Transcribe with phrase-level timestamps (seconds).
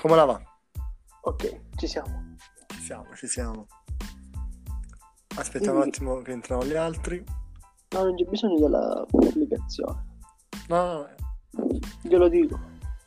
[0.00, 0.40] Come la va?
[1.22, 2.36] Ok, ci siamo.
[2.68, 3.66] Ci siamo, ci siamo.
[5.36, 7.22] Aspettiamo un Quindi- attimo che entrano gli altri.
[7.90, 10.18] No, non c'è bisogno della pubblicazione.
[10.68, 11.78] No, no, no.
[12.02, 12.58] Glielo dico.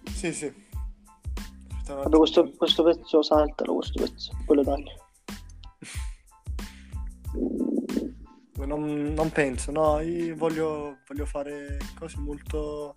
[0.03, 0.45] Sì, sì.
[0.45, 2.57] Aspettiamo un Vabbè, questo, attimo.
[2.57, 4.31] questo pezzo saltalo, questo pezzo.
[4.45, 5.01] Poi lo taglio.
[8.65, 12.95] Non, non penso, no, io voglio, voglio fare cose molto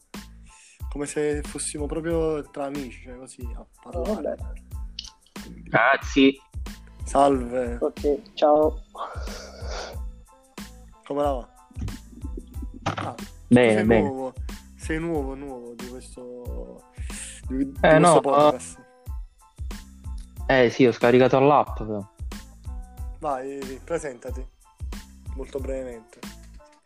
[0.96, 4.12] come se fossimo proprio tra amici, cioè così a parlare.
[4.14, 4.36] vabbè.
[5.70, 6.40] Ragazzi,
[7.04, 8.80] Salve, Ok, ciao.
[11.04, 11.48] come la va?
[12.84, 13.14] Ah,
[13.46, 14.08] bene, sei bene.
[14.08, 14.32] nuovo,
[14.74, 16.82] sei nuovo, nuovo di questo,
[17.48, 18.84] di, di Eh, questo no, podcast.
[20.46, 22.08] Eh sì, ho scaricato l'app però.
[23.20, 24.44] Vai, presentati,
[25.34, 26.18] molto brevemente.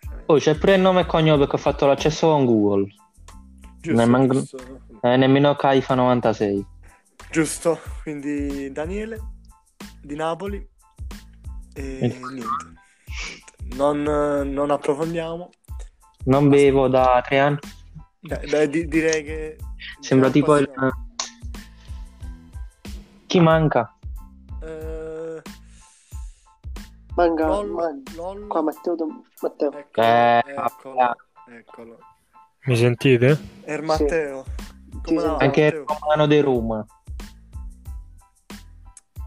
[0.00, 2.92] Cioè, Oh, c'è pure il nome e cognome perché ho fatto l'accesso con Google.
[3.81, 4.59] Giusto, ne manca- giusto,
[5.03, 6.67] Eh, nemmeno Caifa 96.
[7.31, 9.19] giusto, quindi Daniele
[10.03, 10.69] di Napoli
[11.75, 12.45] e niente.
[13.77, 15.51] Non, non approfondiamo.
[16.25, 17.58] Non bevo da tre anni.
[18.20, 19.56] Beh, beh, di- direi che
[20.01, 20.92] Sembra diciamo tipo il...
[23.27, 23.95] Chi manca?
[24.62, 25.42] Eh,
[27.14, 28.47] Manca, Lollo, man- Lollo.
[28.48, 29.73] Qua Matteo, Dom- Matteo.
[29.73, 31.17] Eccolo, Eh, eccolo,
[31.48, 31.98] eccolo.
[32.66, 33.39] Mi sentite?
[33.64, 34.44] Er Matteo.
[35.03, 35.97] Come la va, Anche il Matteo?
[36.00, 36.86] romano di Roma.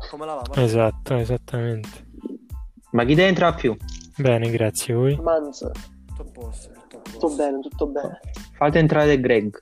[0.09, 0.63] Come la va, Matteo?
[0.63, 1.89] Esatto, esattamente.
[2.91, 3.75] Ma chi entra più?
[4.17, 5.15] Bene, grazie voi.
[5.19, 5.59] Manz,
[6.05, 7.19] Tutto a posto, tutto a posto.
[7.19, 8.19] tutto bene, tutto bene.
[8.53, 9.59] Fate entrare Greg.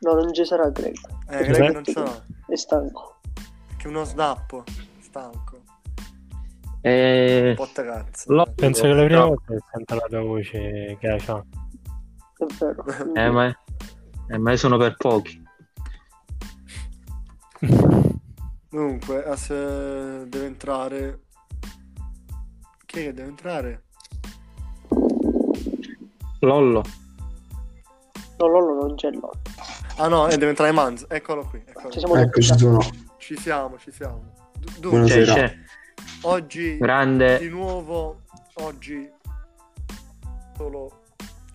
[0.00, 0.96] No, non ci sarà Greg.
[1.28, 1.44] Eh?
[1.46, 2.24] Greg non ce l'ha.
[2.48, 3.20] È stanco.
[3.76, 4.64] Che uno snappo.
[5.00, 5.60] Stanco.
[6.80, 8.32] Eh, Un po' te cazzo.
[8.32, 9.26] Lo- Penso che la prima No.
[9.28, 11.44] volta che sento la tua voce che c'ha.
[12.46, 12.84] È vero.
[13.14, 13.56] eh, ma...
[14.28, 15.40] eh, ma sono per pochi.
[18.68, 21.20] Dunque, as- deve entrare.
[22.86, 23.82] Chi è che deve entrare?
[26.40, 26.82] Lollo.
[28.38, 29.40] No, Lollo non c'è Lollo.
[29.98, 31.04] Ah no, eh, deve entrare Manz.
[31.08, 31.62] Eccolo qui.
[31.64, 32.80] eccolo Ci siamo Eccoci sono.
[33.18, 34.32] Ci siamo, ci siamo.
[34.80, 35.34] Dunque, Buonasera.
[35.34, 35.58] c'è.
[36.22, 37.38] oggi Grande.
[37.38, 38.22] di nuovo,
[38.54, 39.08] oggi
[40.56, 41.02] solo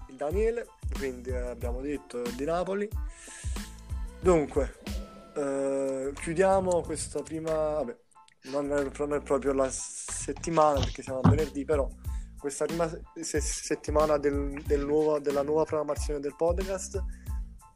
[0.09, 2.87] il Daniele, quindi abbiamo detto di Napoli.
[4.19, 4.79] Dunque,
[5.35, 7.97] eh, chiudiamo questa prima, vabbè,
[8.51, 11.87] non è, non è proprio la settimana perché siamo a venerdì, però
[12.39, 17.03] questa prima se- se- settimana del- del nuovo- della nuova programmazione del podcast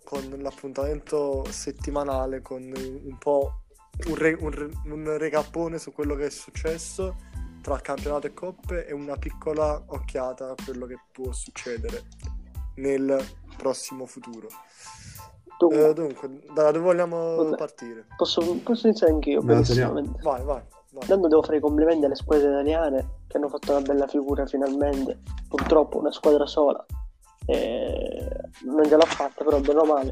[0.04, 3.64] con l'appuntamento settimanale con un po'
[4.08, 7.16] un, re- un re- un recappone su quello che è successo
[7.62, 12.04] tra campionato e coppe e una piccola occhiata a quello che può succedere
[12.82, 13.24] nel
[13.58, 14.48] prossimo futuro.
[15.58, 17.56] Dunque, Eh, dunque, da dove vogliamo Vabbè.
[17.56, 18.08] partire?
[18.18, 19.42] posso, posso iniziare anch'io.
[19.44, 19.64] Vai,
[20.24, 20.62] vai, vai.
[20.94, 25.20] Intanto devo fare i complimenti alle squadre italiane che hanno fatto una bella figura finalmente.
[25.48, 26.84] Purtroppo una squadra sola
[27.46, 28.28] eh,
[28.66, 30.12] non ce l'ha fatta, però bene o male,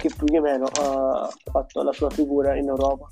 [0.00, 3.06] che più che meno ha fatto la sua figura in Europa.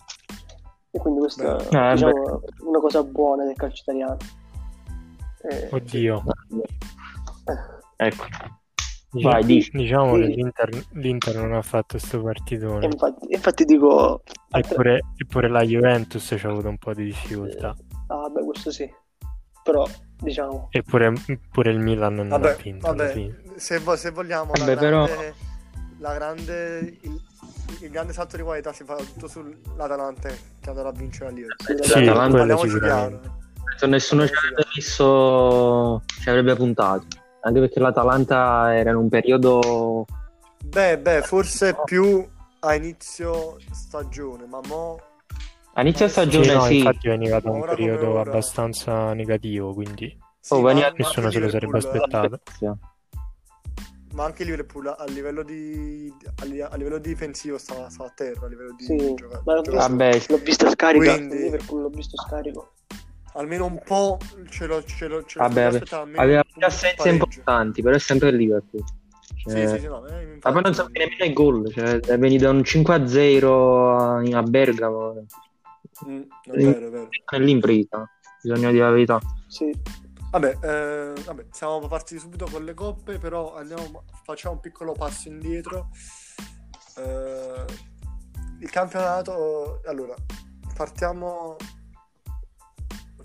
[0.91, 4.17] E quindi questa è Eh, diciamo, una cosa buona del calcio italiano.
[5.43, 6.23] Eh, Oddio.
[7.97, 8.25] Ecco.
[9.23, 9.71] Vai, dici.
[9.73, 10.35] Diciamo che Sì.
[10.35, 12.85] l'Inter, l'Inter non ha fatto sto e partitone.
[12.87, 14.23] infatti, infatti dico...
[14.51, 17.75] Eppure, eppure la Juventus ci ha avuto un po' di difficoltà.
[18.09, 18.93] Ah, beh, questo sì.
[19.63, 19.87] Però,
[20.21, 21.13] diciamo, Eppure
[21.51, 23.43] pure il Milan non ha Vabbè, vinto alla vabbè, fine.
[23.57, 25.35] se, vo- se vogliamo, Vabbè, la però- grande,
[25.99, 27.21] la grande- il,
[27.81, 30.29] il grande salto di qualità si fa tutto sull'Atalanta
[30.61, 31.55] che andrà a vincere la Liga.
[31.57, 33.31] sì, Sì, L'Atalanta- quello sicuramente.
[33.87, 37.07] nessuno ci avrebbe messo, ci avrebbe puntato.
[37.47, 40.07] Anche perché l'Atalanta era in un periodo.
[40.65, 42.27] Beh, beh, forse più
[42.61, 44.99] a inizio stagione, ma mo
[45.75, 46.77] A inizio stagione Sì, no, sì.
[46.79, 51.79] infatti veniva da un Ora periodo abbastanza negativo, quindi sì, Oh, nessuno se lo sarebbe
[51.79, 52.41] Liverpool- aspettato.
[54.15, 58.47] Ma anche Liverpool a livello di a, li- a livello difensivo stava, stava a terra,
[58.47, 59.91] a livello di Sì, gioca- ma l'ho gioca- visto.
[59.91, 61.15] Vabbè, l'ho visto scarica.
[61.17, 62.73] Quindi- Liverpool l'ho visto scarico.
[63.35, 65.81] Almeno un po' ce lo ce lo, ce vabbè,
[66.15, 68.83] aveva più assenze importanti, però è sempre il Liverpool.
[69.45, 72.19] Sì, Cioè, sì, sì, no, eh, Ma poi non sapeva nemmeno il gol, cioè è
[72.19, 75.27] venuto un 5-0 a, a Bergamo.
[76.07, 77.09] Mm, è vero, è vero.
[77.33, 78.09] Nell'impresa,
[78.43, 79.21] bisogna dire la verità.
[79.47, 79.73] Sì,
[80.35, 85.29] Vabbè, eh, vabbè, siamo partiti subito con le coppe, però andiamo, facciamo un piccolo passo
[85.29, 85.91] indietro.
[86.97, 87.65] Eh,
[88.59, 90.17] il campionato, allora,
[90.75, 91.57] partiamo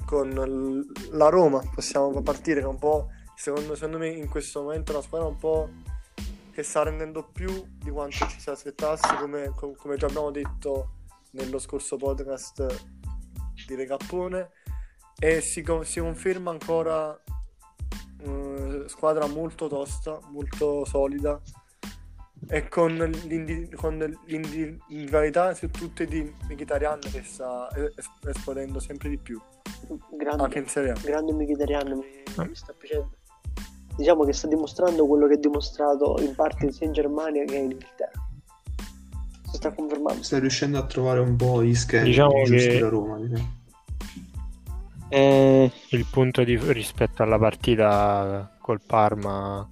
[0.09, 5.03] con la Roma, possiamo partire che un po', secondo, secondo me in questo momento la
[5.03, 5.69] squadra un po'
[6.51, 10.93] che sta rendendo più di quanto ci si aspettasse, come, com- come già abbiamo detto
[11.33, 12.87] nello scorso podcast
[13.67, 14.49] di Recappone
[15.19, 17.15] e si, si conferma ancora
[18.21, 21.39] eh, squadra molto tosta, molto solida
[22.47, 22.93] e con,
[23.27, 29.39] l'indi- con l'individualità su tutte di Mkhitaryan che sta es- esplodendo sempre di più
[30.17, 30.95] grande, anche in Serie A.
[31.03, 32.05] grande Mkhitaryan mi,
[32.47, 33.11] mi sta piacendo
[33.95, 37.71] diciamo che sta dimostrando quello che ha dimostrato in parte sia in Germania che in
[37.71, 38.27] Inghilterra
[39.49, 42.87] si sta confermando Sta riuscendo a trovare un po' gli schemi Diciamo giusti che- da
[42.89, 43.19] Roma.
[43.19, 43.57] diciamo.
[45.11, 49.67] Eh, Il punto di, rispetto alla partita col Parma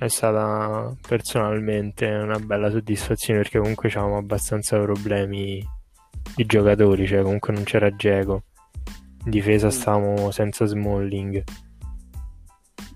[0.00, 5.62] è stata personalmente una bella soddisfazione perché comunque avevamo abbastanza problemi
[6.34, 8.44] di giocatori, cioè comunque non c'era Geco.
[9.26, 11.44] In difesa stavamo senza Smalling.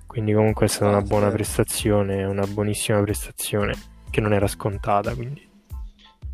[0.07, 1.37] Quindi comunque è stata Ah, una buona certo.
[1.37, 3.75] prestazione, una buonissima prestazione
[4.11, 5.47] che non era scontata, quindi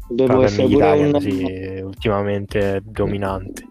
[0.08, 1.20] devo essere pure un...
[1.20, 3.68] sì, ultimamente è dominante.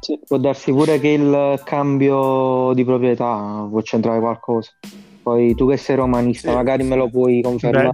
[0.00, 0.18] sì.
[0.26, 4.70] Può darsi pure che il cambio di proprietà può centrare qualcosa.
[5.22, 7.90] Poi tu che sei romanista, Sì, magari me lo puoi confermare.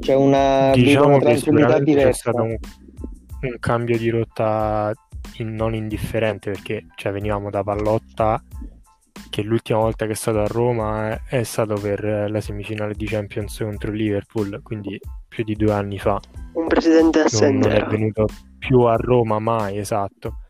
[0.00, 2.30] C'è una, diciamo una tranquillità sicuramente c'è diversa.
[2.30, 2.56] stato un,
[3.40, 4.92] un cambio di rotta
[5.38, 8.42] in- non indifferente perché cioè, venivamo da Pallotta
[9.30, 13.06] che l'ultima volta che è stato a Roma è, è stato per la semifinale di
[13.06, 16.20] Champions contro il Liverpool quindi più di due anni fa.
[16.52, 18.26] Un presidente assente non è venuto
[18.58, 20.40] più a Roma mai esatto.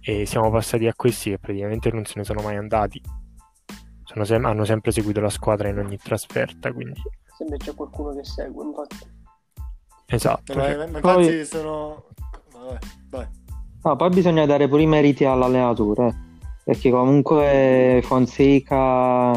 [0.00, 3.00] E siamo passati a questi che praticamente non se ne sono mai andati
[4.24, 7.00] sem- hanno sempre seguito la squadra in ogni trasferta quindi.
[7.36, 9.14] Sempre c'è qualcuno che segue infatti.
[10.06, 12.04] Esatto Ma, cioè, ma poi- infatti sono...
[12.52, 12.78] Vabbè,
[13.10, 13.26] vai.
[13.82, 16.14] No, poi bisogna dare pure i meriti all'allenatore, eh,
[16.64, 19.32] perché comunque Fonseca,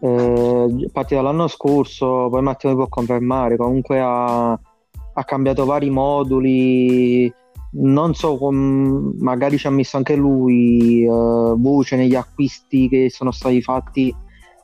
[0.00, 7.32] eh, partita dall'anno scorso, poi Matteo mi può confermare, comunque ha, ha cambiato vari moduli,
[7.70, 13.30] non so, com- magari ci ha messo anche lui eh, voce negli acquisti che sono
[13.30, 14.14] stati fatti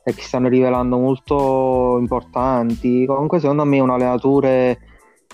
[0.03, 3.05] e che stanno rivelando molto importanti.
[3.05, 4.79] Comunque secondo me è un allenatore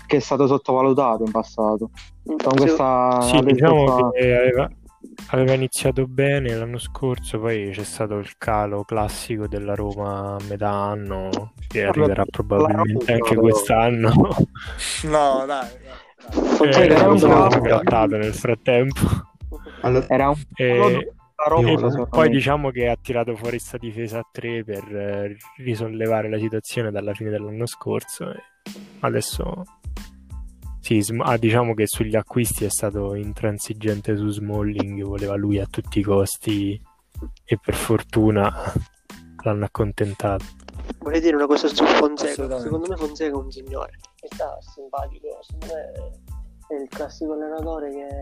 [0.05, 1.91] che è stato sottovalutato in passato.
[2.23, 4.69] Con questa Sì, adesso diciamo fa- che aveva,
[5.27, 10.69] aveva iniziato bene l'anno scorso, poi c'è stato il calo classico della Roma a metà
[10.69, 14.11] anno, che arriverà probabilmente anche quest'anno.
[15.03, 15.45] No, dai.
[15.45, 15.69] dai,
[16.61, 19.01] Eh, era era un grattato nel frattempo.
[19.81, 21.13] Allora, era un E,
[21.59, 26.29] Io- secondo poi diciamo che ha tirato fuori sta difesa a tre per eh, risollevare
[26.29, 28.31] la situazione dalla fine dell'anno scorso.
[28.31, 28.39] E
[28.99, 29.63] adesso
[30.79, 35.99] sì, ah, diciamo che sugli acquisti è stato intransigente su Smalling, voleva lui a tutti
[35.99, 36.79] i costi
[37.43, 38.51] e per fortuna
[39.43, 40.45] l'hanno accontentato.
[40.99, 43.91] Vorrei dire una cosa su Fonseca secondo me Fonseca è un signore
[44.21, 45.91] e sta simpatico secondo me
[46.67, 48.19] è il classico allenatore che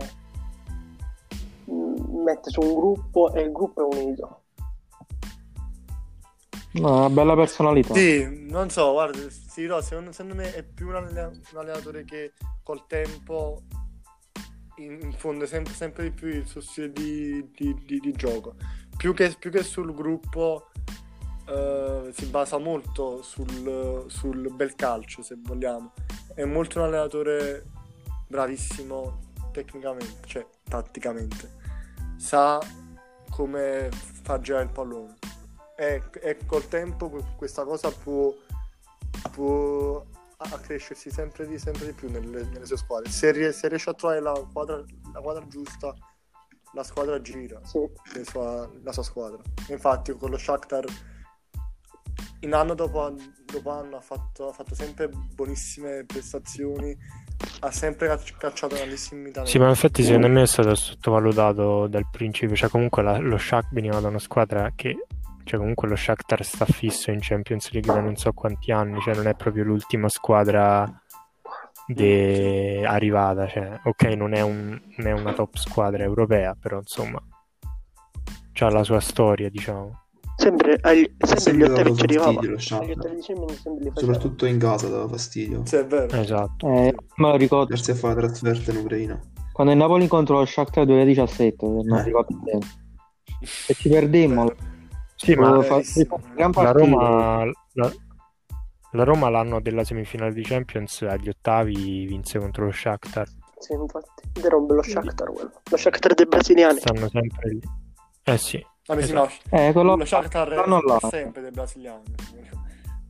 [1.71, 4.41] mm, mette su un gruppo e il gruppo è unito
[6.71, 7.95] No, una bella personalità.
[7.95, 12.05] Sì, non so, guarda, sì, no, secondo, secondo me è più un, alle- un allenatore
[12.05, 13.63] che col tempo
[14.75, 18.53] in- infonde sempre, sempre di più il suo stile di, di- di- di gioco.
[18.95, 20.68] Più che, più che sul gruppo
[21.49, 25.93] eh, si basa molto sul, sul bel calcio, se vogliamo.
[26.33, 27.65] È molto un allenatore
[28.27, 31.57] bravissimo tecnicamente, cioè tatticamente.
[32.17, 32.59] Sa
[33.29, 35.15] come fa girare il pallone
[35.75, 38.33] e, e col tempo que- questa cosa può,
[39.31, 40.05] può
[40.37, 43.09] accrescersi sempre di, sempre di più nelle, nelle sue squadre.
[43.09, 45.93] Se, se riesce a trovare la quadra, la quadra giusta,
[46.73, 47.79] la squadra gira sì
[48.23, 49.41] sua- la sua squadra.
[49.69, 50.85] Infatti con lo Shakhtar
[52.41, 53.13] in anno dopo,
[53.51, 56.95] dopo anno ha fatto, ha fatto sempre buonissime prestazioni,
[57.61, 59.51] ha sempre cacci- cacciato grandissimi talenti.
[59.51, 63.73] Sì, ma infatti secondo me è stato sottovalutato dal principio, cioè comunque la- lo Shakhtar
[63.73, 65.05] veniva da una squadra che,
[65.43, 69.15] cioè comunque lo Shakhtar sta fisso in Champions League da non so quanti anni, cioè
[69.15, 70.85] non è proprio l'ultima squadra
[71.87, 77.19] de- arrivata, cioè ok non è, un- non è una top squadra europea, però insomma
[78.53, 80.03] c'ha la sua storia diciamo.
[80.39, 82.57] Sempre, agli, sempre sempre ottavi ci arrivava lo
[83.93, 85.65] Soprattutto in casa dava fastidio.
[85.65, 86.15] Sì, è vero.
[86.15, 86.67] Esatto.
[86.67, 86.95] Eh,
[87.31, 89.19] lo ricordo Grazie a fare la trasferta in Ucraina.
[89.51, 92.03] quando il Napoli contro lo Shakhtar 2017, se non Eh.
[92.03, 92.65] ricordo bene.
[93.67, 94.51] E ci perdemmo.
[95.15, 95.65] Sì, ma una
[96.33, 96.71] gran la.
[96.71, 97.43] Roma,
[97.73, 97.93] la,
[98.91, 103.27] la Roma l'anno della semifinale di Champions agli ottavi vinse contro lo Shakhtar.
[103.59, 104.23] sì infatti
[104.55, 107.59] un bello Shakhtar quello lo Shakhtar dei brasiliani Stanno sempre lì.
[108.23, 109.33] Eh sì, Vabbè, sì, Esatto.
[109.51, 112.03] no, Eh, quello lo Shakhtar è, è sempre dei brasiliani.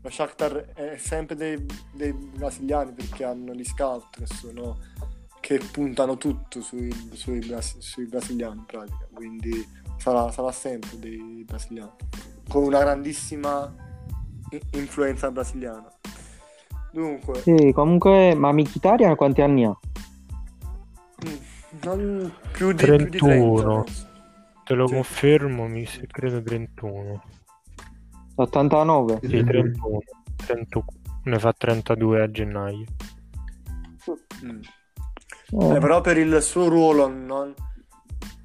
[0.01, 4.77] Lo Shakhtar è sempre dei, dei brasiliani perché hanno gli scout che sono
[5.41, 9.65] che puntano tutto sui, sui, bras- sui brasiliani in pratica, quindi
[9.97, 11.91] sarà, sarà sempre dei brasiliani,
[12.49, 13.73] con una grandissima
[14.71, 15.89] influenza brasiliana.
[16.91, 19.77] Dunque, Sì, comunque, ma Mkhitaryan quanti anni ha?
[21.25, 21.35] mm,
[21.83, 23.83] non più di, più di 30, 31.
[23.83, 24.07] penso.
[24.69, 24.93] Te lo Sì.
[24.93, 27.23] confermo, mi se credo 31.
[28.35, 29.17] 89?
[29.23, 29.99] Sì, 31.
[30.45, 30.85] 31.
[31.23, 32.85] Ne fa 32 a gennaio.
[34.45, 34.61] Mm.
[34.61, 37.51] Eh, Eh, però per il suo ruolo non,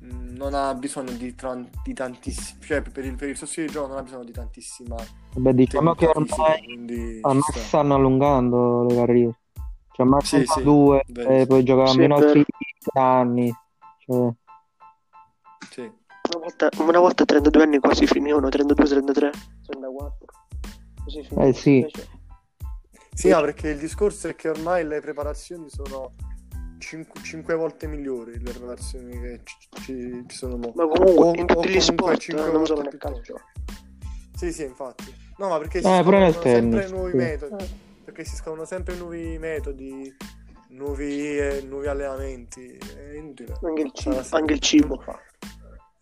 [0.01, 3.73] non ha bisogno di, tran- di tantissimi, cioè per il, per il suo stile di
[3.75, 4.97] gioco non ha bisogno di tantissima
[5.35, 7.61] vabbè, diciamo che ormai, quindi si sta.
[7.61, 9.39] stanno allungando le carriere.
[9.93, 11.31] Cioè, ormai Sì, sì, 32 vero.
[11.31, 12.15] e poi gioca Sì, vero.
[12.15, 13.55] altri 10 anni.
[13.99, 14.33] Cioè.
[16.35, 19.31] Una volta, una volta a 32 anni quasi finivano, 32, 33,
[19.67, 20.27] 34.
[21.05, 21.49] Così finivano.
[21.49, 21.77] Eh, sì.
[21.77, 22.09] Invece-
[23.15, 26.15] Sì, no, perché il discorso è che ormai le preparazioni sono
[26.79, 30.73] 5, volte migliori le preparazioni che ci, ci- ci sono mo.
[30.75, 33.35] Ma comunque, O- in tutti gli sport, cinque eh, non solo volte nel più calcio.
[34.37, 35.15] Sì, sì, infatti.
[35.39, 37.17] No, ma perché si Eh, pure nel scoprono sempre tennis, nuovi sì.
[37.17, 37.65] metodi.
[37.65, 37.69] Eh,
[38.05, 40.15] Perché si scoprono sempre nuovi metodi,
[40.71, 42.77] nuovi, eh, nuovi allenamenti.
[42.77, 43.55] È inutile.
[43.63, 45.19] Anche il cibo, anche il cibo fa.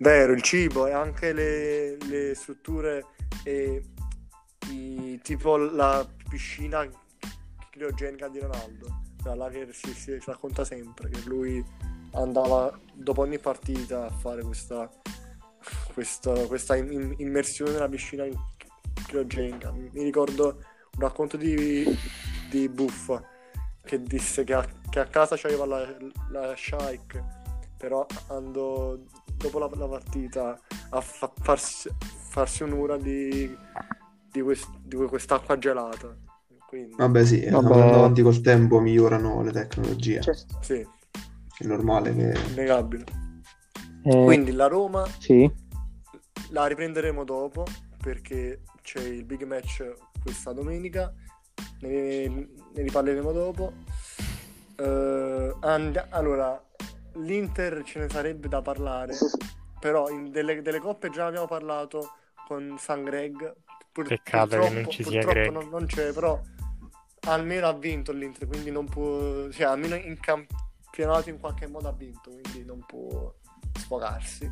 [0.02, 3.04] Vero, il cibo e anche le, le strutture
[3.44, 3.84] e
[4.70, 6.84] i- tipo la piscina
[7.70, 11.64] criogenica di Ronaldo, quella là che si, si racconta sempre che lui
[12.14, 14.90] andava dopo ogni partita a fare questa,
[15.94, 18.24] questa, questa in- immersione nella piscina
[19.06, 19.70] criogenica.
[19.70, 21.84] Mi ricordo un racconto di,
[22.50, 23.22] di Buffa
[23.84, 25.96] che disse che a, che a casa c'aveva la,
[26.30, 27.40] la Shaik
[27.82, 28.96] però andò
[29.36, 30.56] dopo la, la partita
[30.90, 31.90] a fa- farsi,
[32.30, 33.52] farsi un'ora di,
[34.30, 36.16] di, quest- di quest'acqua gelata.
[36.68, 37.56] Quindi, Vabbè sì, Vabbè.
[37.56, 40.20] andando avanti col tempo migliorano le tecnologie.
[40.20, 40.86] Cioè, sì,
[41.58, 42.34] È normale che...
[42.50, 43.04] innegabile.
[44.04, 45.50] eh, Quindi la Roma sì,
[46.50, 47.64] la riprenderemo dopo
[48.00, 51.12] perché c'è il big match questa domenica,
[51.80, 53.72] ne, ne riparleremo dopo.
[54.76, 56.62] Eh, and- allora,
[57.14, 59.14] l'Inter ce ne sarebbe da parlare,
[59.80, 62.14] però in delle, delle coppe già abbiamo parlato
[62.46, 63.54] con San Greg.
[63.92, 65.52] Pur- Peccato che purtroppo- non ci sia purtroppo Greg.
[65.52, 66.40] Non, non c'è, però
[67.26, 71.92] almeno ha vinto l'Inter, quindi non può, cioè almeno in campionato in qualche modo ha
[71.92, 73.32] vinto, quindi non può
[73.78, 74.44] sfogarsi.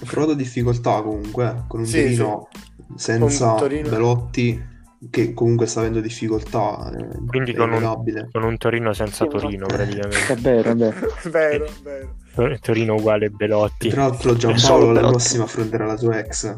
[0.00, 2.48] Ho trovato difficoltà comunque eh, con un Sì, Torino
[2.96, 3.88] senza Con Torino.
[3.88, 4.78] Belotti
[5.08, 6.92] che comunque sta avendo difficoltà.
[6.94, 8.28] eh, Quindi è con un-.
[8.32, 10.34] Con un Torino senza Sì, Torino, è praticamente.
[10.40, 10.96] vero, è vero.
[11.30, 12.16] vero, vero.
[12.34, 13.88] Tor- Torino uguale E Belotti.
[13.88, 16.54] tra l'altro Giampaolo la prossima affronterà la sua ex,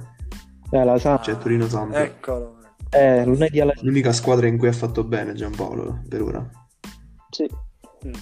[0.71, 1.21] Eh, la sa.
[1.21, 2.05] cioè Torino Sampdoria.
[2.05, 2.57] Eccolo.
[2.91, 6.47] Eh, lunedì alla L'unica squadra in cui ha fatto bene Giampaolo per ora.
[7.31, 7.49] sì.
[8.07, 8.13] Mm.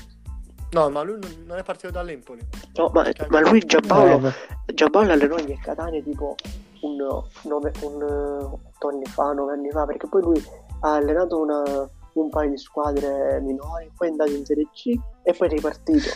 [0.72, 2.40] No, ma lui non- è partito dall'Empoli.
[2.76, 4.28] No, ma, ma lui Giampaolo,
[4.66, 6.36] Eh, Giampaolo allenò in Catania tipo
[6.82, 6.94] un,
[7.42, 10.44] nove, un eh, otto anni fa, nove anni fa, perché poi lui
[10.80, 15.32] ha allenato una- un paio di squadre minori, poi è andato in Serie C e
[15.32, 16.08] poi è ripartito.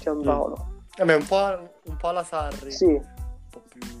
[0.00, 0.70] Giampaolo.
[0.98, 2.70] Vabbè, un po', un po' alla Sarri.
[2.70, 3.00] Sì.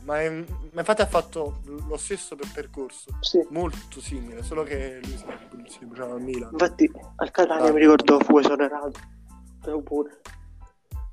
[0.04, 3.10] Ma, è- ma infatti ha fatto lo stesso per percorso.
[3.20, 3.44] sì.
[3.50, 5.24] Molto simile, solo che lui si,
[5.78, 6.50] si bruciava al Milan.
[6.52, 7.72] Infatti al Catania Ah.
[7.72, 8.98] mi ricordo fu esonerato.
[9.60, 10.20] Però pure.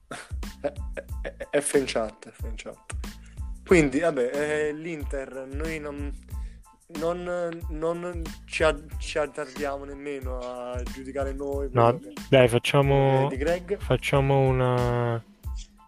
[1.51, 2.77] F in chat, F in chat.
[3.69, 6.11] Quindi, vabbè, eh, l'Inter, noi non,
[6.99, 8.63] non, non ci,
[8.97, 11.69] ci azzardiamo nemmeno a giudicare noi.
[11.71, 11.99] No,
[12.29, 13.77] dai, eh, facciamo, di Greg.
[13.77, 15.23] facciamo una,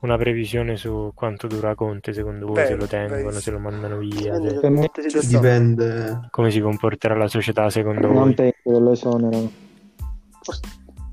[0.01, 3.97] una previsione su quanto dura Conte, secondo voi, se Vero, lo tengono, se lo mandano
[3.97, 5.37] via, Dipende se- si sta.
[5.39, 6.27] Dipende.
[6.29, 8.33] come si comporterà la società, secondo non voi.
[8.35, 9.51] penso che lo esonerano.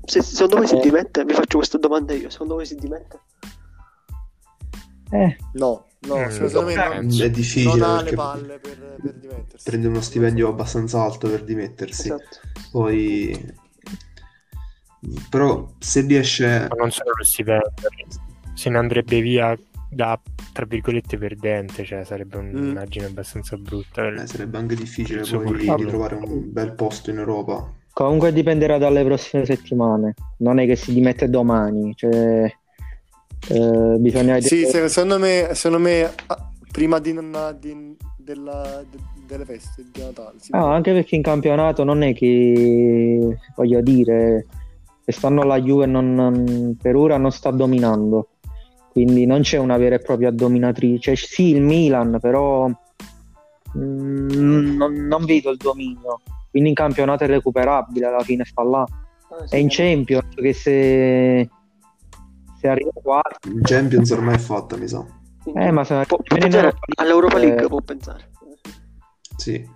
[0.05, 0.81] Se, secondo voi si Eh.
[0.81, 1.25] dimette?
[1.25, 2.29] Vi faccio questa domanda io.
[2.29, 3.19] Secondo voi si dimette?
[5.11, 7.21] Eh, No, no, Mm, secondo me non.
[7.21, 9.69] È difficile non ha le perché palle per, per dimettersi.
[9.69, 12.07] prende uno stipendio abbastanza alto per dimettersi.
[12.07, 12.37] Esatto.
[12.71, 13.53] Poi,
[15.29, 17.71] però, se riesce, Ma non solo lo stipendio,
[18.53, 19.57] se ne andrebbe via
[19.89, 20.19] da,
[20.51, 24.07] tra virgolette, perdente, cioè sarebbe un'immagine abbastanza brutta.
[24.07, 27.73] eh, sarebbe anche difficile poi ritrovare un bel posto in Europa.
[27.93, 30.13] comunque dipenderà dalle prossime settimane.
[30.37, 31.93] Non è che si dimette domani.
[31.95, 32.53] Cioè,
[33.47, 34.41] eh, bisogna vedere.
[34.41, 37.13] Sì, se- secondo me, secondo me ah, prima di,
[37.59, 40.33] di- della- de- delle feste di Natale.
[40.39, 40.49] sì.
[40.53, 44.45] Ah, anche perché in campionato non è che voglio dire,
[45.03, 48.29] quest'anno la Juve non- non- per ora non sta dominando,
[48.91, 51.15] quindi non c'è una vera e propria dominatrice.
[51.15, 52.67] Sì, il Milan, però
[53.77, 54.29] mm,
[54.77, 56.21] non, non vedo il dominio.
[56.49, 58.81] Quindi in campionato è recuperabile, alla fine sta là.
[58.81, 59.75] Ah, sì, È in vabbè.
[59.75, 61.49] Champions che se,
[62.59, 65.05] se arriva quarto, In Champions ormai è fatta, mi sa.
[65.55, 68.29] eh, ma se Può, può pensare Europa League, all'Europa League, eh, può pensare.
[69.37, 69.69] Sì.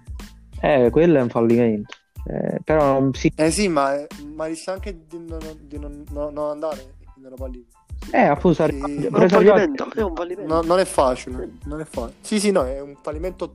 [0.62, 1.96] eh, quello è un fallimento.
[2.26, 3.96] Eh, però sì, Eh sì, ma,
[4.34, 7.68] ma rischia anche di non, di non- no- non andare in Europa League.
[8.12, 8.80] eh, appunto, Sì.
[9.06, 10.54] È un fallimento, è un fallimento.
[10.54, 12.16] No, non è facile, non è facile.
[12.22, 13.54] Sì, sì, no, è un fallimento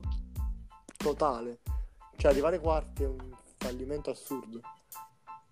[0.97, 1.59] totale.
[2.17, 3.17] Cioè, arrivare quarti è un
[3.57, 4.59] fallimento assurdo.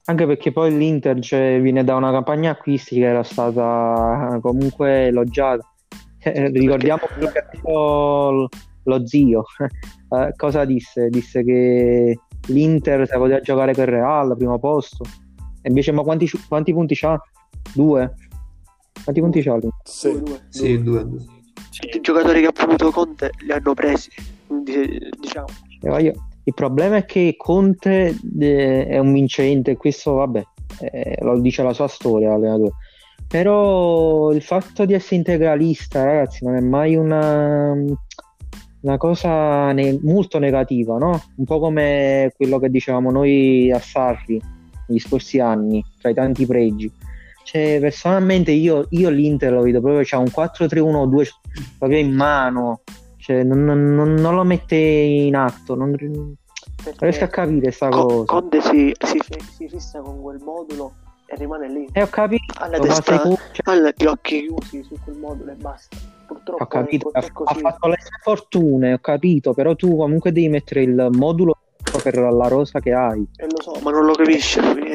[0.10, 5.70] Anche perché poi l'Inter cioè, viene da una campagna acquisti che era stata comunque elogiata.
[6.20, 8.50] Eh, ricordiamo quello che ha detto
[8.84, 9.44] lo zio.
[10.10, 11.10] Eh, cosa disse?
[11.10, 15.04] Disse che l'Inter se poteva giocare per Real al primo posto.
[15.62, 17.20] E invece, ma quanti, quanti punti c'ha?
[17.74, 18.14] Due?
[19.04, 19.56] Quanti punti c'ha?
[19.56, 19.70] lui?
[19.84, 20.12] Sì.
[20.14, 20.42] Due, due.
[20.48, 21.06] Sì, due.
[21.06, 21.20] due.
[21.94, 24.10] I giocatori che ha voluto Conte li hanno presi,
[24.48, 25.48] di- diciamo.
[25.82, 26.14] Eh, ma io-
[26.48, 30.42] Il problema è che Conte eh, è un vincente, questo vabbè,
[30.80, 32.72] eh, lo dice la sua storia, l'allenatore.
[33.28, 37.74] Però il fatto di essere integralista, ragazzi, non è mai una,
[38.80, 41.22] una cosa ne- molto negativa, no?
[41.36, 44.42] Un po' come quello che dicevamo noi a Sarri
[44.88, 46.90] negli scorsi anni, tra i tanti pregi.
[47.44, 51.28] Cioè, personalmente io, io l'Inter lo vedo proprio, c'ha un 4-3-1-2
[51.78, 52.84] proprio in mano,
[53.28, 56.38] cioè, non, non- non- lo mette in atto, non, non
[57.00, 58.24] riesco a capire sta Co- cosa.
[58.24, 59.20] Conte si, si,
[59.58, 60.94] si fissa con quel modulo
[61.26, 61.90] e rimane lì.
[61.92, 65.56] E ho capito, Alla testa, secondo- cioè, ha gli occhi chiusi su quel modulo e
[65.56, 65.98] basta.
[66.26, 70.48] Purtroppo ho capito, ha, ha fatto le sue fortune, ho capito, però tu comunque devi
[70.48, 71.58] mettere il modulo
[72.02, 73.28] per la rosa che hai.
[73.36, 74.86] E lo so, ma non lo capisce modulo.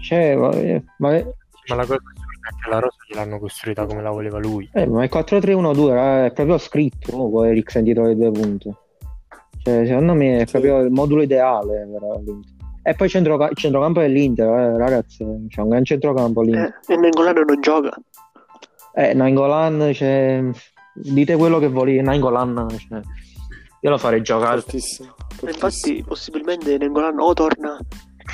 [0.00, 1.98] Cioè, ma, eh, ma, Ma la cosa
[2.62, 4.68] che la rosa gliel'hanno costruita come la voleva lui.
[4.72, 8.74] eh, ma il 4-3-1-2 eh, è proprio scritto poi Eriksen dietro le due punte.
[9.62, 10.52] Cioè, secondo me è Sì.
[10.52, 12.52] proprio il modulo ideale l'Inter.
[12.82, 16.80] E poi centroca- il centrocampo dell'Inter, eh, ragazzi, c'è un gran centrocampo l'Inter.
[16.86, 17.94] Eh, e Nengolano non gioca.
[18.94, 20.44] Eh, Nainggolan, cioè,
[20.92, 23.00] dite quello che volete, Nainggolan, cioè,
[23.80, 24.60] io lo farei giocare.
[24.60, 25.14] Fortissimo.
[25.16, 25.50] Fortissimo.
[25.50, 27.78] Infatti, possibilmente Nengolano o torna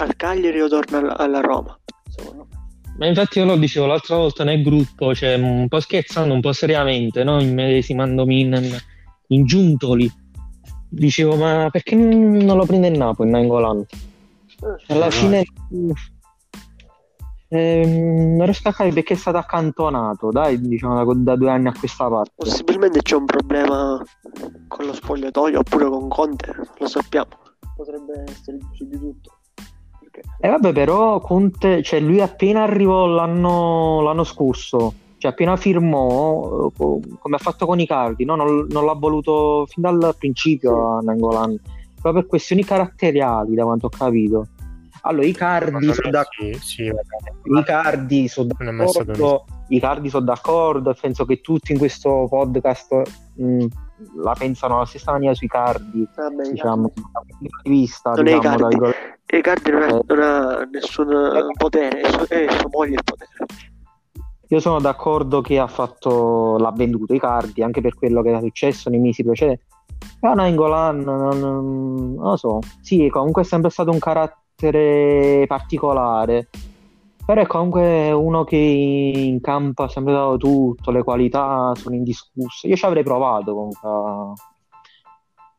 [0.00, 1.78] al Cagliari o torna alla, alla Roma.
[2.08, 2.58] Secondo me.
[3.00, 6.52] Ma infatti io lo dicevo l'altra volta nel gruppo, cioè un po' scherzando, un po'
[6.52, 7.40] seriamente, no?
[7.40, 8.78] Immedesimandomi in,
[9.28, 10.12] in giuntoli.
[10.86, 13.78] Dicevo, ma perché non lo prende il Napoli, Nainggolan?
[13.78, 15.44] Eh, Alla Eh, fine
[17.48, 21.68] ehm, non riesco a capire perché è stato accantonato, dai, diciamo da, da due anni
[21.68, 22.32] a questa parte.
[22.36, 23.98] Possibilmente c'è un problema
[24.68, 27.30] con lo spogliatoio oppure con Conte, lo sappiamo.
[27.76, 29.38] Potrebbe essere di tutto.
[30.38, 36.72] E vabbè, però Conte, cioè lui appena arrivò l'anno, l'anno scorso, cioè appena firmò, eh,
[36.76, 38.36] co- come ha fatto con i cardi, no?
[38.36, 41.58] non, non l'ha voluto fin dal principio a Nangolan,
[42.00, 44.46] proprio per questioni caratteriali, da quanto ho capito.
[45.02, 46.58] Allora, i cardi sono d'accordo.
[46.58, 47.58] sì, sì, vabbè.
[47.60, 53.02] I cardi sono d'accordo, i cardi sono d'accordo, penso che tutti in questo podcast
[53.34, 53.66] mh,
[54.16, 57.70] la pensano alla stessa maniera sui cardi, vabbè, i diciamo, Cardi- da un punto di
[57.70, 58.58] vista, Non è i diciamo, cardi.
[58.58, 59.18] tra virgolette.
[59.36, 60.00] Icardi non ha, Eh.
[60.06, 63.28] non ha nessun eh, potere, è, su- è sua moglie il potere.
[64.48, 68.40] Io sono d'accordo che ha fatto, l'ha venduto i cardi anche per quello che era
[68.40, 69.62] successo nei mesi precedenti.
[70.18, 76.48] Però Nainggolan, non, non lo so, sì, comunque è sempre stato un carattere particolare,
[77.30, 82.66] però è comunque uno che in campo ha sempre dato tutto, le qualità sono indiscusse.
[82.66, 84.34] Io ci avrei provato comunque, non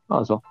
[0.08, 0.42] lo so.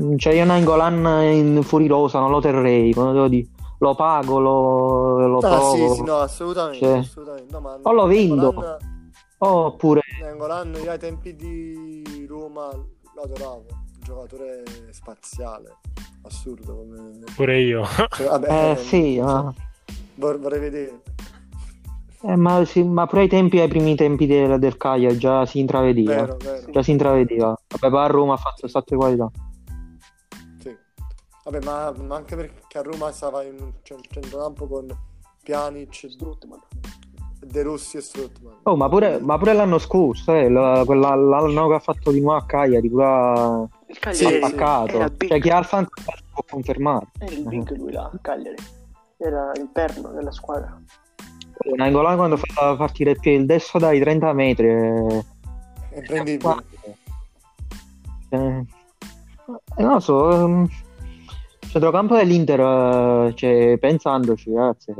[0.00, 3.48] Mm, Cioè io Nainggolan in fuori rosa non lo terrei, come devo dire,
[3.80, 6.78] lo pago, lo, lo Ah, sì, sì, no, assolutamente.
[6.78, 7.52] Cioè, assolutamente.
[7.52, 8.52] No, ma o lo vendo.
[8.52, 8.92] Nangolan-
[9.38, 15.78] Oppure Nangolan ai tempi di Roma lo adoravo, un giocatore spaziale,
[16.24, 17.10] assurdo come...
[17.34, 17.84] Pure io.
[18.10, 19.54] cioè, vabbè, Eh, sì, cioè, ma,
[20.16, 21.00] vor- vorrei vedere.
[22.22, 25.58] eh, ma, sì, ma pure ai tempi, ai primi tempi del, del Cagliari già si
[25.58, 26.14] intravedeva.
[26.14, 26.70] Vero, vero.
[26.70, 27.56] Già si intravedeva.
[27.68, 29.30] Vabbè, poi a Roma ha fatto sette qualità.
[30.60, 30.74] Sì.
[31.44, 34.86] Vabbè, ma, ma anche perché a Roma stava in un cent- centrocampo con
[35.42, 36.60] Pjanic, Strootman.
[37.44, 38.54] De Rossi e Strootman.
[38.62, 42.20] Oh, ma pure, ma pure l'anno scorso, eh, la- quella- l'anno che ha fatto di
[42.22, 44.42] nuovo a Cagliari, pure ha Il Cagliari sì.
[44.42, 44.96] attaccato.
[44.96, 47.06] era big, Cioè, chi ha il fantasma può confermare.
[47.20, 48.56] era il big lui là, Cagliari.
[49.18, 50.76] Era il perno della squadra.
[51.58, 54.66] Oh, Nainggolan quando fa partire il piede il destro dai 30 metri.
[54.66, 55.24] eh,
[55.90, 56.64] È imprendibile.
[58.30, 60.30] eh, eh, non lo so.
[60.32, 60.68] ehm,
[61.68, 64.92] centrocampo dell'Inter, cioè, pensandoci, ragazzi,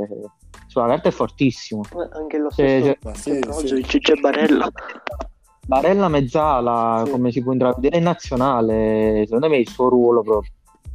[0.68, 1.82] sulla carta è fortissimo.
[1.94, 2.96] Ma Anche lo Sì, stesso.
[3.02, 3.98] Ma sì, c'è sì.
[3.98, 4.70] C'è Barella.
[5.66, 7.10] Barella mezzala, Sì.
[7.10, 10.50] come si può intravedere, in nazionale, secondo me è il suo ruolo proprio.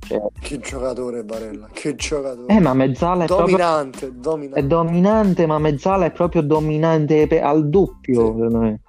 [0.07, 2.53] Cioè, Che giocatore Barella, che giocatore.
[2.53, 4.67] eh, ma Mezzala è proprio dominante, è dominante.
[4.67, 8.25] dominante, ma Mezzala è proprio dominante pe- al doppio, Sì.
[8.31, 8.79] secondo me.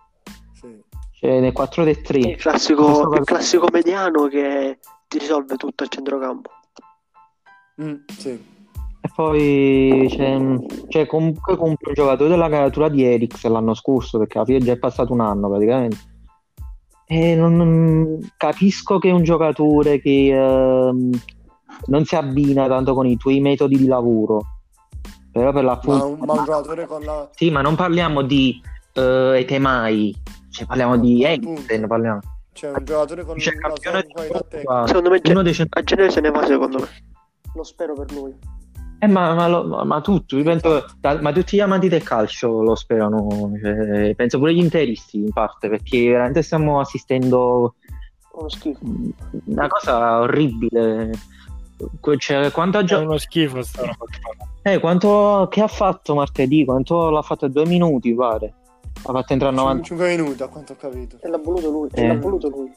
[0.61, 0.83] Sì.
[1.19, 2.19] Cioè, nel 4-3.
[2.31, 6.51] Il classico, il classico mediano che ti risolve tutto al centrocampo.
[7.83, 8.59] Mm, sì.
[9.03, 10.39] E poi c'è,
[10.89, 14.63] cioè, comunque compri un giocatore della caratura di Erix l'anno scorso, perché alla fine è
[14.63, 15.97] già passato un anno praticamente.
[17.07, 21.11] E non, non- capisco che è un giocatore che ehm,
[21.87, 24.41] non si abbina tanto con i tuoi metodi di lavoro,
[25.33, 26.07] però per Ma l'appunto...
[26.07, 27.29] un, ma un giocatore con la...
[27.35, 28.61] Sì, ma non parliamo di
[28.93, 30.15] eh, Etemai,
[30.51, 31.25] cioè parliamo di.
[31.25, 32.21] Eriksen, parliamo.
[32.53, 34.87] Cioè un giocatore con Cioè, la campione sua qualità tecnica.
[34.87, 36.87] Secondo me Uno ge- dei cent- a genere se ne va secondo me.
[37.55, 38.37] Lo spero per lui.
[39.03, 42.63] Eh, ma, ma, lo- ma- ma tutto, penso, da- ma tutti gli amanti del calcio
[42.63, 47.77] lo sperano, cioè, penso pure gli interisti in parte, perché veramente stiamo assistendo
[48.33, 48.79] Uno schifo.
[49.47, 51.13] una cosa orribile.
[52.19, 54.47] Cioè, quanto ha È gio- uno schifo sta roba qua.
[54.71, 56.67] eh, quanto che ha fatto martedì?
[56.67, 57.49] Quanto l'ha fatto?
[57.49, 58.53] Due minuti, pare.
[59.03, 59.83] Ha fatto entrare a 90.
[59.85, 61.17] 5 minuti a quanto ho capito.
[61.23, 61.89] E l'ha voluto lui.
[61.95, 62.07] E Eh.
[62.09, 62.71] l'ha voluto lui.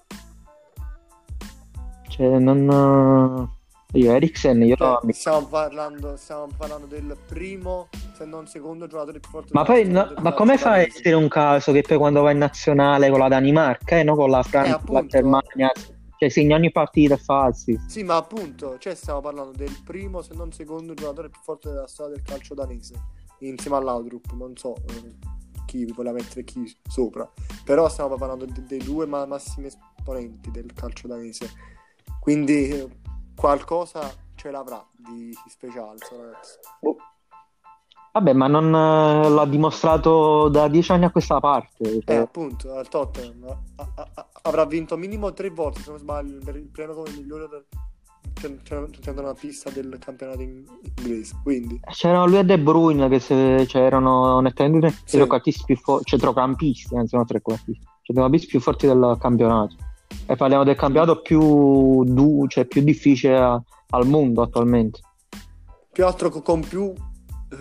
[2.07, 3.49] Cioè, non.
[3.95, 9.29] Io, Eriksen, io Cioè, stiamo, parlando, stiamo parlando del primo, se non secondo giocatore più
[9.29, 12.31] forte Ma poi, no- ma come fa a essere un caso che poi quando va
[12.31, 15.05] in nazionale con la Danimarca e no con la Francia, Eh, la.
[15.05, 15.71] Germania,
[16.17, 17.77] cioè segna ogni partita e fa sì.
[18.03, 22.15] Ma appunto, cioè stiamo parlando del primo, se non secondo giocatore più forte della storia
[22.15, 22.95] del calcio danese,
[23.39, 25.13] insieme all'Audrup, non so eh,
[25.67, 27.31] chi vuole mettere chi sopra,
[27.63, 31.47] però stiamo parlando de- dei due ma- massimi esponenti del calcio danese,
[32.19, 32.87] quindi eh,
[33.35, 36.59] qualcosa ce l'avrà di speciale, sto ragazzo.
[36.81, 36.95] Boh.
[38.13, 41.83] Vabbè, ma non eh, l'ha dimostrato da dieci anni a questa parte.
[41.83, 43.43] Eh, cioè, appunto, al Tottenham
[43.77, 47.09] a- a- a- avrà vinto minimo tre volte, se non sbaglio, per il premio come
[47.09, 48.61] migliore del...
[48.61, 50.63] c'è una pista del campionato in-
[50.95, 51.79] inglese, quindi...
[51.91, 55.17] C'erano lui e De Bruyne che se, cioè, erano nettamente i Sì.
[55.17, 59.75] trequartisti più forti, centrocampisti, anzi non trequartisti, centrocampisti più forti del campionato.
[60.25, 64.99] E parliamo del campionato più, du- cioè, più difficile a- al mondo attualmente.
[65.91, 66.91] più altro co- con più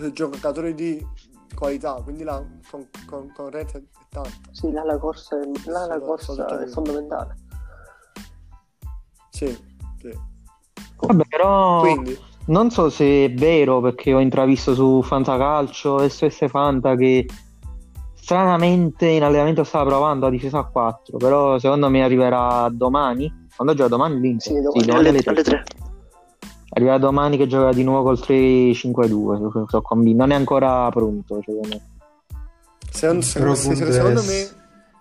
[0.01, 1.05] eh, giocatori di
[1.53, 4.31] qualità, quindi la con, con, concorrenza è tanta.
[4.51, 7.35] Sì, là la corsa, là la corsa è fondamentale.
[9.29, 9.47] Sì,
[9.99, 10.31] sì.
[10.97, 16.95] Vabbè, però Quindi, non so se è vero perché ho intravisto su Fantacalcio, SOS Fanta
[16.95, 17.27] che
[18.23, 23.47] stranamente in allenamento stava provando la difesa a 4, però secondo me arriverà domani.
[23.53, 24.53] Quando gioca domani l'Inter?
[24.53, 25.31] Sì, domani domani alle, alle tre.
[25.31, 25.63] alle 3.
[26.69, 29.67] Arriverà domani che gioca di nuovo col 3-5-2.
[29.67, 30.17] sono convinto.
[30.19, 31.81] Non è ancora pronto, secondo me.
[32.89, 34.47] se- se- se- secondo, me,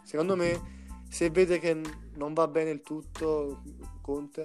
[0.03, 0.61] secondo me,
[1.09, 1.81] se vede che
[2.17, 3.61] non va bene il tutto,
[4.01, 4.43] Conte,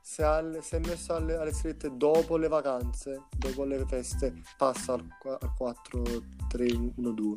[0.00, 4.92] se, ha- se è messo alle, alle strette dopo le vacanze, dopo le feste, passa
[4.94, 5.04] al,
[5.40, 5.52] al
[6.54, 7.32] 4-3-1-2.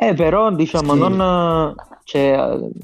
[0.00, 0.98] Eh, però diciamo, Sì.
[1.00, 2.36] non, c'è,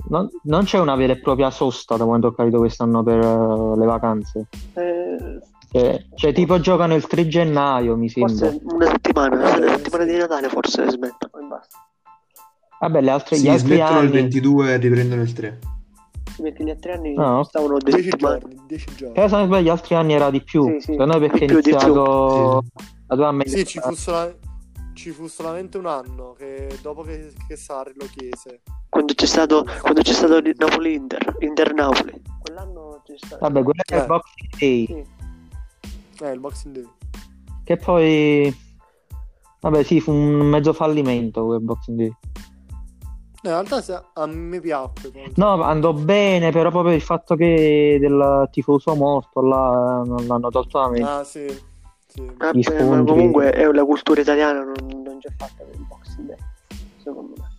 [0.09, 3.77] non, non c'è una vera e propria sosta da quanto ho capito quest'anno per eh,
[3.79, 4.46] le vacanze.
[4.74, 5.38] Eh,
[5.70, 8.48] Cioè, cioè, tipo giocano il 3 gennaio, mi sembra.
[8.48, 10.11] forse una settimana, Eh, la settimana sì.
[10.11, 11.79] di Natale forse smettono e basta.
[12.81, 14.11] Vabbè, le altre, gli Sì, altri smettono il anni.
[14.12, 15.59] 22 e riprendono il 3.
[16.42, 17.44] Perché gli altri anni No.
[17.44, 18.38] stavano 10 settimane.
[18.40, 19.14] giorni, 10 giorni.
[19.14, 20.64] Però se non sbaglio, gli altri anni era di più.
[20.64, 22.64] Sì, sì, Secondo me perché è iniziato
[23.07, 24.35] a due anni Sì, ci fu, sola-
[24.94, 28.62] ci fu solamente un anno che dopo che, che Sarri lo chiese.
[28.88, 32.22] Quando c'è stato, quando c'è stato il Napoli-Inter, Inter-Napoli.
[32.40, 33.38] Quell'anno c'è stato.
[33.40, 33.96] Vabbè, quello Eh.
[33.96, 34.87] il Boxing Day.
[34.87, 36.24] Sì.
[36.24, 36.88] Eh, il Boxing Day.
[37.64, 38.57] Che poi.
[39.61, 42.16] Vabbè, sì, fu un mezzo fallimento quel Boxing Day.
[43.42, 45.33] No, in realtà a me piacque.
[45.35, 50.80] No, andò bene, però proprio il fatto che del tifoso morto là non l'hanno tolto
[50.80, 51.00] da me.
[51.02, 51.72] Ah, sì.
[52.14, 52.22] Sì.
[52.37, 53.12] Vabbè, Gli ma scontri.
[53.12, 56.37] comunque è la cultura italiana, non, non c'è fatta per il Boxing Day,
[57.03, 57.53] secondo me.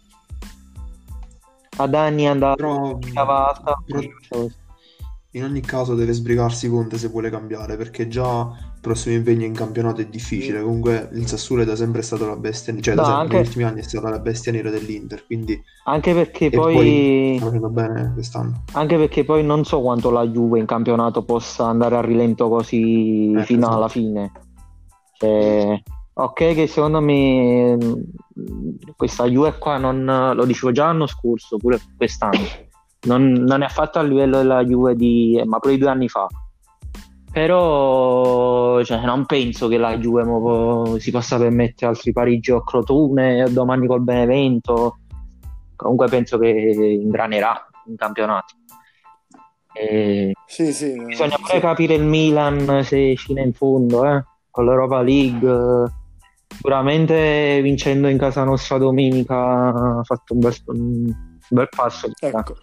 [1.78, 4.48] Ad anni andava Però, però
[5.32, 9.54] in ogni caso deve sbrigarsi Conte se vuole cambiare, perché già il prossimo impegno in
[9.54, 10.62] campionato è difficile.
[10.62, 13.46] Comunque il Sassuolo è da sempre stato la bestia, cioè da No, sempre, anche- negli
[13.48, 17.68] ultimi anni è stata la bestia nera dell'Inter, quindi Anche perché poi, poi sta facendo
[17.70, 18.63] bene quest'anno.
[18.72, 23.34] anche perché poi non so quanto la Juve in campionato possa andare a rilento così
[23.34, 23.76] Eh, fino esatto.
[23.76, 24.32] alla fine.
[25.17, 25.82] Cioè,
[26.13, 31.80] ok, che secondo me mh, questa Juve qua non lo dicevo già l'anno scorso, pure
[31.97, 32.39] quest'anno.
[33.01, 36.28] Non, non è affatto a livello della Juve di ma pure di due anni fa.
[37.32, 43.51] Però cioè, non penso che la Juve mo si possa permettere altri pareggi a Crotone
[43.51, 44.99] domani col Benevento.
[45.75, 48.56] Comunque penso che ingranerà in campionato.
[49.73, 50.93] E Sì, sì.
[50.93, 51.60] eh, bisogna pure sì.
[51.60, 54.23] capire il Milan se fino in fondo, eh,
[54.56, 55.91] con l'Europa League.
[56.48, 61.13] Sicuramente vincendo in casa nostra domenica ha fatto un bel, un
[61.50, 62.10] bel passo.
[62.18, 62.56] Ecco,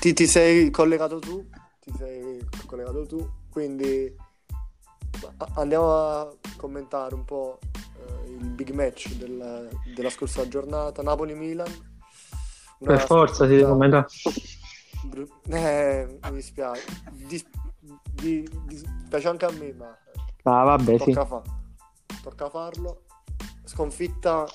[0.00, 1.46] ti, ti sei collegato tu,
[1.80, 4.10] ti sei collegato tu, quindi
[5.56, 11.68] andiamo a commentare un po' eh, il big match del- della scorsa giornata, Napoli-Milan.
[12.78, 14.06] Una Per forza si deve sconfitta commentare.
[15.04, 17.46] bru- Eh, mi dispiace, Dis-
[18.14, 19.96] di- di- piace anche a me, ma
[20.46, 21.12] Ah, vabbè, sì.
[21.12, 21.42] tocca, fa-
[22.22, 23.02] tocca farlo.
[23.64, 24.46] Sconfitta,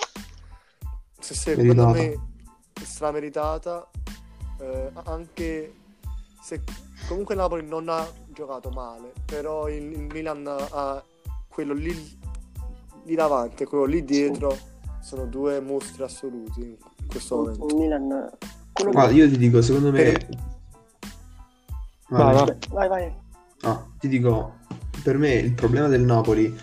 [1.19, 2.15] se secondo me,
[2.80, 3.89] strameritata,
[4.60, 5.73] eh, anche
[6.41, 6.63] se
[7.08, 11.04] comunque Napoli non ha giocato male, però il, il Milan ha
[11.47, 12.19] quello lì,
[13.06, 14.56] lì davanti e quello lì dietro
[15.02, 17.67] sono due mostri assoluti in questo momento.
[17.67, 18.30] Il Milan...
[18.73, 20.04] Guarda, io ti dico, secondo me...
[20.04, 20.28] Per-
[22.10, 22.58] Vai, vai.
[22.69, 23.15] Vai, vai.
[23.62, 24.59] Ah, ti dico,
[25.01, 26.55] per me il problema del Napoli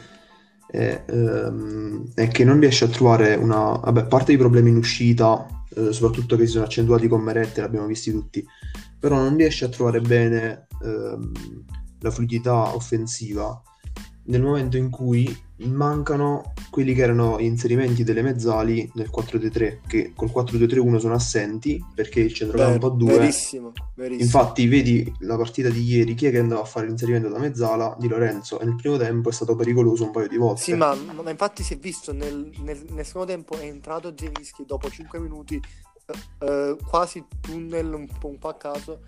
[0.67, 3.73] è, ehm, è che non riesce a trovare una...
[3.77, 7.57] Vabbè, a parte i problemi in uscita, eh, soprattutto che si sono accentuati con Meret,
[7.59, 8.45] l'abbiamo visti tutti,
[8.99, 11.33] però non riesce a trovare bene ehm,
[12.01, 13.61] la fluidità offensiva.
[14.25, 20.13] Nel momento in cui mancano quelli che erano gli inserimenti delle mezzali nel 4-2-3, che
[20.15, 24.25] col 4-2-3-1 sono assenti perché il centrocampo a Ver- 2 verissimo, verissimo.
[24.25, 27.97] Infatti, vedi la partita di ieri, chi è che andava a fare l'inserimento da mezzala?
[27.99, 28.61] Di Lorenzo.
[28.61, 30.61] E nel primo tempo è stato pericoloso un paio di volte.
[30.61, 34.65] Sì, ma, ma infatti si è visto nel, nel- nel secondo tempo è entrato Zelinski
[34.67, 35.61] dopo 5 minuti,
[36.07, 39.01] eh, eh, quasi tunnel un po', un po' a caso,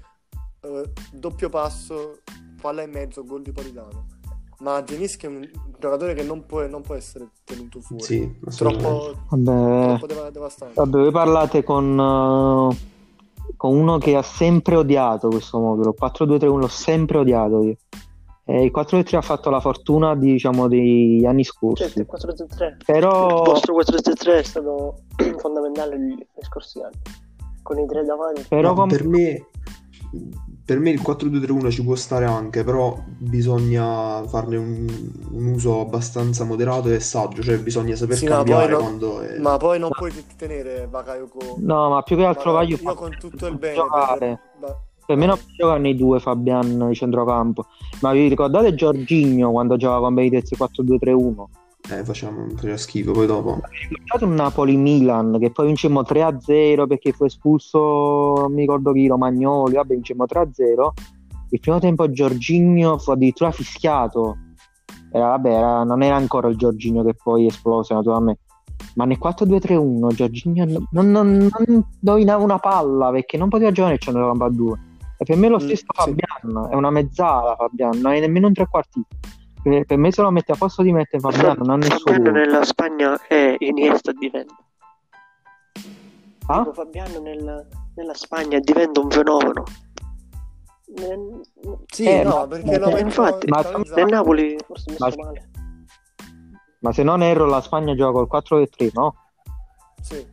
[0.62, 2.20] eh, doppio passo,
[2.60, 4.16] palla e mezzo, gol di Politano.
[4.60, 8.02] Ma Zelinski è un giocatore che non può, non può essere tenuto fuori.
[8.02, 10.74] Sì, troppo, Vabbè, troppo deva- devastante.
[10.74, 11.92] vabbè, voi parlate con,
[12.72, 15.94] eh, con uno che ha sempre odiato questo modulo.
[15.94, 17.76] 4-2-3-1 l'ho sempre odiato io.
[18.44, 21.84] E il 4-2-3 ha fatto la fortuna, diciamo, degli anni scorsi.
[21.84, 22.64] Certo, il 4-3-3.
[22.78, 25.02] Il Però, vostro 4-3-3 è stato
[25.38, 26.96] fondamentale gli gli scorsi anni.
[27.62, 28.46] Con i tre davanti.
[28.48, 29.46] però No, com- per me,
[30.68, 34.86] per me il 4-2-3-1 ci può stare anche, però bisogna farne un,
[35.30, 39.20] un uso abbastanza moderato e saggio, cioè bisogna saper Sì, ma cambiare poi non- quando
[39.22, 39.38] è...
[39.38, 41.56] Ma poi non puoi tenere Bakayoko.
[41.60, 44.18] no, ma più che altro Ma voglio io con tutto il bene giocare.
[44.18, 44.76] per- ma-
[45.06, 47.64] Per me non giocano i due Fabian di centrocampo.
[48.02, 51.44] Ma vi ricordate Giorginio quando giocava con Benitez 4-2-3-1?
[51.90, 53.60] Eh, facciamo, faceva schifo, poi dopo...
[53.88, 59.74] Ricordate un Napoli-Milan che poi vincemmo 3-0 perché fu espulso, non mi ricordo chi, Romagnoli,
[59.74, 60.88] vabbè vincemmo 3-0.
[61.50, 64.36] Il primo tempo Giorginio fu addirittura fischiato.
[65.10, 68.42] Era, vabbè, era- non era ancora il Giorginio che poi esplose naturalmente.
[68.94, 71.10] Ma nel 4-2-3-1 Giorginio non, non,
[71.50, 74.78] non dominava una palla perché non poteva giocare nel centrocampo a due.
[75.16, 76.14] E per me lo Mm, stesso sì.
[76.14, 79.16] Fabian, è una mezzala Fabian, non è nemmeno un trequartista.
[79.68, 82.30] Per, per me se lo mette a posto di mettere Fabian, non ha nessun Fabiano
[82.30, 84.56] nella Spagna è Iniesta diventa.
[86.46, 86.70] Ah?
[86.72, 89.64] Fabiano nel- nella Spagna diventa un fenomeno.
[90.96, 91.40] Nel,
[91.86, 95.18] Sì, Eh, no, ma- perché lo eh, infatti, in ma- nel Napoli forse Ma- messo
[95.20, 95.50] male.
[96.80, 99.14] Ma se non erro la Spagna gioca col 4-3, no?
[100.00, 100.14] Sì.
[100.14, 100.26] Se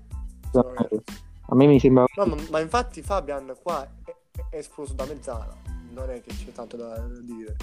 [0.53, 1.03] non erro.
[1.47, 4.15] A me mi sembra No, ma, ma infatti Fabian qua è,
[4.51, 5.53] è esploso da mezzala,
[5.91, 7.55] non è che c'è tanto da dire.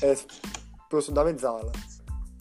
[0.00, 0.16] È
[0.88, 1.70] esploso da mezzala.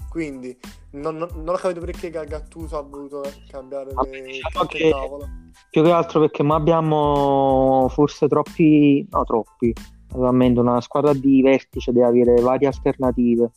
[0.10, 0.58] Quindi
[0.92, 5.30] non, non, non ho capito perché Ga- Gattuso ha voluto cambiare le diciamo che- tavola.
[5.70, 9.74] più che altro perché ma abbiamo forse troppi, no troppi,
[10.14, 13.52] ovviamente una squadra di vertice deve avere varie alternative.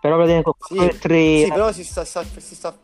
[0.00, 2.74] Però vedete col Sì, 4-3 Sì, però si sta, sta- si sta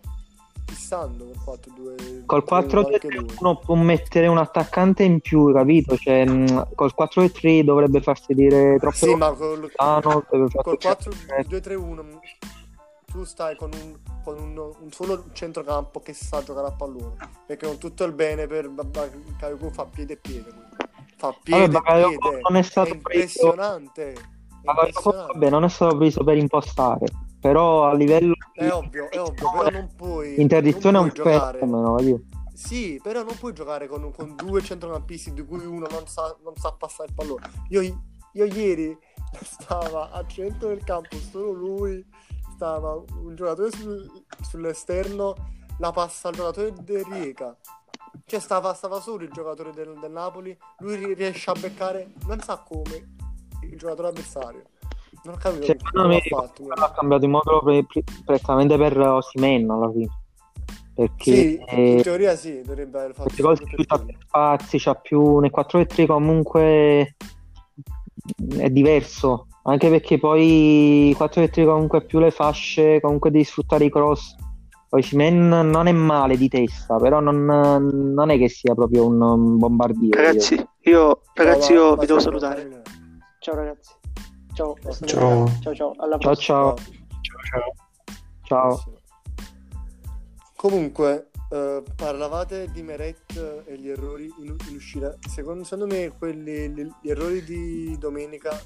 [0.77, 2.27] fissando col 4-2.
[2.27, 3.27] col 4 anche lui.
[3.41, 5.97] uno può mettere un attaccante in più, capito?
[5.97, 11.47] Cioè, mh, col 4-3 dovrebbe far sedere troppo Sì, ma col, dovrebbe far col toccare-
[11.49, 12.05] 4-2-3-1
[13.11, 17.15] tu stai con, un, con un, un solo centrocampo che sa giocare a pallone
[17.47, 20.53] perché con tutto il bene per Bakayoko fa piede e piede
[21.17, 24.15] fa piede e piede non è stato è impressionante è
[24.65, 25.33] Allora, impressionante.
[25.33, 27.07] vabbè, non è stato preso per impostare,
[27.47, 31.33] però a livello è ovvio è ovvio però non puoi interdizione è non un puoi
[31.33, 32.21] giocare fenomeno?
[32.57, 36.57] Sì, però non puoi giocare con, con due centrocampisti di cui uno non sa, non
[36.57, 37.51] sa passare il pallone.
[37.69, 37.83] Io,
[38.33, 38.97] io ieri
[39.45, 42.03] stava a centro del campo solo lui,
[42.55, 45.35] stava un giocatore sul- sull'esterno,
[45.81, 47.55] la passa al giocatore del Rieka.
[48.25, 52.41] Cioè stava, stava solo il giocatore del, del Napoli, lui ri- riesce a beccare, non
[52.41, 53.17] sa come,
[53.61, 54.63] il giocatore avversario.
[55.27, 56.21] Non capito Secondo me
[56.75, 60.09] ha cambiato il modulo pre- pre- prettamente per Osimen alla fine.
[60.95, 64.17] Perché, Sì, in eh, teoria sì, dovrebbe aver fatto perché poi sempre più c'ha più
[64.19, 67.17] spazi, c'ha più nel 4 3 comunque
[68.57, 74.37] è diverso, anche perché poi 4 comunque più le fasce, comunque devi sfruttare i cross.
[74.89, 79.59] Poi Cimen non è male di testa, però non, non è che sia proprio un,
[79.59, 80.23] bombardiere.
[80.23, 82.83] Ragazzi, io, ragazzi, io vi devo salutare.
[83.41, 84.06] Ciao ragazzi.
[84.57, 84.75] Ciao.
[85.05, 85.47] Ciao.
[85.61, 85.93] Ciao ciao.
[85.99, 86.57] Alla Ciao prossima.
[86.57, 86.75] ciao,
[87.21, 87.73] Ciao,
[88.43, 88.77] ciao.
[88.79, 88.95] ciao.
[90.57, 95.15] Comunque, eh, parlavate di Meret e gli errori in, in uscita.
[95.29, 98.59] Secondo, secondo me, quelli, gli, gli errori di domenica,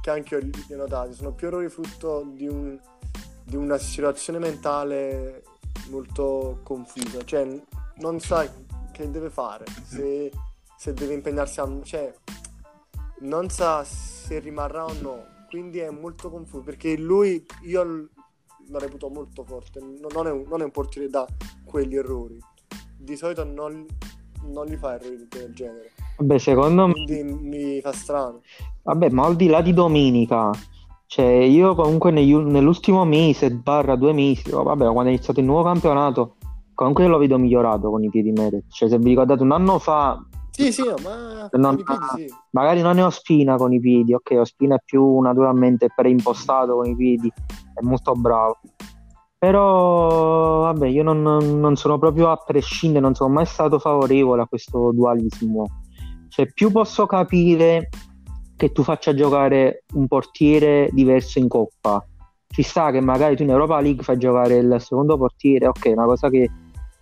[0.00, 2.80] che anche io li, ho notati, sono più errori frutto di, un-
[3.44, 5.42] di una situazione mentale
[5.90, 7.22] molto confusa.
[7.22, 7.46] Cioè,
[7.96, 8.50] non sa
[8.92, 10.32] che deve fare, se,
[10.78, 11.68] se deve impegnarsi a...
[11.82, 12.14] Cioè,
[13.20, 15.24] non sa se rimarrà o no.
[15.48, 20.60] Quindi è molto confuso, perché lui, io lo reputo molto forte, non è un, non
[20.60, 21.26] è un portiere da
[21.64, 22.38] quegli errori.
[22.98, 23.86] Di solito non,
[24.44, 25.92] non li fa errori del genere.
[26.18, 28.40] Vabbè, secondo me, Quindi mi fa strano.
[28.82, 30.50] vabbè, ma al di là di domenica,
[31.06, 35.40] cioè io comunque negli ul- nell'ultimo mese, barra due mesi, o vabbè, quando è iniziato
[35.40, 36.36] il nuovo campionato,
[36.74, 38.64] comunque io lo vedo migliorato con i piedi Meret.
[38.68, 40.22] Cioè, se vi ricordate un anno fa,
[40.58, 42.34] Sì, sì, ma Non- piedi sì.
[42.50, 46.86] magari non ne ho spina con i piedi, ok, Ospina è più naturalmente preimpostato con
[46.86, 47.32] i piedi,
[47.74, 48.58] è molto bravo.
[49.38, 54.46] Però, vabbè, io non, non sono proprio a prescindere, non sono mai stato favorevole a
[54.46, 55.64] questo dualismo.
[56.28, 57.88] Cioè, più posso capire
[58.56, 62.04] che tu faccia giocare un portiere diverso in Coppa.
[62.48, 66.06] Ci sta che magari tu in Europa League fai giocare il secondo portiere, ok, una
[66.06, 66.50] cosa che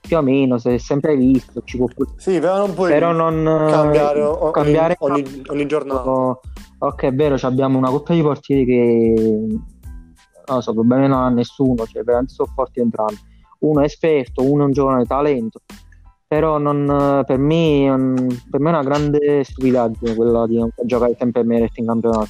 [0.06, 3.68] più o meno si è sempre visto, ci può Sì, però non puoi però non
[3.70, 6.08] cambiare, o- ogni, cambiare ogni, ogni giornata.
[6.10, 6.40] Oh,
[6.78, 9.46] Ok, è vero, abbiamo una coppia di portieri che
[10.48, 13.16] non so, problemi non ha nessuno, cioè veramente sono forti entrambi.
[13.60, 15.60] Uno è esperto, uno è un giovane talento,
[16.26, 21.16] però non- per, me, un- per me è una grande stupidaggine quella di non giocare
[21.18, 22.28] sempre Meret in campionato,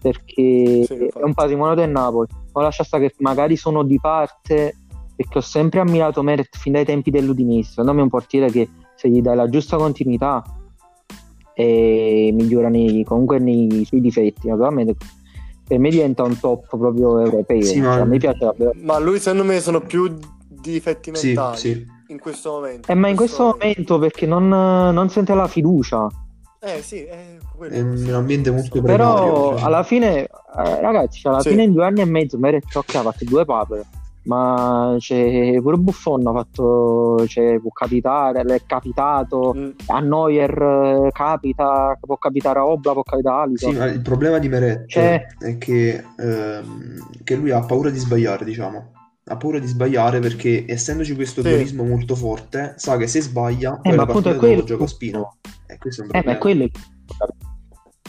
[0.00, 2.28] perché Sì, è un patrimonio del Napoli.
[2.52, 4.76] Poi lascia stare che magari sono di parte,
[5.20, 8.68] perché ho sempre ammirato Meret fin dai tempi dell'Udinese, secondo me è un portiere che
[8.94, 10.42] se gli dai la giusta continuità
[11.52, 14.96] e migliora nei- comunque nei suoi difetti naturalmente
[15.66, 18.98] per me diventa un top proprio europeo Sì, Cioè, ma- a me piace davvero Ma
[18.98, 20.16] lui secondo me sono più
[20.48, 21.86] difetti Sì, mentali sì.
[22.08, 22.90] in questo momento.
[22.90, 26.08] eh, ma in questo momento perché non, non sente la fiducia
[26.60, 27.74] Eh sì, è quello.
[27.74, 29.58] È un ambiente molto però precario.
[29.58, 29.66] cioè.
[29.66, 30.28] alla fine eh,
[30.80, 31.50] ragazzi alla Sì.
[31.50, 33.84] fine in due anni e mezzo Meret ok ha fatto due papere
[34.24, 40.62] ma c'è pure Buffon ha fatto cioè, può capitare l'è capitato Mm, a Neuer
[41.06, 44.48] eh, capita può capitare a Obla può capitare a Alisson Sì, ma il problema di
[44.48, 48.92] Meret Cioè- è che, ehm, che lui ha paura di sbagliare, diciamo.
[49.24, 51.74] Ha paura di sbagliare perché, essendoci questo Sì.
[51.76, 54.64] molto forte, sa che se sbaglia, poi Eh, la ma appunto partita è dopo quello
[54.64, 55.28] gioca a spina.
[55.66, 56.36] E questo è un Eh, ma problema.
[56.38, 56.70] è quello il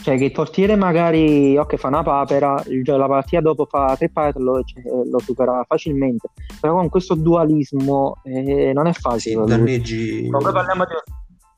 [0.02, 4.42] cioè che il portiere magari ok fa una papera la partita dopo fa tre papere
[4.44, 6.28] lo, cioè, lo supera facilmente.
[6.60, 9.34] Però con questo dualismo eh, non è Sì, facile.
[9.36, 9.46] Lui.
[9.46, 10.26] danneggi...
[10.26, 10.92] comunque parliamo di,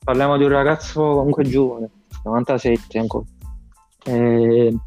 [0.03, 1.89] parliamo di un ragazzo comunque giovane
[2.23, 3.25] 97 ancora.
[4.05, 4.77] Eh,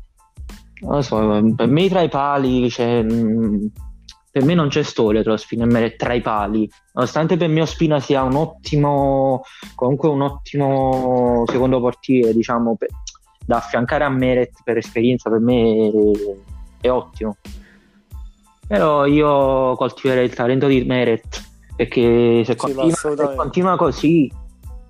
[0.80, 1.16] non lo so
[1.56, 3.72] per me tra i pali cioè, mh,
[4.30, 6.70] per me non c'è storia tra Ospina e Meret tra i pali.
[6.92, 9.42] Nonostante per me Ospina sia un ottimo
[9.74, 12.88] comunque un ottimo secondo portiere diciamo per-
[13.48, 15.90] da affiancare a Meret per esperienza per me
[16.82, 17.38] è, è ottimo.
[18.66, 21.42] Però io coltiverei il talento di Meret
[21.74, 24.30] perché se continua, se continua così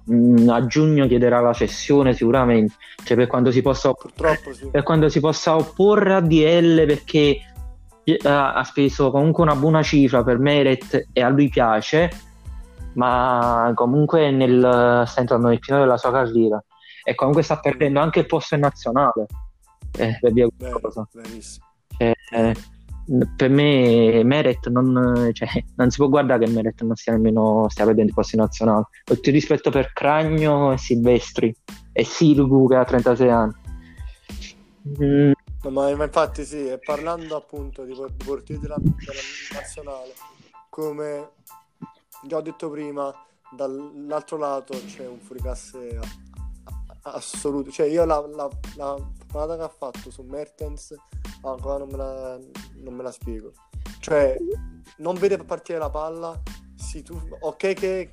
[0.07, 2.75] mh, a giugno chiederà la cessione sicuramente.
[3.05, 4.69] Cioè per quando si possa Purtroppo sì.
[4.73, 7.39] per quando si possa opporre a DL perché
[8.03, 12.11] eh, ha speso comunque una buona cifra per Meret e a lui piace,
[12.95, 16.61] ma comunque nel, sta entrando nel pieno della sua carriera
[17.09, 19.27] e comunque sta perdendo anche il posto in nazionale
[19.97, 21.09] eh, per via questa cosa.
[21.97, 22.55] Cioè, eh,
[23.35, 27.87] per me Meret non, cioè, non si può guardare che Meret non stia nemmeno stia
[27.87, 28.89] perdendo i posti in nazionale.
[29.05, 31.55] Tutto il rispetto per Cragno e Silvestri
[31.93, 33.55] e Sirgu che ha 36 anni.
[35.03, 35.33] Mm,
[35.63, 39.21] No, ma, infatti sì, e parlando appunto di, por- di portieri della, della
[39.55, 40.13] nazionale,
[40.69, 41.31] come
[42.23, 43.13] già ho detto prima,
[43.51, 45.99] dall'altro lato c'è un fuoriclasse
[47.13, 47.71] assoluto.
[47.71, 48.97] Cioè io la, la, la
[49.31, 50.95] parata che ha fatto su Mertens
[51.43, 52.39] ancora non me la,
[52.77, 53.53] non me la spiego.
[54.01, 54.37] Cioè
[54.99, 56.41] non vede partire la palla,
[56.77, 58.11] si tu- ok che, che,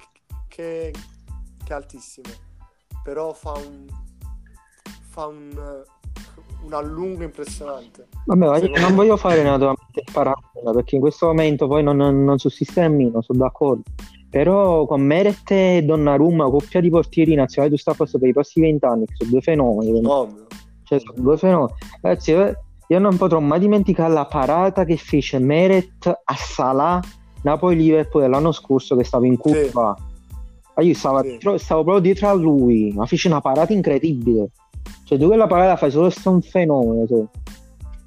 [0.47, 0.93] che
[1.67, 2.29] è altissimo,
[3.03, 3.85] però fa un,
[5.09, 5.83] fa un,
[6.63, 8.07] un allungo impressionante.
[8.25, 11.97] Vabbè, ma io non me- voglio fare naturalmente paragone perché in questo momento poi non,
[11.97, 13.83] non sussiste nemmeno, sono d'accordo.
[14.35, 18.33] Però con Meret e Donnarumma, coppia di portieri nazionali, tu stai a posto per i
[18.33, 20.01] prossimi vent'anni, sono due fenomeni.
[20.03, 20.47] Ovvio.
[20.83, 21.71] Cioè, sono due fenomeni.
[22.01, 26.99] Ragazzi, io non potrò mai dimenticare la parata che fece Meret a Salah
[27.43, 29.95] Napoli-Liverpool dell'anno scorso che stavo in curva.
[30.75, 31.29] Ma Io stavo, Sì.
[31.29, 34.49] dietro- stavo proprio dietro a lui, ma fece una parata incredibile.
[35.05, 37.05] Cioè, tu quella parata fai solo sto un fenomeno.
[37.07, 37.23] Cioè,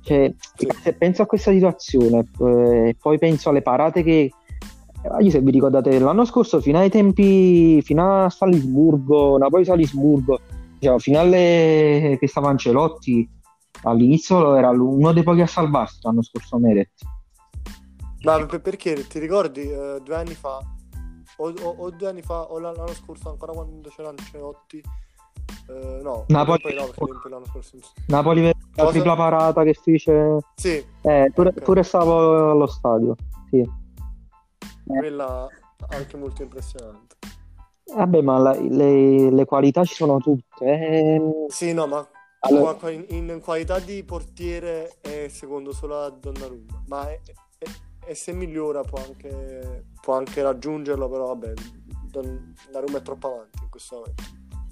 [0.02, 0.68] Cioè, Sì.
[0.82, 4.30] se penso a questa situazione eh, poi penso alle parate che
[5.20, 10.38] io se vi ricordate l'anno scorso fino ai tempi fino a Salisburgo Napoli-Salisburgo
[10.78, 13.28] diciamo, fino alle che stava Ancelotti
[13.82, 16.90] all'inizio era uno dei pochi a salvarsi l'anno scorso Meret
[18.22, 20.58] Ma per- perché ti ricordi eh, due anni fa,
[21.36, 24.82] o, o- o due anni fa, o l'anno scorso, ancora quando c'era Ancelotti?
[25.68, 27.78] Eh, no, Napoli- poi no, perché l'anno scorso.
[28.08, 28.90] Napoli la Cosa?
[28.90, 31.62] tripla parata che fece Sì, eh, pure, Ok.
[31.62, 33.14] pure stavo allo stadio
[33.50, 33.86] sì.
[34.88, 35.46] Quella
[35.90, 37.16] anche molto impressionante.
[37.94, 41.20] vabbè ma la- le, le qualità ci sono tutte eh.
[41.48, 42.06] Sì, no, ma
[42.40, 47.20] Allora- in, in qualità di portiere è secondo solo a Donnarumma, ma è-
[47.58, 47.66] è-
[48.10, 51.52] e se migliora può anche, può anche raggiungerlo, però vabbè,
[52.10, 54.22] Donnarumma è troppo avanti in questo momento,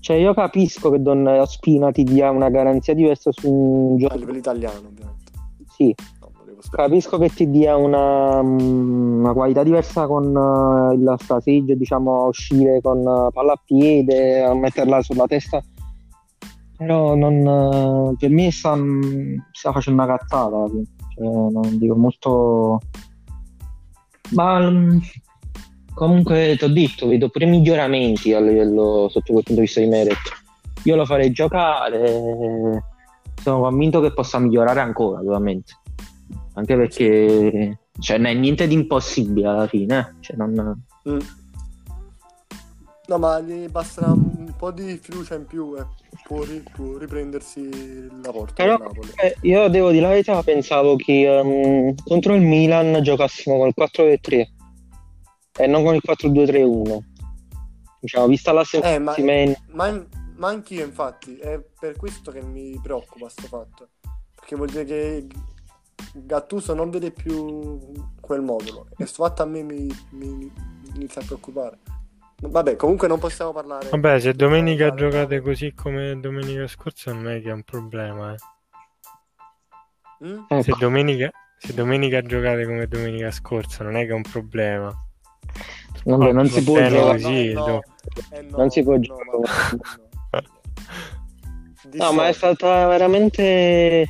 [0.01, 4.15] Cioè, io capisco che Don Spina ti dia una garanzia diversa su un a gioco.
[4.17, 5.33] livello italiano ovviamente.
[5.69, 5.93] Sì.
[6.71, 12.27] Capisco che ti dia una, mm, una qualità diversa con eh, il fraseggio, diciamo, a
[12.27, 15.63] uscire con eh, palla a piede, a metterla sulla testa.
[16.77, 20.65] Però non, eh, per me sta, mm, sta facendo una cazzata.
[21.15, 22.81] Cioè, non dico molto.
[24.31, 24.99] Ma mm,
[25.95, 29.87] comunque ti ho detto, vedo pure miglioramenti a livello sotto quel punto di vista di
[29.87, 30.45] Meret.
[30.85, 32.85] Io lo farei giocare,
[33.43, 35.73] sono convinto che possa migliorare ancora, ovviamente.
[36.57, 39.99] Anche perché cioè, non è niente di impossibile alla fine.
[39.99, 40.15] eh.
[40.21, 41.19] Cioè, non- Mm.
[43.09, 45.87] No, ma gli basterà un po' di fiducia in più e
[46.25, 48.77] può, ri- può riprendersi la porta Però
[49.23, 53.75] eh, io devo dire la verità, pensavo che ehm, contro il Milan giocassimo con il
[53.77, 54.47] 4-3
[55.59, 56.99] e non con il 4-2-3-1.
[58.01, 59.15] Diciamo, vista la Eh, ma,
[59.73, 63.89] ma, ma anch'io infatti, è per questo che mi preoccupa sto fatto.
[64.35, 65.27] Perché vuol dire che
[66.15, 67.79] Gattuso non vede più
[68.21, 70.51] quel modulo e sto fatto a me mi, mi
[70.95, 71.79] inizia a preoccupare.
[72.39, 73.89] Vabbè, comunque non possiamo parlare.
[73.89, 78.35] Vabbè, se domenica parlare- giocate così come domenica scorsa non è che è un problema.
[78.35, 78.37] eh.
[80.27, 80.61] Mm?
[80.63, 84.93] Se, Ecco, domenica, se domenica giocate come domenica scorsa non è che è un problema.
[86.05, 87.13] vabbè, non si può giocare.
[87.21, 87.83] così, no, do-
[88.33, 89.31] eh no, Non si può no, giocare.
[89.33, 90.45] no.
[91.93, 94.07] No, ma è stata veramente.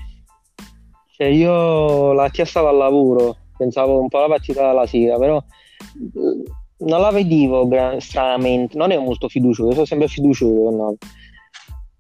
[1.17, 5.39] Cioè, io la tia stava al lavoro, pensavo un po' alla partita della sera, però
[5.39, 6.51] eh,
[6.85, 7.67] non la vedevo
[8.01, 10.77] stranamente, non ero molto fiducioso, io sono sempre fiducioso.
[10.77, 10.97] no.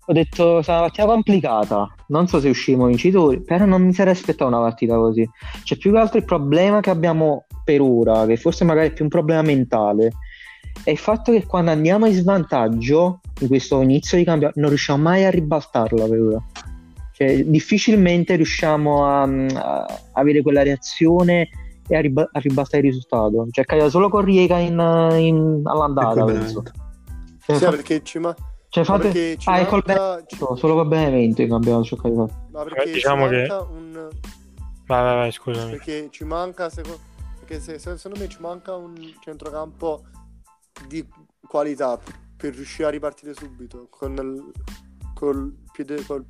[0.08, 4.12] Ho detto, sarà una partita complicata, non so se usciremo vincitori, però non mi sarei
[4.12, 5.26] aspettato una partita così.
[5.64, 9.04] C'è più che altro il problema che abbiamo per ora, che forse magari è più
[9.04, 10.12] un problema mentale,
[10.84, 15.02] è il fatto che quando andiamo in svantaggio in questo inizio di campionato non riusciamo
[15.02, 16.44] mai a ribaltarla per ora.
[17.16, 21.48] Cioè, difficilmente riusciamo a, a avere quella reazione
[21.88, 23.46] e a, riba- a ribaltare il risultato.
[23.50, 24.72] Cioè, caduta solo con Riega in,
[25.18, 26.62] in- all'andata, penso.
[27.42, 28.34] Cioè, Sì, fa- perché ci, ma-
[28.68, 29.02] cioè, ma fate...
[29.04, 32.32] perché ci Ah, è col manca, ci- solo col Benevento in campionato cercato di fare.
[32.50, 33.92] ma perché diciamo ci che- manca un
[34.86, 35.70] Vai, vai, vai, scusami.
[35.70, 36.98] perché ci manca secondo,
[37.38, 40.02] perché se- se- secondo me ci manca un centrocampo
[40.86, 41.02] di
[41.48, 41.98] qualità
[42.36, 44.52] per riuscire a ripartire subito con il
[45.14, 46.24] col piede, col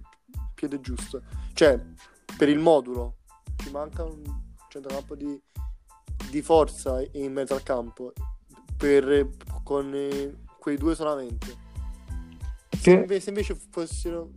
[0.57, 1.81] piede giusto cioè
[2.37, 3.19] per il modulo
[3.57, 4.23] ci manca un
[4.69, 5.41] centrocampo di,
[6.29, 8.13] di forza in mezzo al campo
[8.77, 9.29] per
[9.63, 11.47] con eh, quei due solamente
[12.71, 14.31] se, Che- inve- se invece fossero,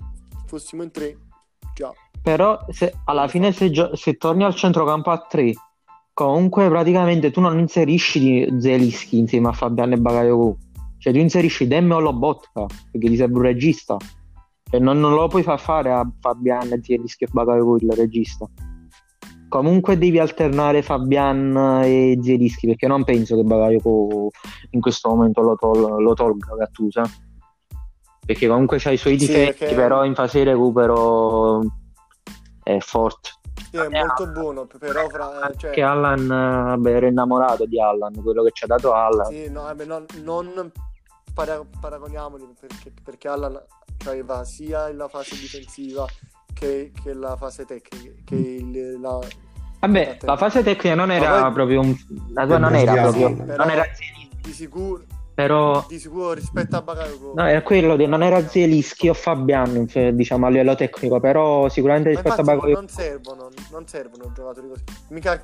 [0.45, 1.17] fossimo in tre
[1.74, 1.91] già
[2.22, 5.53] Però se, alla fine se, gio- se torni al centrocampo a 3,
[6.13, 10.57] comunque praticamente tu non inserisci Zelischi insieme a Fabiano e Bakayoko.
[10.97, 13.97] Cioè tu inserisci Demme o Lobotka, perché ti serve un regista.
[14.78, 18.45] Non, non lo puoi far fare a Fabian, Zelischi e Bakayoko il regista.
[19.47, 24.30] Comunque devi alternare Fabian e Zelischi, perché non penso che Bakayoko
[24.72, 27.01] in questo momento lo, tol- lo tolga Gattuso.
[27.01, 27.09] eh.
[28.24, 31.61] Perché comunque c'ha i suoi Sì, difetti, perché- però in fase di recupero
[32.61, 33.30] è forte.
[33.72, 36.26] Sì, è molto buono però fra, eh, cioè, Che Allan, eh,
[36.76, 39.26] vabbè, ero innamorato di Allan, quello che ci ha dato Allan.
[39.32, 40.72] Sì, no, vabbè, non, non
[41.34, 43.59] para- paragoniamoli perché, perché Allan
[44.05, 46.05] aveva sia la fase difensiva
[46.53, 48.11] che, che la fase tecnica.
[48.23, 49.19] Che il- la...
[49.79, 51.95] Vabbè, la fase tecnica non era poi- proprio un...
[52.33, 53.27] La tua non era proprio...
[53.27, 53.45] Allan.
[53.45, 53.85] Però Non era
[54.41, 57.31] di sicuro, Però Di sicuro rispetto a Bakayoko.
[57.35, 61.69] no, era quello, di- non era Zielinski o Fabian, cioè, diciamo a livello tecnico, però
[61.69, 64.83] sicuramente rispetto a Bakayoko non servono, non servono giocatori così.
[65.09, 65.41] Mica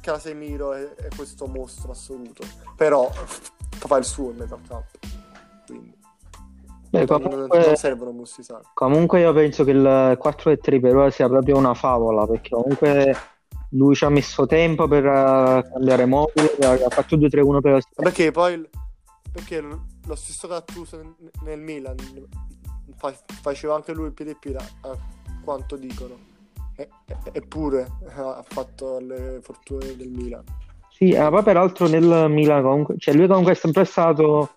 [0.00, 2.44] Casemiro è, è questo mostro assoluto.
[2.76, 4.86] Però fa il suo in al campo.
[5.66, 5.94] Quindi
[7.00, 8.62] Beh, comunque, non servono mostri sani.
[8.74, 13.16] comunque io penso che il 4-3 per ora sia proprio una favola, perché comunque
[13.70, 18.30] lui ci ha messo tempo per eh, cambiare modulo, ha fatto 2-3-1 per Ma Perché
[18.30, 18.68] poi il-
[19.32, 20.98] perché lo stesso Gattuso
[21.42, 21.96] nel- Milan
[22.96, 24.36] fa- faceva anche lui il e piede
[24.82, 24.94] a
[25.42, 26.14] quanto dicono.
[26.76, 30.44] E- e- Eppure ha fatto le fortune del Milan.
[30.90, 34.50] Sì, eh, poi peraltro nel Milan comunque, cioè lui comunque è sempre stato,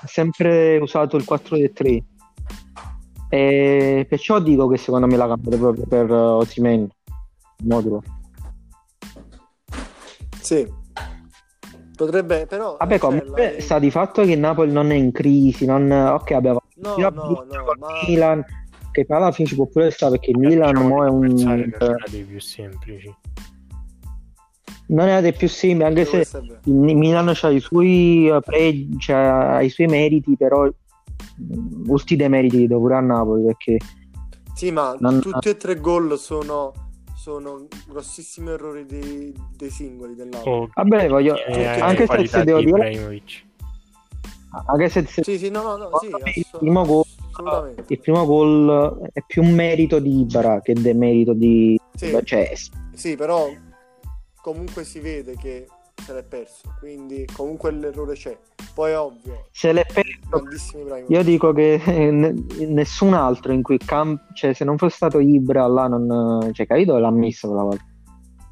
[0.00, 1.98] ha sempre usato il 4-3
[3.30, 8.02] e perciò dico che secondo me la cambia proprio per Osimhen, il modulo.
[10.40, 10.66] Sì.
[11.94, 12.76] Potrebbe, però...
[12.78, 15.90] Vabbè, cioè, comunque la- sta di fatto che il Napoli non è in crisi, non...
[15.90, 17.88] ok, abbiamo No, fatto no, no, ma...
[18.06, 18.44] Milan,
[18.92, 21.74] che poi alla fine ci può pure stare perché il Milan Diciamo mo è un...
[22.08, 23.12] dei più semplici.
[24.88, 26.60] Non è dei più simili, anche se questo è vero.
[26.64, 32.28] il Milan ha i suoi eh, pregi, c'ha i suoi meriti, però mh, molti dei
[32.28, 33.78] meriti li do pure a Napoli perché
[34.54, 36.72] Sì, ma Non- tutti e tre gol sono,
[37.14, 40.50] sono grossissimi errori dei, dei singoli del Napoli.
[40.56, 43.22] O Vabbè, voglio- eh, anche se se devo di dire-
[44.66, 46.08] anche se, se- Sì, sì, no, no, no, sì,
[46.38, 47.04] il primo gol
[47.86, 52.52] il primo gol è più un merito di Ibra che del merito di Sì, cioè,
[52.94, 53.48] sì, però
[54.48, 55.66] comunque si vede che
[56.02, 58.38] se l'è perso, quindi comunque l'errore c'è.
[58.72, 60.42] Poi ovvio, se l'è perso
[61.08, 62.34] io dico che eh, ne-
[62.66, 66.96] nessun altro in cui campo cioè se non fosse stato Ibra là non cioè capito?
[66.96, 67.84] L'ha messo quella volta.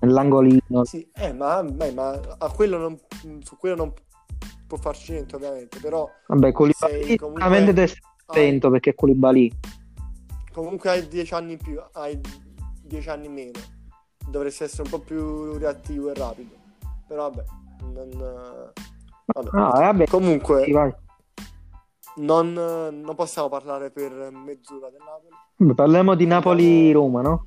[0.01, 0.85] Nell'angolino.
[0.85, 2.99] Sì, eh, ma, beh, ma a quello non,
[3.43, 3.93] su quello non
[4.67, 9.53] può farci niente ovviamente, però vabbè Koulibaly comunque- sicuramente deve stare attento perché Koulibaly
[10.53, 12.21] comunque hai 10 anni in più, hai
[12.83, 13.59] 10 anni in meno,
[14.29, 16.55] dovresti essere un po' più reattivo e rapido,
[17.07, 17.45] però vabbè,
[17.93, 18.11] non,
[19.27, 19.49] vabbè.
[19.53, 20.73] ah vabbè comunque sì,
[22.23, 25.75] non, non possiamo parlare per mezz'ora del Napoli.
[25.75, 27.47] Parliamo di Napoli-Roma no?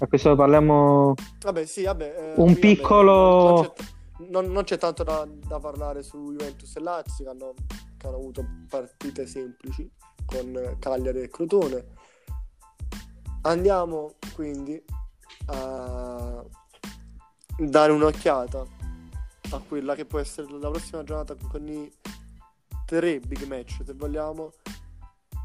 [0.00, 2.04] a questo parliamo Vabbè, sì, vabbè.
[2.16, 3.74] eh, Un qui, vabbè, piccolo-
[4.18, 7.54] Non c'è, non- c'è tanto da, da parlare su Juventus e Lazio, che hanno,
[7.96, 9.88] che hanno avuto partite semplici
[10.26, 11.84] con eh, Cagliari e Crotone.
[13.42, 14.82] Andiamo quindi
[15.46, 16.44] a
[17.58, 18.66] dare un'occhiata
[19.50, 21.90] a quella che può essere la prossima giornata con i
[22.86, 24.50] tre big match, se vogliamo.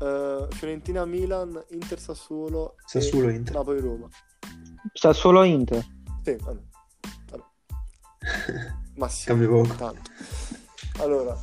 [0.01, 3.53] Eh, Fiorentina-Milan, Inter-Sassuolo e Sassuolo-Inter.
[3.55, 4.07] Napoli-Roma.
[4.93, 5.85] sta solo Inter
[6.23, 6.61] Sì, vabbè.
[7.31, 7.43] Vabbè.
[8.95, 9.75] Ma sì, Cambia poco.
[9.75, 10.11] tanto.
[10.99, 11.37] Allora,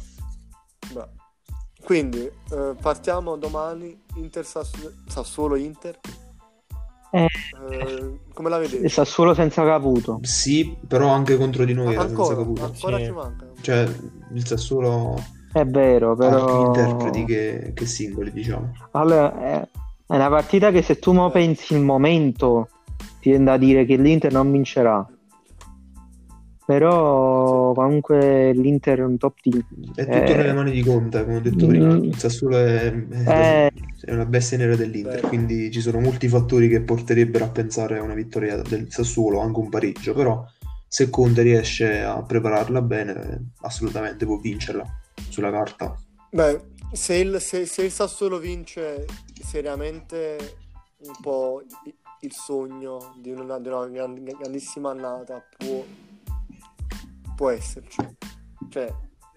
[0.92, 1.08] beh.
[1.82, 2.18] quindi
[2.50, 5.98] eh, partiamo domani Inter Sassu- Sassuolo Inter.
[7.16, 7.28] Eh.
[7.70, 8.88] Eh, come la vedete?
[8.88, 12.64] sta solo senza Caputo Sì, però anche contro di noi era senza ancora, Caputo.
[12.64, 13.04] ancora Sì.
[13.04, 13.46] ci manca.
[13.60, 13.88] Cioè,
[14.34, 18.72] il Sassuolo è vero ha però più interpreti che, che singoli, diciamo.
[18.92, 19.60] Allora, è,
[20.06, 21.32] è una partita che se tu mo Eh.
[21.32, 22.68] pensi il momento
[23.20, 25.06] ti viene da dire che l'Inter non vincerà.
[26.66, 29.64] Però comunque l'Inter è un top team.
[29.94, 30.34] È tutto Eh.
[30.36, 31.94] nelle mani di Conte, come ho detto prima.
[31.94, 32.02] Mm.
[32.04, 33.72] Il Sassuolo è, è- Eh.
[34.04, 35.28] è una bestia nera dell'Inter, Beh.
[35.28, 39.60] quindi ci sono molti fattori che porterebbero a pensare a una vittoria del Sassuolo, anche
[39.60, 40.44] un pareggio, però
[40.88, 44.84] se Conte riesce a prepararla bene, assolutamente può vincerla
[45.28, 45.96] sulla carta.
[46.32, 46.60] Beh,
[46.90, 49.04] se il, se- se il Sassuolo vince
[49.40, 50.36] seriamente
[50.98, 51.62] un po'
[52.22, 55.84] il sogno di una, di una gran- grandissima annata può,
[57.36, 57.98] può esserci.
[58.70, 58.92] Cioè,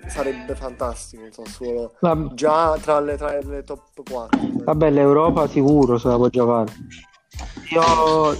[0.07, 1.93] sarebbe fantastico il Sassuolo.
[1.99, 4.39] Vabbè, Già tra le, tra le top 4.
[4.63, 6.71] vabbè, l'Europa sicuro se la può giocare.
[7.71, 8.35] Io lo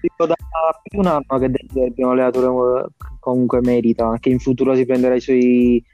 [0.00, 0.34] dico da
[0.82, 2.86] più un anno che Del Zerbi è un allenatore
[3.18, 5.84] comunque merita, che in futuro si prenderà i suoi...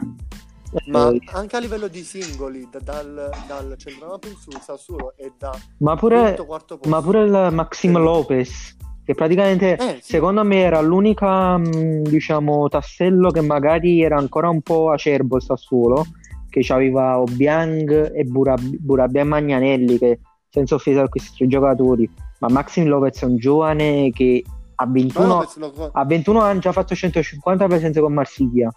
[0.86, 5.28] Ma eh, anche a livello di singoli, da- dal, dal centrocampo in su, Sassuolo è
[5.36, 6.88] da ma pure, quinto, quarto posto.
[6.88, 8.01] ma pure il Maxim Eh.
[8.01, 8.76] Lopez,
[9.11, 10.12] che praticamente Eh, sì.
[10.12, 15.42] secondo me era l'unica, mh, diciamo, tassello che magari era ancora un po' acerbo il
[15.42, 16.06] Sassuolo,
[16.48, 22.08] che aveva Obiang e Burab- Burabia e Magnanelli, che senza offesa a questi tre giocatori,
[22.38, 24.44] ma Maxim Lopez è un giovane che
[24.76, 28.70] a Ma 21, Lopez lo- a 21 anni ha già fatto 150 presenze con Marsiglia.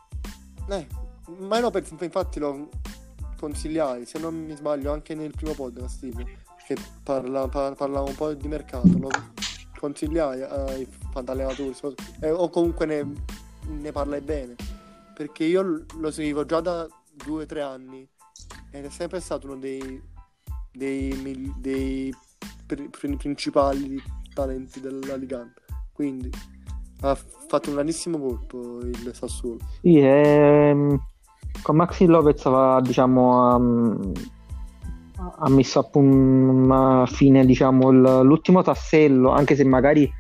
[0.69, 0.87] Eh,
[1.47, 2.69] ma Lopez infatti lo
[3.39, 6.07] consigliai, se non mi sbaglio, anche nel primo podcast
[6.65, 9.09] che parla, par- parlava un po' di mercato, lo
[9.83, 11.75] consigliai ai fantallenatori
[12.21, 13.05] eh, o comunque ne,
[13.67, 14.55] ne parlai bene.
[15.13, 16.87] perché io lo seguivo già da
[17.25, 18.07] due o tre anni
[18.71, 20.01] ed è sempre stato uno dei,
[20.71, 22.15] dei, dei
[22.65, 24.01] pri- pri- principali
[24.33, 25.51] talenti della Liga.
[25.91, 26.29] Quindi
[27.01, 29.59] ha fatto un grandissimo colpo il Sassuolo.
[29.81, 30.97] Sì, ehm,
[31.61, 34.13] con Maxi Lopez aveva, diciamo, um,
[35.17, 40.11] ha messo a pun- a fine diciamo, il- l'ultimo tassello, anche se magari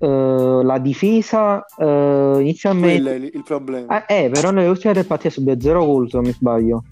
[0.00, 3.02] eh, la difesa eh, inizialmente...
[3.02, 4.04] Quello è il, problema.
[4.04, 6.84] Ah, eh, però nelle ultime tre partite subito 0 gol, se non mi sbaglio.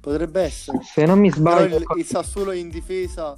[0.00, 0.78] Potrebbe essere.
[0.82, 1.76] Se non mi Però sbaglio...
[1.76, 3.34] il, il Sassuolo in difesa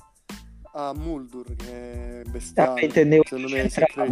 [0.73, 2.85] a Muldur, che è Eh, bestiale.
[2.85, 3.69] intendevo Secondo me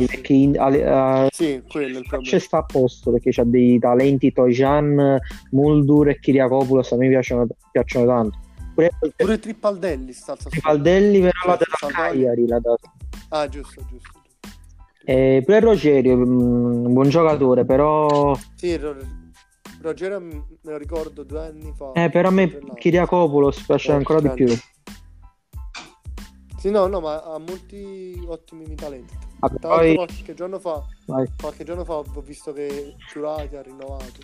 [0.07, 2.39] perché in- eh, Sì, quello è il c'è problema.
[2.41, 5.19] sta a posto perché c'ha dei talenti Tojan,
[5.53, 8.39] Muldur e Kiriakopoulos a me piacciono, piacciono tanto
[8.75, 10.61] pure Pure Trippaldelli sta al.
[10.61, 12.11] Faldelli però l'ha Cioè, dato a Salvagli.
[12.23, 12.93] Cagliari l'ha dato.
[13.31, 14.11] Ah, giusto, giusto.
[14.23, 14.59] giusto.
[15.05, 18.97] E pure Rogerio mm, un buon giocatore però Sì, Ro-
[19.81, 21.93] Rogero m- me lo ricordo due anni fa.
[21.95, 22.57] eh, però a me.
[22.79, 24.47] Kiriakopoulos piace Eh, ancora di più
[26.59, 29.15] Sì, no, no, ma ha molti ottimi talenti.
[29.39, 31.27] Vabbè, Tra poi qualche giorno fa, vai.
[31.41, 34.21] qualche giorno fa ho visto che Giurati ha rinnovato.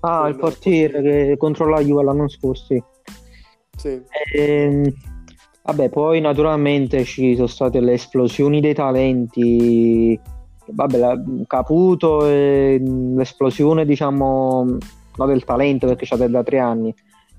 [0.00, 2.82] ah il quello- portiere che contro la Juve l'anno scorso sì.
[3.76, 4.02] Sì.
[4.36, 4.84] Ehm,
[5.64, 10.18] vabbè, poi naturalmente ci sono state le esplosioni dei talenti.
[10.66, 14.76] Vabbè, la- Caputo e l'esplosione, diciamo,
[15.16, 16.94] no, del talento perché c'ha da tre anni,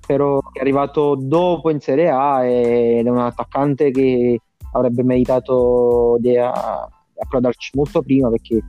[0.06, 4.40] però è arrivato dopo in Serie A ed è un attaccante che
[4.74, 6.88] avrebbe meritato di a-
[7.18, 8.60] approdarci molto prima perché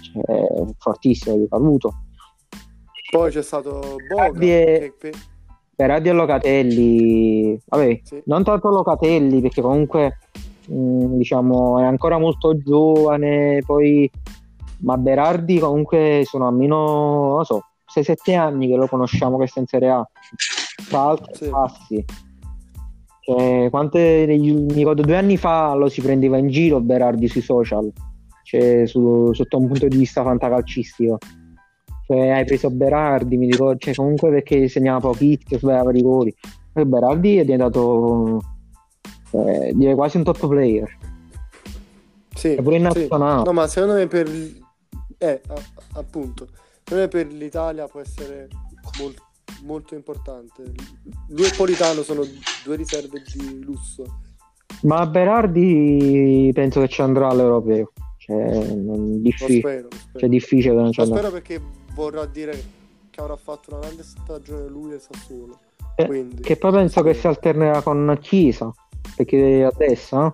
[0.00, 1.92] cioè, è fortissimo di Caputo.
[3.10, 4.04] Poi c'è stato Boga.
[4.30, 5.10] Berardi e- che
[5.74, 8.22] Berardi e Locatelli, vabbè, Sì.
[8.26, 10.18] non tanto Locatelli perché comunque
[10.66, 14.08] mh, diciamo è ancora molto giovane, poi
[14.82, 19.66] ma Berardi comunque sono almeno, non so, 6-7 anni che lo conosciamo che sta in
[19.66, 20.08] Serie A.
[20.88, 21.48] Tra altri Sì.
[21.50, 22.04] passi.
[23.20, 27.92] Cioè, quante, mi ricordo due anni fa lo si prendeva in giro Berardi sui social,
[28.44, 31.18] cioè, su- sotto un punto di vista fantacalcistico.
[32.06, 36.34] Cioè, hai preso Berardi, mi ricordo, cioè, comunque perché segnava pochissimo, sbagliava rigori.
[36.72, 38.40] Poi Berardi è diventato
[39.32, 40.88] eh, direi quasi un top player.
[42.34, 42.98] Sì, È pure in sì.
[43.00, 43.42] nazionale.
[43.44, 44.28] No, ma secondo me per...
[45.18, 45.40] Eh,
[45.94, 46.48] appunto.
[46.82, 48.48] Secondo me per l'Italia può essere
[48.98, 49.14] mol-
[49.64, 50.62] molto importante.
[51.28, 52.22] Lui e Politano sono
[52.64, 54.04] due riserve di lusso.
[54.82, 57.92] Ma Berardi penso che ci andrà all'europeo.
[58.16, 59.88] Cioè, non- Lo diffi- spero.
[59.90, 60.18] Lo spero.
[60.18, 61.18] cioè, difficile che non ci Lo andrà.
[61.20, 61.60] spero perché
[61.94, 62.52] vorrà dire
[63.10, 65.58] che avrà fatto una grande stagione lui e Sassuolo.
[65.96, 68.72] Eh, Quindi, Che poi penso che si alternerà con Chiesa,
[69.16, 70.32] perché a destra, no?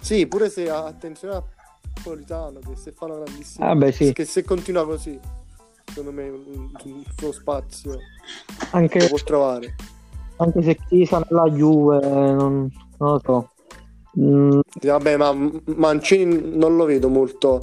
[0.00, 1.44] Sì, pure se attenzione a
[2.02, 3.68] Politano, che se fa una grandissima...
[3.68, 4.12] Ah, beh, sì.
[4.12, 5.18] Che se continua così,
[5.90, 7.98] secondo me un suo spazio
[8.70, 9.74] Anche, può trovare.
[10.36, 12.68] anche se Chiesa nella Juve, non,
[12.98, 13.50] non lo so.
[14.18, 15.32] Mm, Vabbè, ma
[15.76, 17.60] Mancini non lo vedo molto...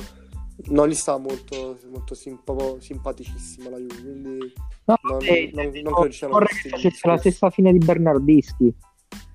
[0.70, 4.54] Non gli sta molto, molto sim- proprio simpaticissima la Juve, quindi...
[4.86, 6.40] no, Non- eh, non- non no, credo ci siano
[7.04, 8.74] la stessa fine di Bernardeschi.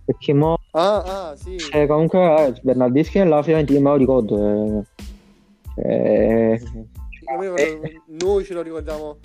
[0.05, 1.57] Perché mo, Ah, ah, sì.
[1.72, 4.84] eh, comunque eh, Bernardeschi nella Fiorentina me lo ricordo.
[5.76, 6.61] eh, eh,
[7.25, 9.18] Noi- Noi ce lo ricordiamo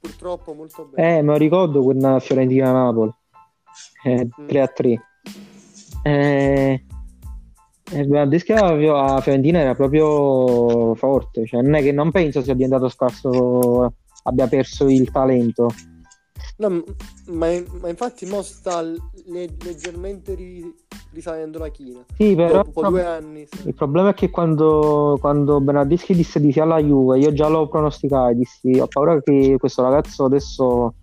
[0.00, 1.18] purtroppo molto bene.
[1.18, 3.12] Eh, me lo ricordo quella Fiorentina-Napoli.
[4.04, 4.46] Eh, Mm.
[4.46, 5.00] 3 a 3.
[6.02, 6.84] Eh,
[7.92, 11.46] eh, Bernardeschi alla a Fiorentina era proprio forte.
[11.46, 13.92] Cioè, non è che non penso sia diventato scarso,
[14.24, 15.68] abbia perso il talento.
[16.58, 16.82] No,
[17.28, 17.48] ma,
[17.80, 20.74] ma infatti mo sta le- leggermente ri-
[21.12, 22.04] risalendo la china.
[22.16, 23.46] Sì, però Dopo due anni.
[23.50, 23.68] sì.
[23.68, 27.68] il problema è che quando, quando Bernardeschi disse di sì alla Juve, io già l'ho
[27.68, 30.94] pronosticato, dissi ho paura che questo ragazzo adesso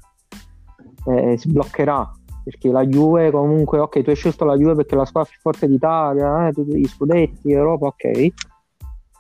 [1.06, 2.12] eh, si bloccherà.
[2.44, 5.40] Perché la Juve comunque, ok, tu hai scelto la Juve perché è la squadra più
[5.40, 8.28] forte d'Italia, eh, tutti gli scudetti, Europa, ok.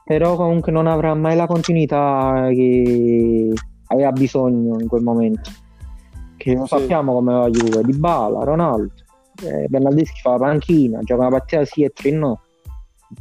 [0.03, 3.53] Però comunque non avrà mai la continuità che
[3.87, 5.49] aveva bisogno in quel momento.
[6.43, 6.77] Che non Sì.
[6.77, 8.91] sappiamo come va la Juve, Di Bala, Ronaldo.
[9.45, 12.41] Eh, Bernardeschi fa la panchina, gioca una partita sì e tre no.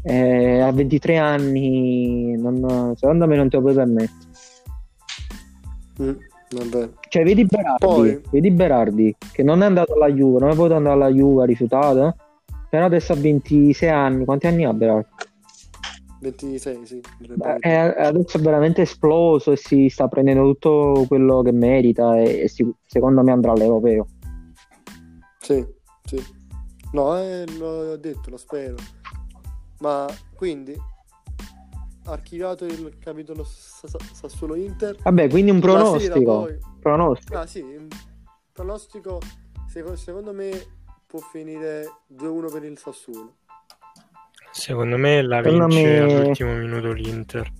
[0.02, 4.10] Eh, a 23 anni, non- secondo me non te lo puoi permettere.
[6.02, 6.10] Mm,
[6.50, 6.88] vabbè.
[7.08, 10.74] Cioè, vedi Berardi, Poi- vedi Berardi che non è andato alla Juve, non è potuto
[10.74, 12.16] andare alla Juve, ha rifiutato.
[12.70, 14.24] Però adesso ha 26 anni.
[14.24, 15.06] Quanti anni ha Berardi?
[16.22, 17.00] 26, sì.
[17.58, 22.48] è- adesso è veramente esploso e si sta prendendo tutto quello che merita e, e
[22.48, 24.06] si- secondo me andrà all'europeo.
[25.40, 25.66] Sì,
[26.04, 26.24] sì.
[26.92, 28.76] No, eh, l'ho detto, lo spero.
[29.80, 30.06] Ma
[30.36, 30.74] quindi
[32.04, 34.96] archiviato il capitolo Sa- Sa- Sassuolo Inter.
[35.02, 36.40] Vabbè, quindi un La sera pronostico.
[36.40, 37.36] poi- Pronostico.
[37.38, 37.88] Ah sì, un
[38.52, 39.18] pronostico
[39.68, 40.50] seco- secondo me
[41.06, 43.34] può finire 2-1 per il Sassuolo.
[44.52, 47.50] Secondo me la Secondo vince me- all'ultimo minuto l'Inter.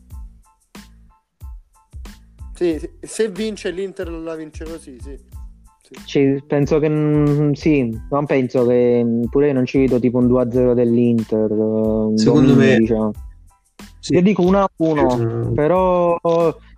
[2.54, 5.18] Sì, sì, se vince l'Inter la vince così, sì.
[6.06, 6.42] Sì.
[6.46, 11.50] Penso che sì, non penso che pure io non ci vedo tipo un 2-0 dell'Inter.
[11.50, 13.10] eh, Secondo me- diciamo.
[13.98, 14.14] Sì.
[14.14, 16.16] Io dico 1-1, Eh, però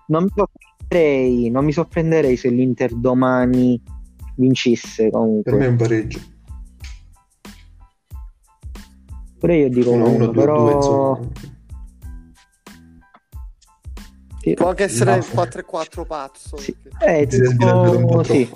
[0.06, 3.80] non mi sorprenderei, non mi sorprenderei se l'Inter domani
[4.36, 5.50] vincesse comunque.
[5.52, 6.18] per me è un pareggio.
[9.45, 11.18] Pure io dico 1-1, 1 2-2, però insomma.
[14.55, 15.22] Può anche essere No.
[15.22, 16.57] 4-4 pazzo.
[16.57, 16.74] Sì.
[16.74, 18.51] perché- eh, tipo, sì.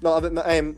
[0.00, 0.74] No, vabbè, ma, eh,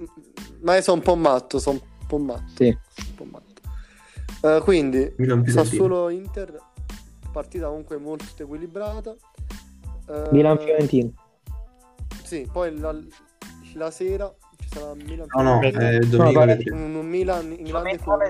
[0.60, 2.42] ma io sono un po' matto, sono un po' matto.
[2.56, 2.66] sì.
[2.66, 4.56] un po' matto.
[4.56, 5.64] Eh, quindi, Fiorentina.
[5.64, 6.60] Sassuolo-Inter,
[7.32, 9.14] partita comunque molto equilibrata.
[10.10, 11.08] Eh, Milan Fiorentina.
[12.22, 12.94] Sì, poi la,
[13.76, 16.70] la sera ci sarà Milan No, no, domenica pare- 3.
[16.74, 18.28] un, un Milan in grande forma.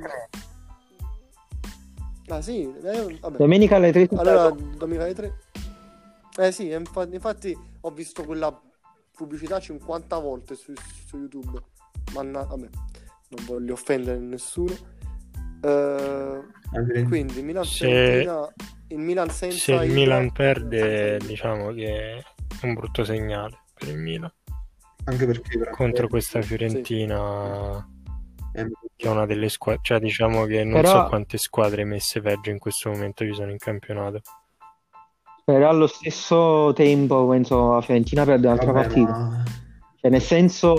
[2.29, 3.37] Ah sì, eh, vabbè.
[3.37, 5.39] Domenica alle 3 Allora, domenica alle 3.
[6.39, 8.59] Eh sì, infa- infatti ho visto quella
[9.15, 10.73] pubblicità 50 volte su,
[11.07, 11.61] su YouTube.
[12.15, 12.69] Ma na- vabbè,
[13.29, 14.73] non voglio offendere nessuno.
[15.65, 16.43] Eh,
[17.07, 18.53] quindi Milan Se- Fiorentina,
[18.89, 22.25] il Milan senza Se il Ibra- Milan perde, senza- diciamo che è
[22.63, 24.33] un brutto segnale per il Milan
[25.05, 27.89] Anche perché contro questa Fiorentina
[28.53, 32.51] che è una delle squadre, cioè diciamo che non Però- so quante squadre messe peggio
[32.51, 34.21] in questo momento ci sono in campionato.
[35.45, 39.11] Però allo stesso tempo penso la Fiorentina perde un'altra vabbè, partita.
[39.19, 39.45] ma-
[40.01, 40.77] Cioè, nel senso,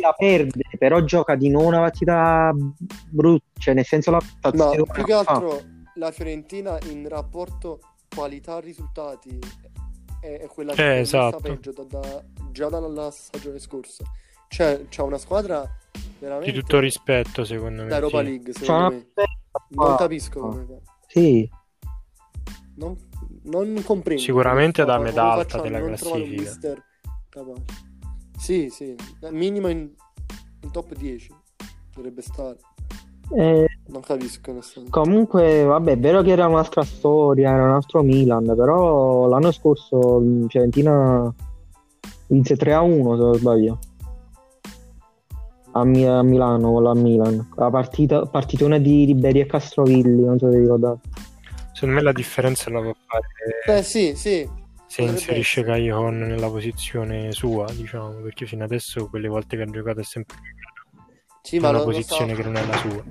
[0.00, 2.52] la perde, però gioca di nuovo una partita
[3.08, 3.44] brutta.
[3.58, 5.32] Cioè, nel senso, la No, prestazione più che la fa.
[5.32, 5.62] altro
[5.96, 7.78] la Fiorentina in rapporto
[8.14, 9.38] qualità-risultati
[10.20, 11.38] è, è quella che Eh, è messa esatto.
[11.40, 14.04] peggio da- da- già dalla stagione scorsa.
[14.48, 15.68] Cioè, c'è una squadra
[16.24, 17.88] Di veramente tutto rispetto, secondo me.
[17.88, 18.24] da Europa sì.
[18.24, 19.06] League, secondo me.
[19.68, 20.66] Non capisco come.
[21.06, 21.48] Sì,
[22.76, 22.96] Non,
[23.44, 24.22] non comprendo.
[24.22, 26.50] Sicuramente da metà alta facciamo a della non trovare un classifica.
[26.50, 26.84] mister
[27.28, 27.62] capace.
[28.38, 28.94] Sì, sì,
[29.30, 29.90] minimo in,
[30.62, 31.32] in top 10
[31.94, 32.58] dovrebbe stare.
[33.36, 34.90] Eh, Non capisco onestamente.
[34.98, 40.22] comunque, vabbè, è vero che era un'altra storia, era un altro Milan, però l'anno scorso
[40.48, 41.32] Fiorentina
[42.26, 43.78] vinse 3-1, se non sbaglio.
[45.76, 47.48] A, Mi- a Milano con la Milan.
[47.56, 51.00] La partita, partitone di Ribery e Castrovilli, non so se ricordate.
[51.72, 54.48] Secondo me la differenza la può fare Eh sì, sì.
[54.86, 55.64] se inserisce.
[55.64, 60.36] Callejon nella posizione sua, diciamo, perché fino adesso quelle volte che ha giocato è sempre
[61.42, 63.04] Sì, ma una lo, lo posizione sta- che non è la sua.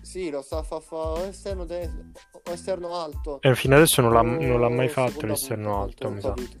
[0.00, 3.42] Sì, lo sta a fa, fa esterno o esterno alto.
[3.42, 6.56] E fino adesso non l'ha, non l'ha mai fatto l'esterno alto, mi sa, capito.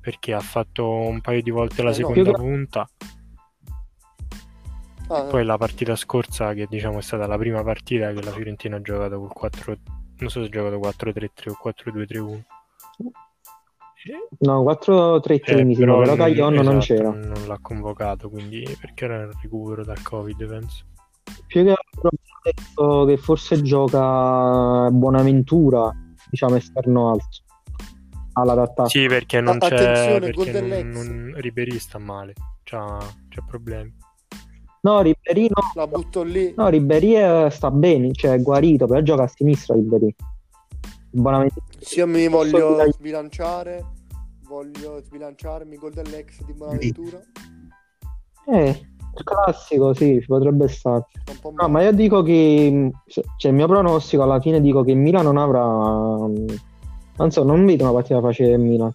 [0.00, 2.08] Perché ha fatto un paio di volte la Eh, no.
[2.08, 2.88] seconda che- punta,
[5.12, 8.76] Ah, poi la partita scorsa, che diciamo è stata la prima partita che la Fiorentina
[8.76, 9.76] ha giocato col 4,
[10.18, 12.44] non so se ha giocato 4-3-3 o 4-2-3-1.
[14.38, 17.10] No, 4-3-3 Eh, mi sembra, però non- Caglion non esatto, c'era.
[17.10, 20.84] Non l'ha convocato, quindi perché era il recupero dal Covid, penso.
[21.46, 25.92] Più che altro ho detto che forse gioca Buonaventura,
[26.30, 27.26] diciamo esterno alto,
[28.40, 28.88] alla d'attacco.
[28.88, 32.34] Sì, perché non c'è attenzione, gol perché non, non, Ribéry sta male,
[32.64, 33.92] c'ha, c'ha problemi.
[34.82, 36.54] No, Ribery no, la butto lì.
[36.56, 40.14] no, Ribery è- sta bene, cioè è guarito, però gioca a sinistra Ribery.
[41.10, 41.64] Buonaventura.
[41.78, 43.84] Se io mi voglio sbilanciare,
[44.46, 47.20] voglio sbilanciarmi gol dell'ex di Bonaventura.
[48.46, 48.68] Eh,
[49.16, 51.06] il classico, sì, ci potrebbe stare.
[51.56, 55.24] No, ma io dico che, cioè il mio pronostico alla fine dico che il Milan
[55.24, 55.62] non avrà,
[57.16, 58.92] non so, non vedo una partita facile del Milan.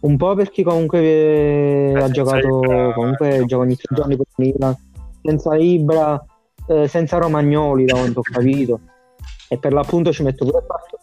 [0.00, 4.46] Un po' perché comunque eh, ha giocato, Ibra, comunque gioca ogni tre giorni con il
[4.46, 4.76] Milan,
[5.22, 6.24] senza Ibra,
[6.68, 8.80] eh, senza Romagnoli da quanto ho capito.
[9.48, 10.98] E per l'appunto ci metto pure il fatto,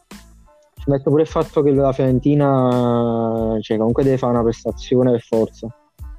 [0.77, 5.21] ci metto pure il fatto che la Fiorentina, cioè comunque deve fare una prestazione per
[5.21, 5.67] forza.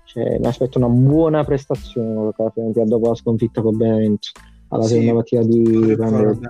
[0.05, 4.29] Cioè, mi aspetto una buona prestazione la Fiorentina dopo la sconfitta con Benevento
[4.69, 5.97] alla Sì, seconda partita di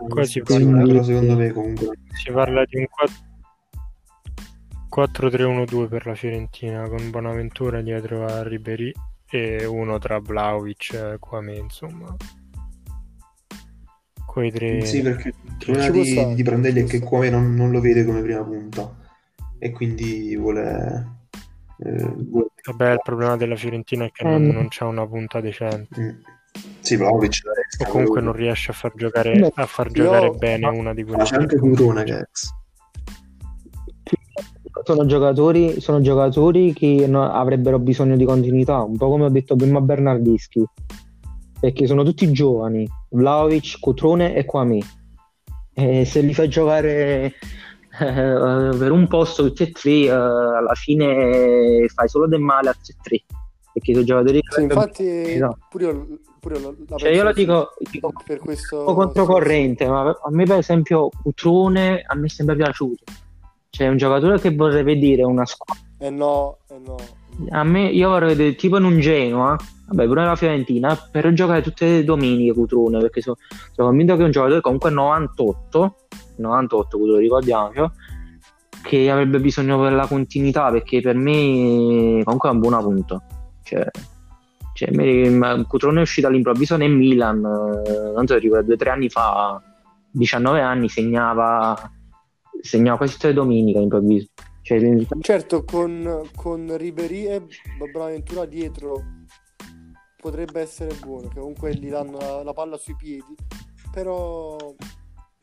[0.09, 3.15] prestazione, quindi- però secondo me comunque Si parla di un 4
[5.03, 8.93] 4-3-1-2 per la Fiorentina con Bonaventura dietro a Ribéry
[9.31, 12.17] e uno tra Vlaovic e Kwame, insomma.
[14.27, 17.71] Quei tre sì perché il problema di, stare, di Prandelli è che Quame non, non
[17.71, 18.93] lo vede come prima punta
[19.59, 21.07] e quindi vuole,
[21.79, 24.53] eh, vuole- Vabbè, il problema della Fiorentina è che Eh, non, no.
[24.53, 26.01] non c'è una punta decente.
[26.01, 26.09] Mm.
[26.81, 27.41] Sì, Vlahovic
[27.79, 30.71] da O comunque non riesce a far giocare, Beh, a far io- giocare bene ma-
[30.73, 31.57] una di quelle c'è anche.
[31.57, 32.51] Curone che è ex.
[34.95, 39.55] Sono giocatori, sono giocatori che no- avrebbero bisogno di continuità, un po' come ho detto
[39.55, 40.65] prima Bernardeschi,
[41.61, 44.81] perché sono tutti giovani, Vlaovic, Cutrone e Kwame.
[45.75, 47.35] E se li fai giocare
[48.01, 52.73] eh, per un posto tutti e tre, eh, alla fine fai solo del male a
[52.73, 53.25] tutti e tre,
[53.75, 56.07] perché sono giocatori Sì, infatti bisogno pure io,
[56.41, 60.57] pure io la Cioè, io penso dico, dico per questo controcorrente, ma a me per
[60.57, 63.05] esempio Cutrone a me è sempre piaciuto.
[63.71, 65.85] Cioè, un giocatore che vorrei vedere una squadra.
[65.99, 66.97] Eh no, eh no.
[67.51, 69.57] A me io vorrei vedere tipo in un Genoa,
[69.89, 73.37] vabbè, pure nella Fiorentina, per giocare tutte le domeniche Cutrone, perché so-
[73.73, 75.97] sono convinto che è un giocatore comunque 98,
[76.37, 77.81] 98, lo ricordiamoci,
[78.83, 83.23] che avrebbe bisogno per la continuità, perché per me comunque è un buon punto.
[83.63, 83.87] Cioè,
[84.73, 87.39] cioè, Cutrone è uscito all'improvviso nel Milan,
[87.85, 89.61] eh, non so, ricordo, due o tre anni fa,
[90.11, 91.77] 19 anni, segnava,
[92.61, 94.29] segnava quasi tutte le domeniche all'improvviso.
[94.63, 97.43] Cioè, Certo, con, con Ribery e
[97.91, 99.03] Bonaventura dietro
[100.21, 103.35] potrebbe essere buono, che comunque gli danno la, la palla sui piedi,
[103.91, 104.57] però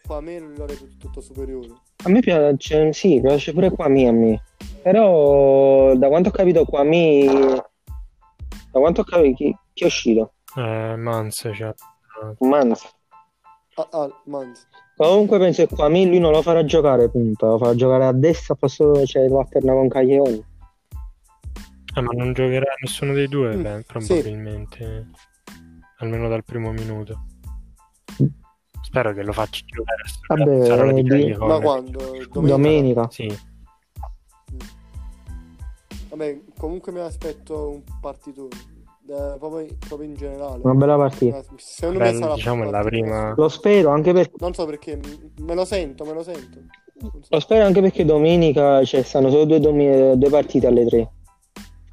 [0.05, 1.69] qua a me non lo reputo tutto superiore.
[2.03, 4.43] A me piace, sì, piace pure Kwame a me.
[4.83, 7.25] Però da quanto ho capito Kwame,
[8.71, 10.33] da quanto ho capito chi, chi è uscito?
[10.55, 11.73] Eh, Mans, cioè,
[12.39, 12.93] Manz.
[13.75, 14.67] Ah, ah, Manz.
[14.95, 17.45] Comunque penso che Kwame lui non lo farà giocare, punto.
[17.47, 20.43] Lo farà giocare a destra, al posto cioè lo alterna con Caglioni.
[21.97, 23.85] eh, ma non giocherà nessuno dei due, Mm, beh, sì.
[23.85, 25.07] probabilmente,
[25.99, 27.25] almeno dal primo minuto.
[28.81, 30.01] Spero che lo faccia giocare.
[30.27, 31.99] Vabbè, sarà di- di Ma quando?
[32.31, 32.39] Domenica?
[32.39, 33.09] Domenica.
[33.09, 33.37] Sì,
[36.09, 38.55] Vabbè, comunque mi aspetto un partitone,
[39.07, 40.59] eh, proprio, proprio in generale.
[40.63, 41.41] Una bella partita.
[41.57, 44.99] Secondo me Beh, sarà diciamo la prima- Lo spero anche perché Non so perché,
[45.41, 46.59] me lo sento, me lo sento.
[46.97, 47.11] So.
[47.29, 51.09] Lo spero anche perché domenica cioè, stanno solo due, domi- due partite alle tre.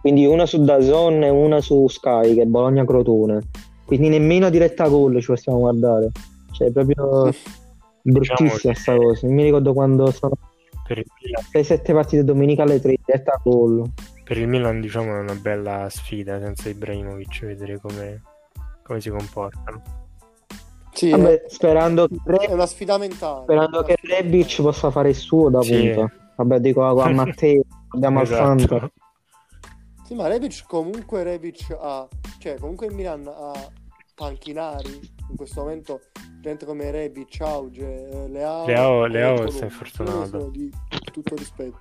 [0.01, 3.41] Quindi una su DAZN e una su Sky, che è Bologna-Crotone.
[3.85, 6.11] Quindi nemmeno diretta gol ci possiamo guardare.
[6.53, 7.31] Cioè, è proprio
[8.03, 9.27] bruttissima che- sta cosa.
[9.27, 10.33] Non mi ricordo quando sono
[10.87, 13.89] per il Milan, 6-7 partite domenica alle tre, diretta gol.
[14.25, 18.23] Per il Milan, diciamo è una bella sfida senza Ibrahimovic, vedere come,
[18.83, 19.83] come si comportano.
[20.93, 22.17] Sì, Vabbè, è, sperando che,
[22.47, 23.45] è una sfida mentale.
[23.45, 25.91] sperando che Rebic possa fare il suo da Sì.
[25.91, 26.13] punta.
[26.37, 28.77] Vabbè, dico a a Matteo, abbiamo al Fanta.
[28.77, 28.93] Esatto.
[30.05, 32.07] Sì, ma Rebic comunque Rebic ha,
[32.39, 33.53] cioè comunque il Milan ha
[34.15, 35.01] panchinari
[35.31, 36.01] in questo momento
[36.43, 39.51] gente come Rebic, Auge, eh, Leao, Leao- Leao Colombo.
[39.53, 40.51] sta infortunato.
[40.51, 40.71] Di
[41.11, 41.79] tutto rispetto.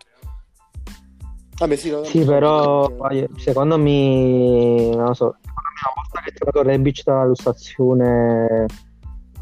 [1.62, 6.30] Vabbè, sì, Sì, però vai- secondo me, non lo so, secondo me una volta che
[6.32, 8.66] è trovato Rebic dalla lussazione,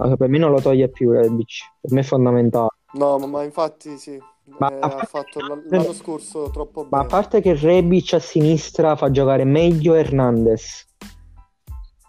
[0.04, 2.68] eh, per me non lo toglie più Rebic, per me è fondamentale.
[2.96, 4.22] No, ma, ma infatti sì,
[4.58, 7.08] Ma eh, a ha parte- fatto l'anno scorso troppo Ma a bene.
[7.08, 10.88] parte che Rebic a sinistra fa giocare meglio Hernandez,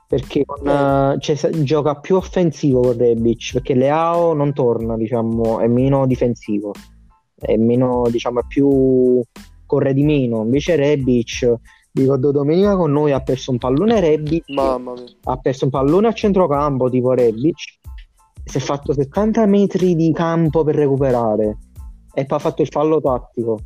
[0.09, 5.61] perché con, eh, cioè, se- gioca più offensivo con Rebic, perché Leao non torna, diciamo,
[5.61, 6.73] è meno difensivo,
[7.39, 9.23] è meno, diciamo, è più
[9.71, 10.43] corre di meno.
[10.43, 11.55] Invece Rebic,
[11.93, 15.05] ricordo domenica con noi ha perso un pallone Rebic, Mamma mia.
[15.25, 17.79] ha perso un pallone a centrocampo tipo Rebic,
[18.45, 21.59] si è fatto 70 metri di campo per recuperare
[22.13, 23.61] e poi ha fatto il fallo tattico.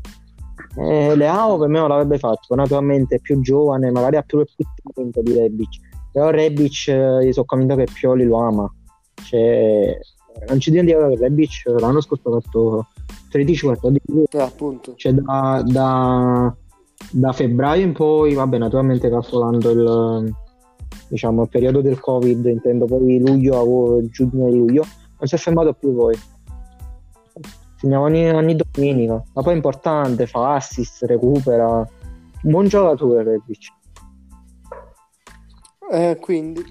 [0.77, 4.49] Eh, Leao per me non l'avrebbe fatto, naturalmente è più giovane, magari ha più il
[4.93, 5.81] talento di Rebic,
[6.13, 8.71] però Rebic eh, io sono convinto che Pioli lo ama.
[9.15, 9.99] Cioè,
[10.49, 12.87] non ci dimentichiamo che Rebic l'anno scorso ha fatto
[13.31, 14.27] 13-14 gol.
[14.31, 14.95] Eh, appunto.
[14.97, 16.55] Cioè, da, da-
[17.11, 20.35] da febbraio in poi, vabbè, naturalmente calcolando il,
[21.09, 24.85] diciamo, il periodo del Covid, intendo poi luglio, giugno e luglio,
[25.19, 26.19] non si è fermato più poi.
[27.77, 31.87] Segnava ogni, ogni domenica, ma poi è importante, fa assist, recupera.
[32.43, 33.69] Buon giocatore, Rebic.
[35.91, 36.65] Eh, quindi,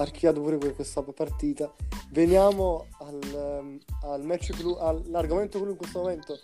[0.00, 1.72] archiato pure que- questa partita.
[2.10, 6.38] Veniamo al, ehm, al match clou, all'argomento clou in questo momento.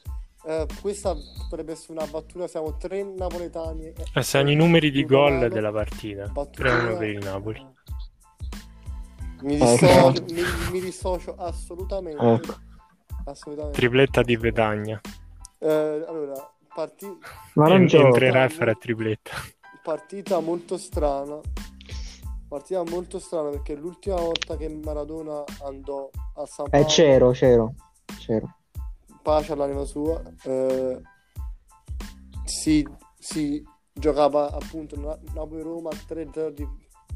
[0.46, 1.14] Eh, questa
[1.48, 3.86] potrebbe essere una battuta, siamo tre napoletani.
[3.86, 6.26] e- E segnano i numeri di gol della partita.
[6.26, 7.66] Battutina- 3-1 per il Napoli.
[9.42, 10.42] Mi Eh, dissocio, mi,
[10.72, 12.22] mi dissocio assolutamente.
[12.24, 12.54] Ecco.
[13.26, 13.78] Assolutamente.
[13.78, 15.00] Tripletta di Vedagna.
[15.58, 16.34] Eh, allora,
[16.74, 17.18] parti-
[17.54, 19.32] Ma non entrerà e farà tripletta.
[19.82, 21.38] partita molto strana.
[22.54, 27.74] Partita molto strana perché l'ultima volta che Maradona andò a San Eh, Paolo, c'ero, c'ero,
[28.20, 28.58] c'ero.
[29.22, 31.00] pace all'anima sua, eh,
[32.44, 32.86] si,
[33.18, 33.60] si
[33.92, 36.64] giocava appunto Na- Napoli-Roma 3-0 di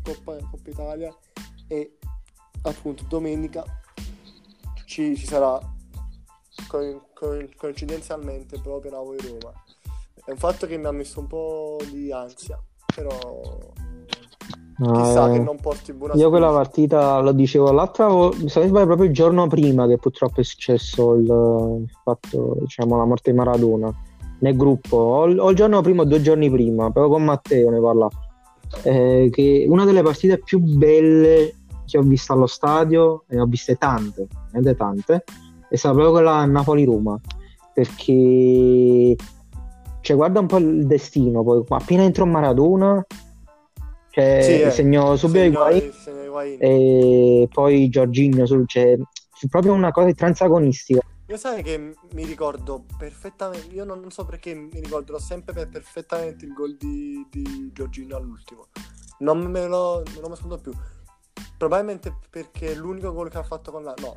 [0.02, 1.16] Coppa, Coppa Italia
[1.68, 1.98] e
[2.62, 3.62] appunto domenica
[4.86, 5.60] ci, ci sarà
[6.66, 9.52] co- co- coincidenzialmente proprio Napoli-Roma.
[10.24, 12.60] È un fatto che mi ha messo un po' di ansia,
[12.92, 13.40] però
[14.80, 18.86] chissà Eh, che non porti buona Io quella partita lo dicevo l'altra volta, non sbaglio
[18.86, 23.36] proprio il giorno prima che purtroppo è successo il, il fatto, diciamo, la morte di
[23.36, 23.92] Maradona.
[24.40, 27.70] Nel gruppo, o, il- o il giorno prima o due giorni prima, proprio con Matteo
[27.70, 28.10] ne parlavo,
[28.84, 31.54] eh, che una delle partite più belle
[31.84, 35.24] che ho visto allo stadio, e ne ho viste tante, veramente tante,
[35.68, 37.18] è stata proprio quella Napoli-Roma,
[37.72, 39.16] perché
[40.02, 43.04] cioè, guarda un po' il destino, poi appena entrò Maradona,
[44.22, 44.70] cioè, Sì, eh.
[44.70, 45.92] segnò subito Segno- Higuain
[46.24, 46.58] Higuain.
[46.60, 48.96] e poi Giorginio sul- cioè,
[49.48, 51.78] proprio una cosa transagonistica Io sai che
[52.14, 56.76] mi ricordo perfettamente, io non, non so perché mi ricorderò sempre per- perfettamente il gol
[56.78, 58.68] di, di Giorgino all'ultimo.
[59.18, 60.72] Non me lo, non lo nascondo più.
[61.58, 63.92] Probabilmente perché è l'unico gol che ha fatto con la...
[64.00, 64.16] No,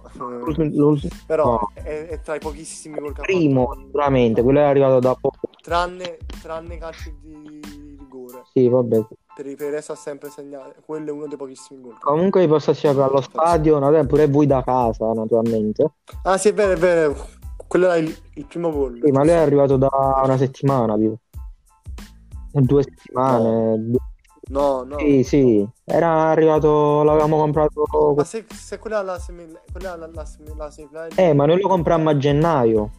[1.25, 1.71] però no.
[1.73, 3.75] è, è tra i pochissimi gol che ha primo fatto.
[3.75, 5.31] con- sicuramente quello è arrivato dopo
[5.61, 7.59] Tranne, tranne calci di
[7.99, 8.43] rigore.
[8.53, 10.73] sì vabbè Per i per il resto ha sempre segnato.
[10.85, 11.97] Quello è uno dei pochissimi gol.
[11.99, 15.91] comunque vi posso assicurare allo stadio vabbè, pure voi da casa naturalmente
[16.23, 17.15] Ah sì, è vero, è vero.
[17.67, 18.99] Quello era il, il primo gol.
[19.03, 19.89] sì, ma lui è arrivato da
[20.23, 21.17] una settimana tipo
[22.53, 23.99] due settimane due-
[24.49, 24.97] No, no.
[24.99, 30.25] sì sì era arrivato l'avevamo comprato Ma se, se quella è la semi, semi-
[30.69, 32.89] semifinale di- eh ma noi lo comprammo a gennaio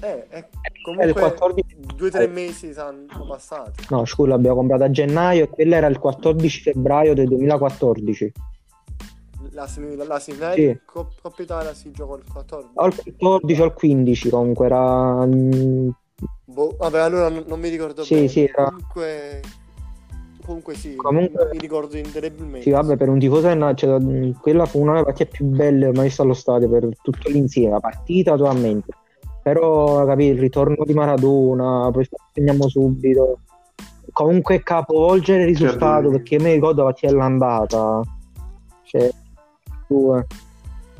[0.00, 3.84] Eh, eh, È comunque il 14 due o tre mesi sono passati.
[3.90, 8.32] no scusa l'abbiamo comprato a gennaio e quello era il 14 febbraio del 2014
[9.52, 9.66] La,
[9.96, 10.78] la, la semifinale Sì.
[10.84, 12.72] Coppa Italia si gioca il 14.
[12.74, 15.88] o il 14 o il 15 comunque era mm,
[16.44, 18.28] Boh, vabbè, allora non, non mi ricordo Sì, bene.
[18.28, 19.40] sì, era- Comunque,
[20.44, 22.62] comunque sì, Comunque- mi ricordo indelebilmente.
[22.62, 23.98] Sì, vabbè, per un tifoso Na- cioè,
[24.40, 27.80] quella fu una delle partite più belle mai viste allo stadio per tutto l'insieme, la
[27.80, 28.92] partita totalmente.
[29.46, 33.38] Però, capì, il ritorno di Maradona, poi segniamo subito.
[34.10, 36.10] Comunque capovolgere il risultato, Certo.
[36.10, 38.00] perché mi ricordo la partita dell'andata.
[38.82, 39.08] Cioè,
[39.86, 40.26] due.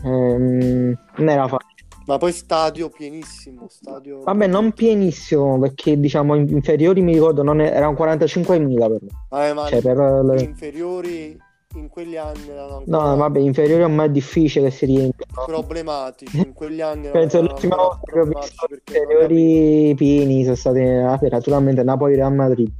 [0.05, 1.75] Ehm, non era facile.
[2.07, 4.23] Ma poi stadio pienissimo, stadio...
[4.23, 9.55] Vabbè, non pienissimo, perché diciamo in- inferiori mi ricordo non è- erano 45.000 per me.
[9.55, 11.37] Ma Cioè, per le- inferiori
[11.79, 15.45] in quegli anni erano ancora No, vabbè, inferiori ormai è difficile che si riempiano.
[15.45, 16.39] problematici.
[16.39, 22.15] In quegli anni Penso l'ultima volta che ho visto inferiori pieni sono state naturalmente Napoli
[22.15, 22.73] Real Madrid.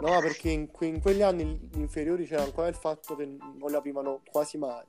[0.00, 3.70] No, perché in, que- in quegli anni gli inferiori c'era ancora il fatto che non
[3.70, 4.84] li aprivano quasi mai,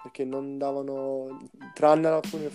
[0.00, 1.38] perché non davano,
[1.74, 2.50] tranne alcune,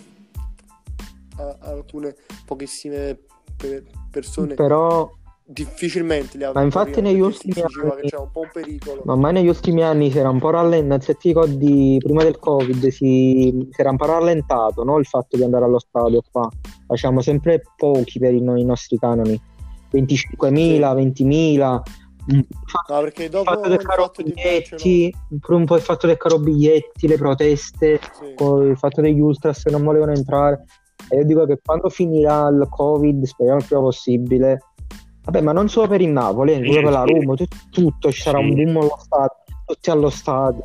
[1.38, 3.20] a- alcune pochissime
[3.58, 5.12] pe- persone, Però
[5.46, 6.66] difficilmente li Ma aprivano.
[6.66, 9.02] infatti negli ultimi anni- c'era un po' un pericolo.
[9.06, 12.40] ma ormai negli ultimi anni si era un po' rallentato, se ti ricordi prima del
[12.40, 14.98] Covid si, si era un po' rallentato no?
[15.00, 16.50] il fatto di andare allo stadio qua.
[16.88, 19.40] Facciamo sempre pochi per i, i nostri canoni.
[19.92, 21.82] 25.000, 20.000.
[22.26, 22.42] Un
[22.88, 25.14] No, perché il dopo fatto il del caro fatto di biglietti,
[25.50, 28.34] un po' il fatto del caro biglietti, le proteste, Sì.
[28.36, 30.64] con il fatto degli ultras che non volevano entrare.
[31.10, 34.60] E io dico che quando finirà il Covid, speriamo il prima possibile.
[35.26, 38.22] Vabbè, ma non solo per il Napoli, eh, pure per la Roma, tut- tutto, ci
[38.22, 38.44] sarà Sì.
[38.44, 40.64] un boom allo stadio, tutti allo stadio.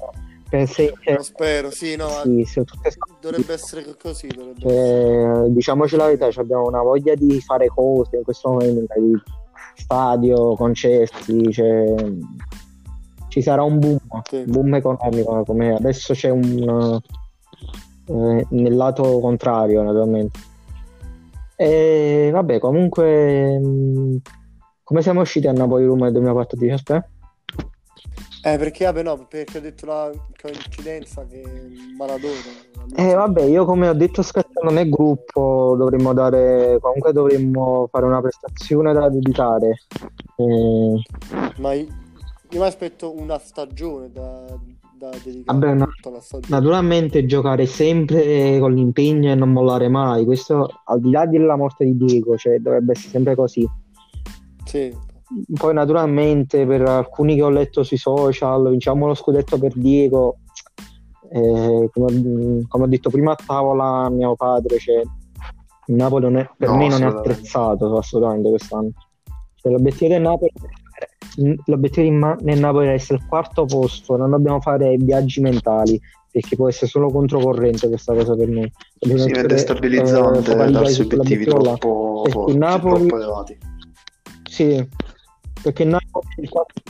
[0.50, 6.06] Per se- Lo spero, sì, no, sì, tutte- dovrebbe essere così, dovrebbe cioè, diciamoci la
[6.06, 9.12] verità, abbiamo una voglia di fare cose in questo momento, di
[9.76, 11.94] stadio, concerti, cioè,
[13.28, 14.42] ci sarà un boom, Sì.
[14.46, 16.98] boom economico, come adesso c'è un
[18.10, 20.38] eh, nel lato contrario naturalmente.
[21.56, 24.16] E vabbè, comunque mh,
[24.88, 26.72] come siamo usciti a Napoli-Roma nel 2014?
[26.72, 27.06] Aspetta.
[28.42, 30.10] Eh, perché, vabbè, no, perché ho detto la
[30.40, 31.42] coincidenza che
[31.94, 32.32] Maradona...
[32.96, 38.22] Eh, vabbè, io come ho detto scherzando nel gruppo dovremmo dare, comunque dovremmo fare una
[38.22, 39.82] prestazione da dedicare.
[40.36, 41.02] Eh,
[41.58, 41.86] Ma io,
[42.48, 44.46] io mi aspetto una stagione da,
[44.94, 45.88] da dedicare Vabbè, no.
[46.46, 51.84] naturalmente giocare sempre con l'impegno e non mollare mai, questo al di là della morte
[51.84, 53.68] di Diego, cioè dovrebbe essere sempre così.
[54.68, 54.94] Sì,
[55.54, 60.38] Poi naturalmente per alcuni che ho letto sui social, vinciamo lo scudetto per Diego,
[61.30, 66.50] eh, come, come ho detto prima a tavola mio padre, cioè, il Napoli non è-
[66.56, 68.90] per No, me non è attrezzato assolutamente quest'anno.
[69.54, 70.50] Cioè, l'obiettivo del Napoli
[71.66, 76.00] l'obiettivo di Ma- del Napoli è essere il quarto posto, non dobbiamo fare viaggi mentali
[76.30, 78.70] perché può essere solo controcorrente questa cosa per noi.
[78.98, 83.58] Dobbiamo Si essere, vede eh, stabilizzante focalizzati darsi obiettivi troppo Napoli- troppo elevati.
[84.58, 84.88] Sì,
[85.62, 86.82] perché il Napoli il quarto-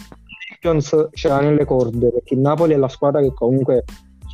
[0.48, 3.84] Champions c'era nelle corde, perché il Napoli è la squadra che comunque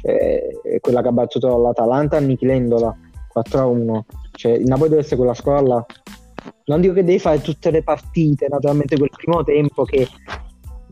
[0.01, 2.97] cioè, è quella che ha battuto l'Atalanta annichilendola
[3.32, 4.05] 4-1.
[4.30, 5.87] Cioè, il Napoli deve essere quella squadra là.
[6.66, 10.07] Non dico che devi fare tutte le partite, naturalmente quel primo tempo che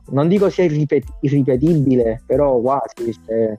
[0.06, 3.16] non dico sia irripet- irripetibile, però quasi.
[3.24, 3.56] Cioè,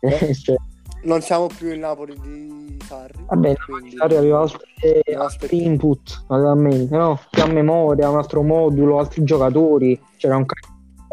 [0.00, 0.34] Eh.
[0.34, 0.56] cioè,
[1.04, 3.24] Non siamo più il Napoli di Sarri.
[3.26, 7.20] Vabbè, quindi- Sarri aveva altri, altri input, naturalmente, no?
[7.30, 10.00] Più a memoria, un altro modulo, altri giocatori.
[10.16, 10.46] C'era un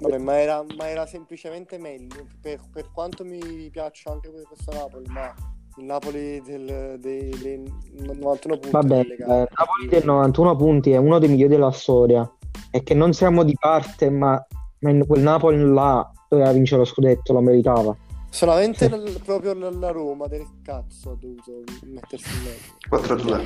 [0.02, 2.26] Vabbè, ma era, ma era semplicemente meglio.
[2.42, 5.32] Per, per quanto mi piaccia anche questo Napoli, ma
[5.78, 8.70] il Napoli del, dei, dei 91 punti.
[8.72, 9.26] Vabbè, nelle eh.
[9.26, 12.30] Napoli del 91 punti è uno dei migliori della storia.
[12.72, 14.44] E che non siamo di parte, ma,
[14.80, 17.96] ma quel Napoli là doveva vincere lo scudetto, lo meritava.
[18.34, 18.96] Solamente Sì.
[18.96, 22.76] l- proprio la la Roma del cazzo ha dovuto mettersi in mezzo.
[22.90, 23.42] 4-2.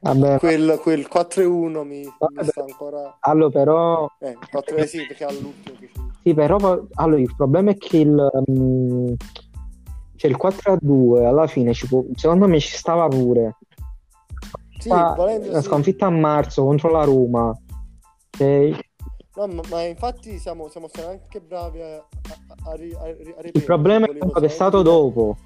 [0.00, 2.44] Vabbè, Quel, quel 4-1 mi, mi Vabbè.
[2.44, 3.18] sta ancora.
[3.20, 5.76] allora però Eh, 4 eh sì, perché all'ultimo.
[6.22, 6.56] Sì, però
[6.94, 9.12] allora, il problema è che il, mm,
[10.16, 13.56] cioè il 4 a 2 alla fine ci può- secondo me ci stava pure.
[14.78, 15.68] Sì, Ma volendo, la sì.
[15.68, 17.54] sconfitta a marzo contro la Roma.
[18.30, 18.72] Cioè,
[19.40, 22.04] No, ma, ma infatti siamo, siamo stati anche bravi a, a,
[22.48, 23.50] a, a, ri- a ripetere.
[23.54, 25.38] il problema è che è stato dopo.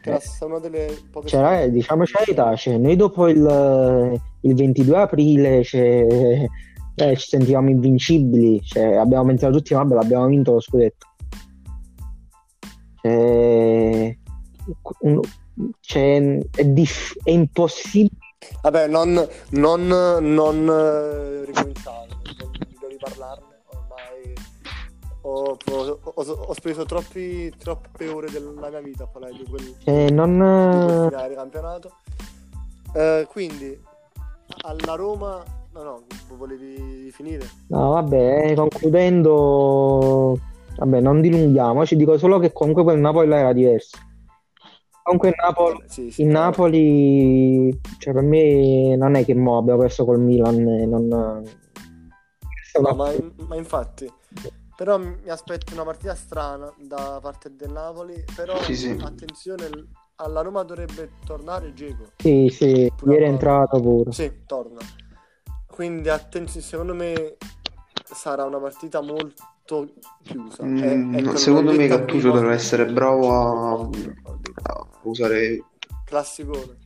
[0.00, 5.62] Che una delle poche Cioè, diciamoci la verità, cioè, noi dopo il, il 22 aprile
[5.62, 6.48] cioè,
[6.96, 11.06] eh, ci sentivamo invincibili, cioè, abbiamo pensato tutti, vabbè, l'abbiamo vinto lo scudetto.
[13.00, 14.18] Cioè,
[15.02, 15.20] un-
[15.78, 18.18] cioè, è, diff- è impossibile.
[18.60, 22.01] Vabbè, non, non, non eh, ricominciare,
[23.02, 24.34] riparlarne ormai.
[25.24, 29.62] Ho, ho- ho- ho speso troppi, troppe ore della mia vita a parlare di quel,
[29.62, 31.92] di non, quel finale di campionato.
[32.94, 33.80] Eh, quindi,
[34.62, 35.42] alla Roma,
[35.72, 36.02] no, no,
[36.36, 37.48] volevi finire?
[37.68, 40.38] No, vabbè, eh, concludendo,
[40.76, 43.98] vabbè, non dilunghiamoci, dico solo che comunque quel Napoli là era diverso.
[45.04, 49.80] Comunque il Napoli, sì, sì, il Napoli, cioè per me non è che mo abbiamo
[49.80, 51.60] perso col Milan, eh, non...
[52.80, 53.12] No, ma,
[53.48, 54.10] ma infatti,
[54.76, 58.96] però mi aspetto una partita strana da parte del Napoli, però Sì, sì.
[59.02, 59.68] attenzione,
[60.16, 62.12] alla Roma dovrebbe tornare Dzeko.
[62.16, 64.12] Sì, sì, Pure ieri è entrato pure.
[64.12, 64.78] Sì, torna.
[65.66, 67.36] Quindi attenzione, secondo me
[68.04, 70.64] sarà una partita molto chiusa.
[70.64, 72.32] Mm, È- è secondo me prima.
[72.32, 73.88] deve essere bravo a,
[74.64, 75.64] a usare
[76.04, 76.76] Classicone.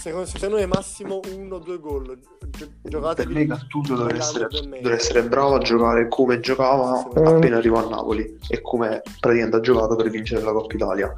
[0.00, 2.18] Secondo, secondo me massimo uno o due gol.
[2.48, 4.48] Gi- per me Gattuso deve quell'anno essere,
[4.80, 7.18] deve essere bravo a giocare come giocava Sì, sì.
[7.22, 11.12] appena arrivò a Napoli e come praticamente ha giocato per vincere la Coppa Italia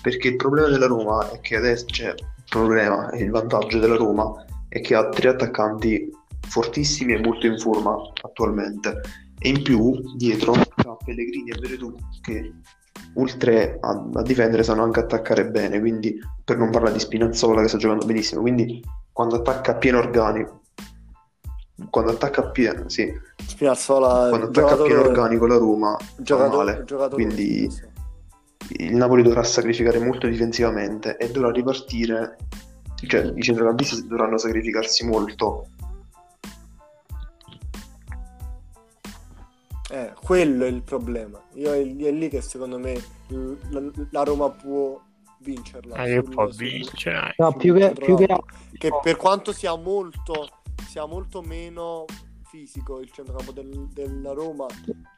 [0.00, 3.96] perché il problema della Roma è che adesso c'è il problema e il vantaggio della
[3.96, 4.32] Roma
[4.68, 6.10] è che ha tre attaccanti
[6.48, 9.00] fortissimi e molto in forma attualmente
[9.38, 12.54] e in più dietro ha Pellegrini e Veretù che
[13.14, 17.68] oltre a, a difendere sanno anche attaccare bene quindi per non parlare di Spinazzola che
[17.68, 18.82] sta giocando benissimo quindi
[19.12, 20.62] quando attacca a pieno organico
[21.90, 26.84] quando attacca a pieno sì Spinazzola, quando attacca a pieno organico la Roma giocatore, male.
[26.84, 27.82] giocatore Quindi- sì.
[28.84, 32.36] il Napoli dovrà sacrificare molto difensivamente e dovrà ripartire
[33.06, 35.66] cioè i centrocampisti dovranno sacrificarsi molto
[39.90, 41.40] Eh, quello è il problema.
[41.54, 42.94] Io è, è lì che secondo me
[43.70, 45.00] la, la Roma può
[45.40, 45.96] vincerla.
[45.96, 47.34] Ah, sul- può vincere.
[47.36, 48.26] No, più che, più che
[48.78, 50.48] che per quanto sia molto,
[50.88, 52.06] sia molto meno
[52.44, 54.66] fisico il centrocampo del- della Roma,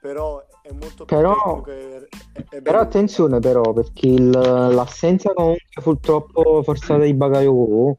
[0.01, 5.33] però è molto più Però- tecnico e- e- e Però attenzione però, perché il- l'assenza
[5.33, 7.97] comunque purtroppo forzata di Bakayoko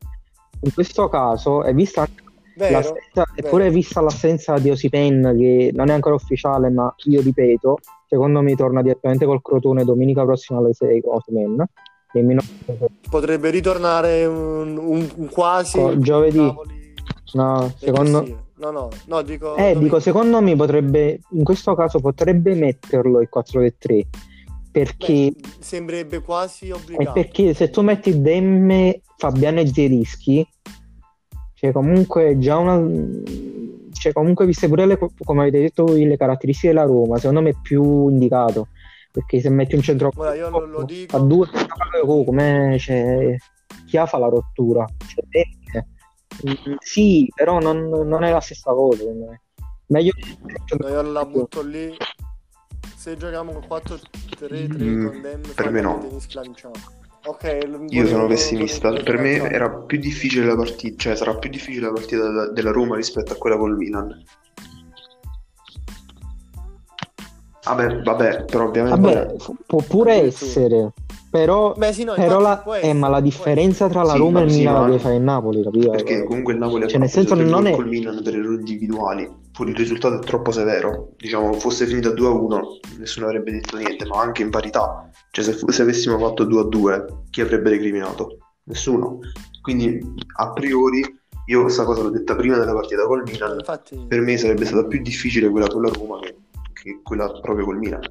[0.62, 2.24] in questo caso è vista anche
[2.58, 2.96] Vero?
[3.36, 7.78] eppure vista l'assenza di Osipen che non è ancora ufficiale, ma io ripeto,
[8.08, 11.64] secondo me torna direttamente col Crotone domenica prossima alle 6 Osimen.
[12.14, 12.42] Nemmeno
[13.10, 16.38] Potrebbe ritornare un, un- un quasi Co- giovedì.
[16.40, 16.94] Napoli
[17.34, 18.46] no, secondo.
[18.56, 19.80] No, no, no, dico Eh, domenica.
[19.80, 24.08] dico, secondo me potrebbe, in questo caso potrebbe metterlo il 4-3
[24.72, 27.12] perché, Beh, sembrerebbe quasi è obbligato.
[27.12, 30.48] perché se tu metti Demme, Fabiano e Zerischi,
[31.58, 32.80] cioè comunque già una,
[33.94, 37.50] cioè comunque viste pure le, come avete detto voi, le caratteristiche della Roma, secondo me
[37.50, 38.68] è più indicato
[39.18, 41.18] perché se metti un centro Guarda, io lo, lo dico.
[41.18, 41.48] a due,
[42.04, 43.36] oh, come cioè,
[43.88, 44.86] chi ha fa la rottura?
[45.08, 45.88] Cioè, Demme.
[46.48, 49.04] Mm, sì, però non, non è la stessa cosa.
[49.88, 50.12] Meglio
[50.78, 51.98] No, io la butto lì.
[52.96, 56.00] Se giochiamo con 4-3-3 Mm, con Dem, per me no.
[57.28, 57.60] Okay,
[57.90, 58.90] Io sono pessimista.
[58.92, 62.96] Per me era più difficile la partita, cioè sarà più difficile la partita della, Roma
[62.96, 64.24] rispetto a quella col Milan.
[67.66, 69.36] Vabbè, vabbè, però ovviamente vabbè,
[69.66, 70.94] può pure essere.
[71.30, 74.44] Però, Beh, sì, no, però la, eh, ma la differenza tra la sì, Roma e
[74.46, 75.90] il sì, Milan la deve fare il Napoli, capito?
[75.92, 77.76] Perché comunque il Napoli cioè, ha fatto nel senso non è...
[77.76, 79.30] col Milan per errori individuali.
[79.60, 81.14] Il risultato è troppo severo.
[81.18, 85.10] Diciamo, fosse finita 2-1, nessuno avrebbe detto niente, ma anche in parità.
[85.32, 88.38] Cioè, se, se avessimo fatto 2-2, chi avrebbe recriminato?
[88.64, 89.20] Nessuno.
[89.62, 90.00] Quindi,
[90.38, 91.04] a priori,
[91.46, 93.58] io questa cosa l'ho detta prima della partita col Milan.
[93.58, 96.36] Infatti, Per me sarebbe stata più difficile quella con la Roma che,
[96.74, 98.02] che quella proprio col Milan.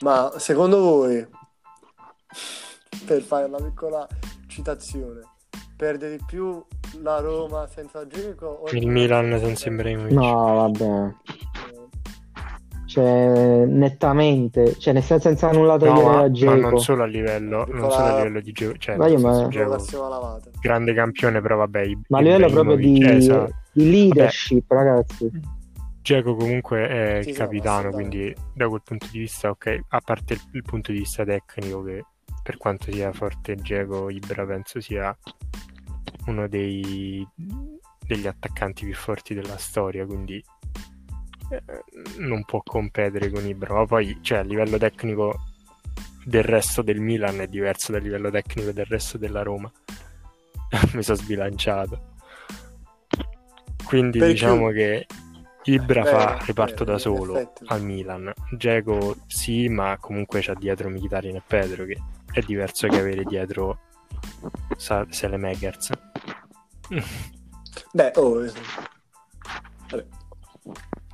[0.00, 1.26] ma secondo voi,
[3.04, 4.06] per fare una piccola
[4.46, 5.22] citazione,
[5.78, 6.60] perde di più
[7.02, 10.12] la Roma senza Girico o Il Milan senza Ibrahimovic.
[10.12, 11.14] No, vabbè.
[12.86, 16.54] Cioè, nettamente, cioè, nel senso senza nulla No, togliere ma, a ma Dzeko.
[16.70, 20.50] non solo a livello, non solo a livello di gioco, cioè, Ma io, ma- lavata.
[20.60, 23.52] grande campione, però vabbè, I- Ma a livello proprio di, esatto.
[23.72, 25.30] di leadership, ragazzi.
[26.00, 30.00] Dzeko comunque è Sì, il no, capitano, quindi da quel punto di vista, ok, a
[30.02, 32.02] parte il, il punto di vista tecnico che
[32.42, 35.14] per quanto sia forte Dzeko, Ibra penso sia
[36.28, 37.26] uno dei,
[38.06, 40.42] degli attaccanti più forti della storia, quindi
[41.50, 41.62] eh,
[42.18, 45.34] non può competere con Ibra, ma poi cioè, a livello tecnico
[46.24, 49.70] del resto del Milan è diverso dal livello tecnico del resto della Roma.
[50.94, 52.16] Mi sono sbilanciato.
[53.84, 55.06] Quindi Perché- diciamo che
[55.64, 57.64] Ibra Vero, fa reparto vero, da in solo effetti.
[57.66, 58.32] al Milan.
[58.52, 61.96] Dzeko sì, ma comunque c'ha dietro Mkhitaryan e Pedro che
[62.32, 63.80] è diverso che avere dietro
[64.76, 65.90] Sa- Selemakers.
[67.92, 68.52] Beh, oh, eh,
[69.90, 70.06] vabbè.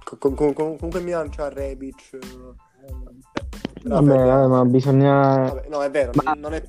[0.04, 2.10] Com- com- com- comunque il Milan c'ha Rebic.
[2.12, 2.28] eh,
[3.86, 5.36] Vabbè, vabbè, ma bisogna...
[5.52, 6.62] vabbè, no, è vero, Ma- non è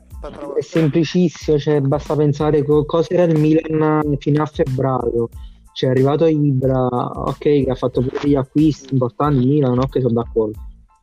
[0.57, 5.30] È semplicissimo, cioè basta pensare co- cosa era il Milan fino a febbraio.
[5.72, 9.99] Cioè è arrivato Ibra, ok, che ha fatto pure degli acquisti importanti, il Milan, ok,
[10.01, 10.57] sono d'accordo.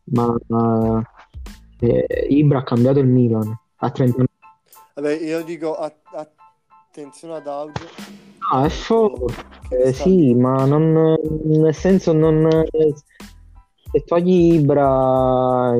[0.04, 1.02] Ma ma,
[1.80, 4.28] eh, Ibra ha cambiato il Milan a 30 anni.
[4.94, 5.94] Vabbè, io dico a-
[6.90, 7.84] attenzione ad Auge.
[8.52, 12.64] Ah, è forte, sta- sì, ma non, nel senso non...
[13.90, 15.76] Se togli Ibra...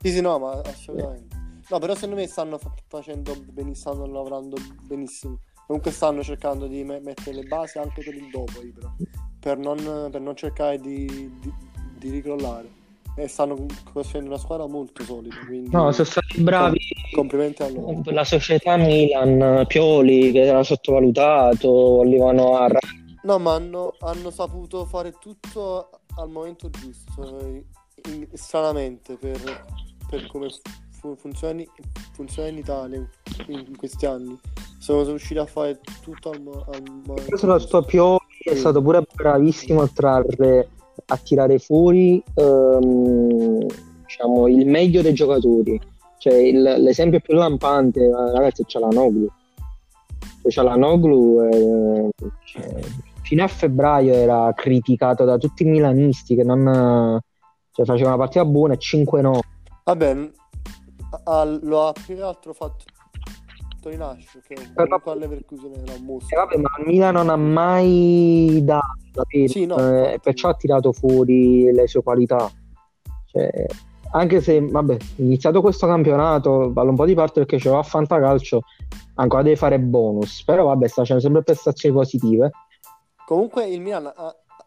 [0.00, 1.34] Sì, sì, no, ma assolutamente.
[1.68, 5.40] No, però secondo me stanno fa- facendo benissimo, stanno lavorando benissimo.
[5.66, 8.94] Comunque stanno cercando di me- mettere le basi anche per il dopo, Ibra,
[9.40, 11.06] per non, per non cercare di,
[11.40, 11.52] di,
[11.98, 12.75] di ricrollare.
[13.18, 13.64] E stanno
[13.94, 16.78] costruendo una squadra molto solida, quindi No, sono stati bravi
[17.14, 18.02] complimenti a loro.
[18.04, 22.68] la società Milan, Pioli che era sottovalutato, volevano a
[23.22, 25.88] No, ma hanno, hanno saputo fare tutto
[26.18, 27.64] al momento giusto, eh,
[28.10, 29.64] in- stranamente, per,
[30.08, 30.48] per come
[30.90, 31.66] fu- funziona, in-
[32.12, 32.98] funziona in Italia
[33.48, 34.38] in, in questi anni.
[34.78, 37.58] Sono riusciti a fare tutto al, al momento Questo giusto.
[37.60, 40.68] sto Pioli è stato pure bravissimo a trarre
[41.08, 43.66] a tirare fuori ehm,
[44.04, 45.80] diciamo, il meglio dei giocatori.
[46.18, 49.28] Cioè, il- l'esempio più lampante, eh, ragazzi, c'è la Noglu.
[50.42, 52.08] Cioè, c'è la Noglu, eh,
[52.44, 52.80] cioè,
[53.22, 57.20] fino a febbraio era criticato da tutti i milanisti che non
[57.72, 59.40] cioè, faceva una partita buona e 5-9.
[59.84, 60.32] Vabbè, n-
[61.24, 62.84] a- lo ha più che altro fatto
[63.86, 66.36] Torinascio, che comunque all'Everkusen era un mostro.
[66.40, 69.52] vabbè, ma il Milan non ha mai dato, capito?
[69.52, 72.50] Sì, no, Eh, perciò ha tirato fuori le sue qualità.
[73.26, 73.66] Cioè,
[74.10, 78.62] anche se, vabbè, iniziato questo campionato, vale un po' di parte perché c'era a Fantacalcio,
[79.14, 82.50] ancora deve fare bonus, però vabbè, sta facendo sempre prestazioni positive,
[83.24, 84.12] Comunque il Milan ha,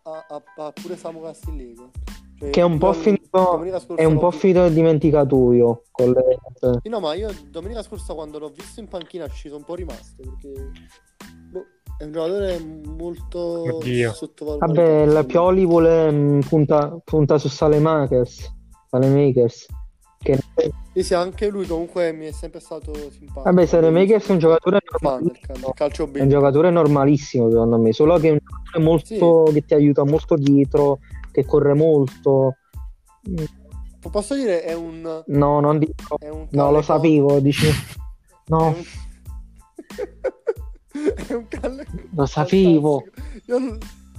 [0.04, 0.26] ha-
[0.58, 1.92] ha- pure Samu Castillejo.
[2.40, 3.62] Cioè, che è un po' finito,
[3.96, 5.84] è un po' finito nel dimenticatoio.
[5.92, 6.40] Con le...
[6.82, 9.76] Sì, no, ma io domenica scorsa quando l'ho visto in panchina ci sono un po'
[9.76, 10.72] rimasto perché
[11.52, 11.66] boh,
[11.98, 12.60] è un giocatore
[12.96, 13.40] molto
[13.76, 14.14] Oddio.
[14.14, 14.74] sottovalutato.
[14.74, 18.50] Vabbè, la Pioli vuole mh, punta, punta su Salemakers,
[18.90, 19.66] Salemakers,
[20.18, 20.40] che
[20.94, 23.42] Sì, sì, anche lui comunque mi è sempre stato simpatico.
[23.42, 28.30] Vabbè, Salemakers è un giocatore del calcio È un giocatore normalissimo secondo me, solo che
[28.30, 31.00] è un giocatore molto che ti aiuta molto dietro,
[31.32, 32.56] che corre molto.
[34.12, 36.18] Posso dire è un No, non dico.
[36.22, 37.68] un No, lo sapevo, dici.
[38.50, 38.76] No,
[41.28, 41.86] è un calle
[42.16, 43.04] lo sapevo.
[43.46, 43.60] Io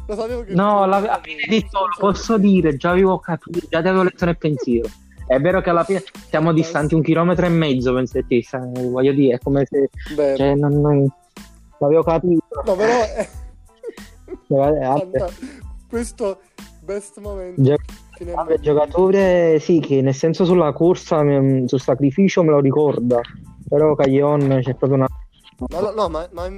[0.06, 3.58] lo sapevo che No, la, alla fine di tutto, lo posso dire, già avevo capito,
[3.68, 4.88] già ti avevo letto nel pensiero.
[5.26, 8.70] È vero che alla fine siamo distanti un chilometro e mezzo, penso a te, sai,
[8.88, 9.90] voglio dire, è come se...
[10.14, 11.12] Beh, Cioè, non, non-
[11.78, 12.44] l'avevo capito.
[12.64, 12.98] no, però.
[14.46, 15.24] Vabbè, vabbè.
[15.88, 16.40] Questo
[16.82, 17.76] best momento Gio-.
[18.34, 23.20] Vabbè, giocatore sì, che nel senso sulla corsa, mm, sul sacrificio me lo ricorda,
[23.66, 25.06] però Caglion c'è proprio una...
[25.68, 26.48] No, no, no, ma, ma-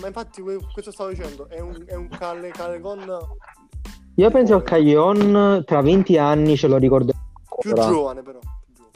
[0.00, 3.04] ma infatti que- questo stavo dicendo, è un, è un Calle, Callegon
[4.14, 7.18] Io penso che Caglion tra 20 anni ce lo ricorderò
[7.60, 8.38] più giovane però.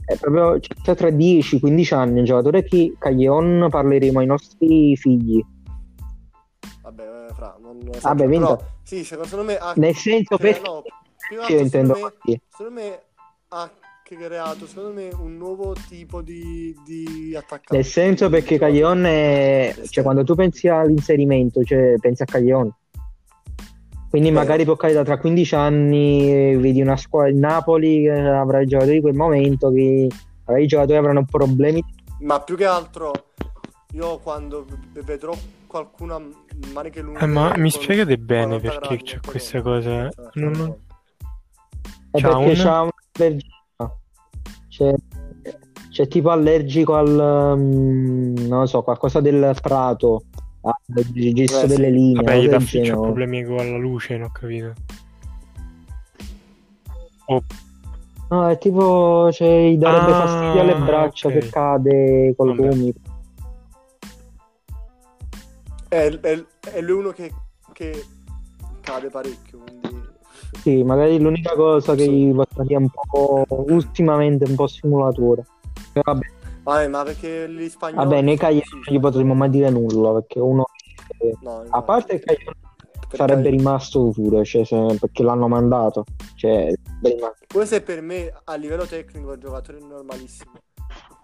[0.05, 5.45] È proprio cioè, tra 10-15 anni, un giocatore che Caglion parleremo ai nostri figli.
[7.47, 8.65] Vabbè, eh, fra, non non Vabbè, però, vinto.
[8.83, 10.83] sì, secondo me ha, Nel senso, cioè, no,
[11.45, 13.03] che io intendo secondo me, secondo me
[13.49, 13.71] ha
[14.03, 17.75] creato, secondo me, un nuovo tipo di, di attaccante.
[17.75, 19.75] Nel senso perché Caglion è...
[19.89, 22.73] Cioè, quando tu pensi all'inserimento, cioè, pensi a Caglion.
[24.09, 24.41] Quindi Vero.
[24.41, 28.97] magari può capitare tra 15 anni vedi una squadra, il Napoli che avrà i giocatori
[28.97, 30.09] di quel momento che
[30.57, 31.85] i giocatori avranno problemi.
[32.21, 33.13] Ma più che altro,
[33.93, 34.65] io quando
[35.05, 35.35] vedrò
[35.77, 36.23] qualcuno a
[36.73, 37.21] maniche lunghe...
[37.21, 40.09] Eh, ma mi spiegate bene 40 perché c'è questa cosa?
[40.35, 40.77] Non- non-
[42.11, 43.47] È C'ha perché un- c'ha un'allergia.
[44.69, 44.95] C'è,
[45.91, 50.23] c'è tipo allergico al mm, non lo so, qualcosa del prato,
[50.63, 50.75] al
[51.13, 52.23] gesto Eh, delle linee.
[52.23, 52.93] Vabbè, gli del c'ha genere.
[53.01, 54.73] problemi con la luce, non ho capito.
[57.27, 57.43] Oh,
[58.29, 61.33] No, è tipo cioè, gli darebbe Ah, fastidio alle braccia ok.
[61.39, 63.01] che cade col gomito.
[65.97, 67.33] È, è, è lui uno che,
[67.73, 68.05] che
[68.81, 70.05] cade parecchio, quindi...
[70.61, 75.47] Sì, magari l'unica cosa che gli portaria un po' ultimamente un po' simulatore.
[75.95, 76.27] Vabbè,
[76.63, 78.05] Vabbè, ma perché gli spagnoli...
[78.05, 80.65] vabbè noi Cagliari non gli potremmo mai dire nulla perché uno
[81.41, 82.57] No, a parte Cagliari
[83.13, 86.05] sarebbe rimasto pure, cioè, se- perché l'hanno mandato.
[86.35, 86.73] Cioè.
[87.47, 90.53] Questo è per me a livello tecnico un giocatore normalissimo.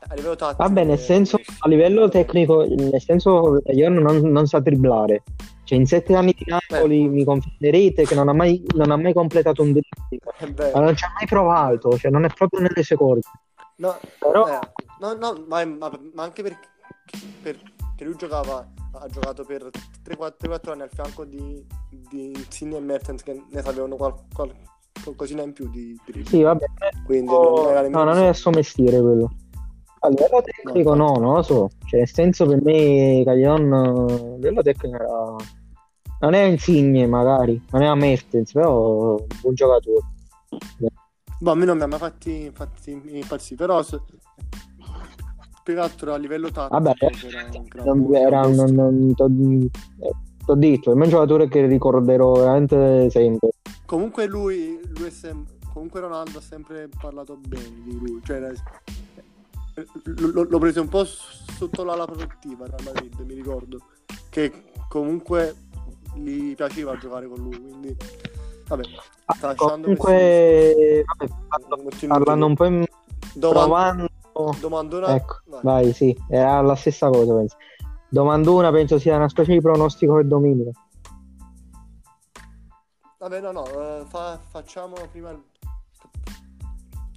[0.09, 0.63] A livello tattico.
[0.63, 5.23] Vabbè, nel senso, a livello tecnico, nel senso, io non, non sa driblare.
[5.65, 7.09] Cioè, in sette anni di Napoli Beh.
[7.09, 10.73] mi confonderete che non ha mai, non ha mai completato un dribbling.
[10.75, 13.21] Ma non ci ha mai provato, cioè non è proprio nelle sue corde.
[13.77, 14.59] No, Però, eh,
[15.01, 16.69] no, no, ma, ma- ma anche perché,
[17.41, 19.71] perché lui giocava, ha giocato per
[20.03, 21.65] 3-4 anni al fianco di,
[22.11, 24.55] di Insigne e Mertens che ne sapevano qual, qual-
[25.03, 26.29] qualcosina in più di dribbling.
[26.29, 26.67] sì, vabbè,
[27.07, 29.31] Quindi no, non era nemmeno non è il suo mestiere quello.
[30.05, 31.71] A livello tecnico No, no, non lo so.
[31.87, 35.37] Cioè, nel senso per me Caglion a livello tecnico era...
[36.21, 40.01] Non è Insigne magari, non è a Mertens, però un buon giocatore.
[41.41, 42.53] Boh, a me non mi ha mai fatti,
[43.11, 44.01] impazzire, però se-
[45.65, 46.95] più che altro a livello tattico Vabbè,
[47.27, 49.27] era un gran Non, buon- era un, buon- non, t'ho,
[50.07, 50.11] eh,
[50.45, 53.51] t'ho detto, è un giocatore che ricorderò veramente sempre.
[53.85, 58.41] Comunque lui, lui è sem- comunque Ronaldo ha sempre parlato bene di lui, cioè
[59.75, 63.81] l- l'ho preso un po' sotto l'ala protettiva Real Madrid, mi ricordo,
[64.29, 65.55] che comunque
[66.15, 67.97] gli piaceva giocare con lui, quindi
[68.67, 68.83] vabbè,
[69.39, 71.33] tralasciando Comunque, vabbè,
[72.07, 72.85] parlando un po' in
[73.35, 74.09] Doman- provando,
[74.61, 75.61] domandona, ecco, vai.
[75.63, 77.57] vai, sì, era la stessa cosa, penso.
[78.09, 80.71] Domandona penso sia una specie di pronostico per domenica.
[83.19, 85.41] Vabbè, no, no, eh, fa- facciamo prima il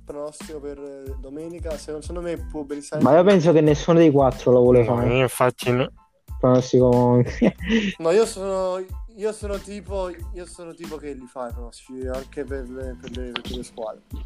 [0.06, 4.12] pronostico per eh, domenica, se- secondo me può benissimo Ma io penso che nessuno dei
[4.12, 5.08] quattro lo vuole no, fare.
[5.16, 5.92] io infatti no-
[6.40, 7.24] Pronostico.
[7.98, 8.84] No, io sono,
[9.16, 13.18] io sono tipo, io sono tipo che li fa i pronostici anche per le, per
[13.18, 14.02] le, per le squadre.
[14.12, 14.24] Mi-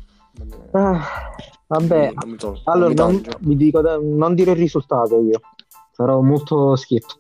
[0.72, 1.02] Ah,
[1.68, 5.40] vabbè, non mi tolgo, allora non mi non, vi dico, non dire il risultato io,
[5.92, 7.20] sarò molto schietto.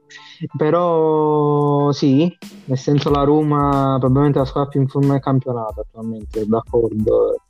[0.55, 6.45] Però sì, nel senso la Roma probabilmente la squadra più in forma del campionato attualmente,
[6.45, 7.41] d'accordo.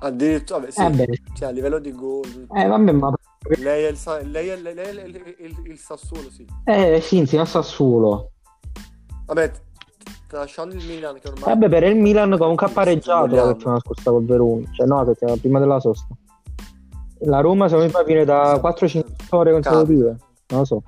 [0.00, 2.46] Addirittura, vabbè, sì, Eh beh, cioè, a livello di gol.
[2.54, 3.12] eh, vabbè, ma
[3.58, 6.46] Lei è il, Sa- lei è, lei è il, il- il- Sassuolo, sì.
[6.64, 8.30] eh, sì, insieme a Sassuolo.
[9.26, 9.50] Vabbè,
[10.28, 11.44] tralasciando il Milan che ormai...
[11.54, 15.24] Vabbè, per il Milan comunque ha pareggiato la settimana scorsa col Verona, cioè no, perché
[15.24, 16.06] era prima della sosta.
[17.22, 18.86] La Roma secondo me fa finire da Sì.
[19.00, 20.16] 4-5 ore consecutive,
[20.48, 20.82] non lo so.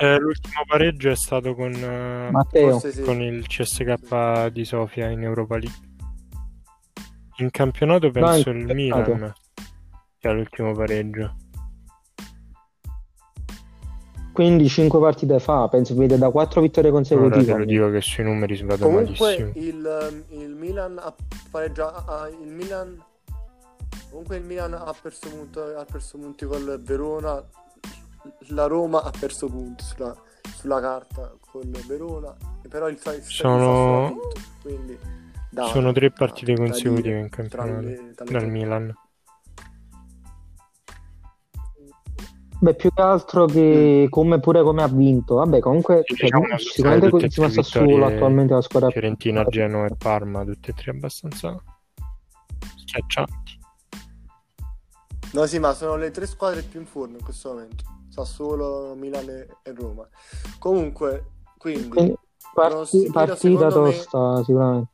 [0.00, 3.02] eh, l'ultimo pareggio è stato con, eh, Matteo, Forse sì.
[3.02, 5.76] con il CSK di Sofia in Europa League.
[7.42, 9.14] In campionato penso in il campionato.
[9.14, 9.32] Milan
[10.18, 11.34] che ha l'ultimo pareggio.
[14.32, 17.58] quindi 5 partite fa, penso vede da 4 vittorie Ora te consecutive.
[17.58, 21.14] lo dico che sui numeri vado Comunque il, il Milan ha
[21.50, 22.10] pareggiato...
[22.10, 23.04] ha- il Milan...
[24.08, 27.42] Comunque il Milan ha perso, punto, ha perso punti col Verona,
[28.48, 30.14] la Roma ha perso punti sulla,
[30.54, 32.34] sulla carta con il Verona,
[32.68, 34.32] però il, il Sono- Sassuolo ha vinto,
[34.62, 34.98] quindi
[35.52, 38.48] dai, Sono tre partite da consecutive in tra campionato le- tra le dal.
[38.50, 38.94] Milan.
[42.60, 45.34] Beh, più che altro che come pure come ha vinto.
[45.36, 50.44] Vabbè, comunque cioè, diciamo sicuramente insieme a vittorie attualmente la squadra Fiorentina, Genoa e Parma,
[50.44, 51.60] tutte e tre abbastanza
[52.76, 53.58] schiaccianti.
[55.32, 57.84] No, sì, ma sono le tre squadre più in forma in questo momento.
[58.08, 60.06] Sassuolo, Milan e Roma.
[60.58, 61.26] Comunque,
[61.58, 62.14] Quindi, Quindi
[62.52, 64.90] parti- pronostico, partita secondo me- tosta, sicuramente.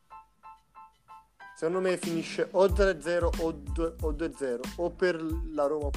[1.59, 5.21] Secondo me finisce o 3-0 o 2- o 2-0 o per
[5.53, 5.91] la Roma o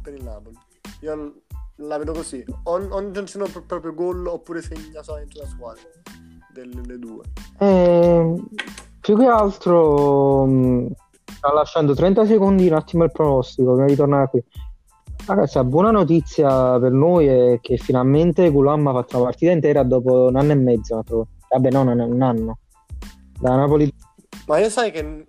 [0.00, 0.56] per il Napoli.
[1.00, 1.34] Io
[1.74, 2.44] la vedo così.
[2.62, 3.12] O, o non
[3.50, 5.82] pro- proprio gol oppure segna solamente una squadra
[6.52, 7.24] delle le due.
[7.58, 8.34] Eh,
[9.00, 10.92] più che altro, mh,
[11.52, 14.44] lasciando 30 secondi un attimo il pronostico, prima di tornare qui.
[15.26, 19.82] Ragazzi, la buona notizia per noi è che finalmente Gulam ha fatto una partita intera
[19.82, 21.02] dopo un anno e mezzo.
[21.48, 22.58] Vabbè, no, un anno.
[23.40, 23.92] Da Napoli
[24.46, 25.24] Ma io sai che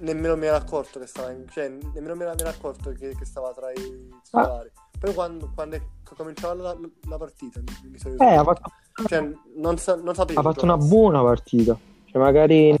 [0.00, 3.52] nemmeno mi ero accorto che stava in- cioè nemmeno mi ero, accorto che, che stava
[3.52, 4.40] tra i Ah.
[4.42, 4.70] titolari.
[4.98, 5.82] Poi quando, quando è
[6.16, 6.76] cominciava la,
[7.08, 8.70] la partita mi, mi sono eh, ha fatto,
[9.06, 11.76] cioè, non, sa- non sapevo ha fatto una buona partita.
[12.04, 12.76] Cioè, magari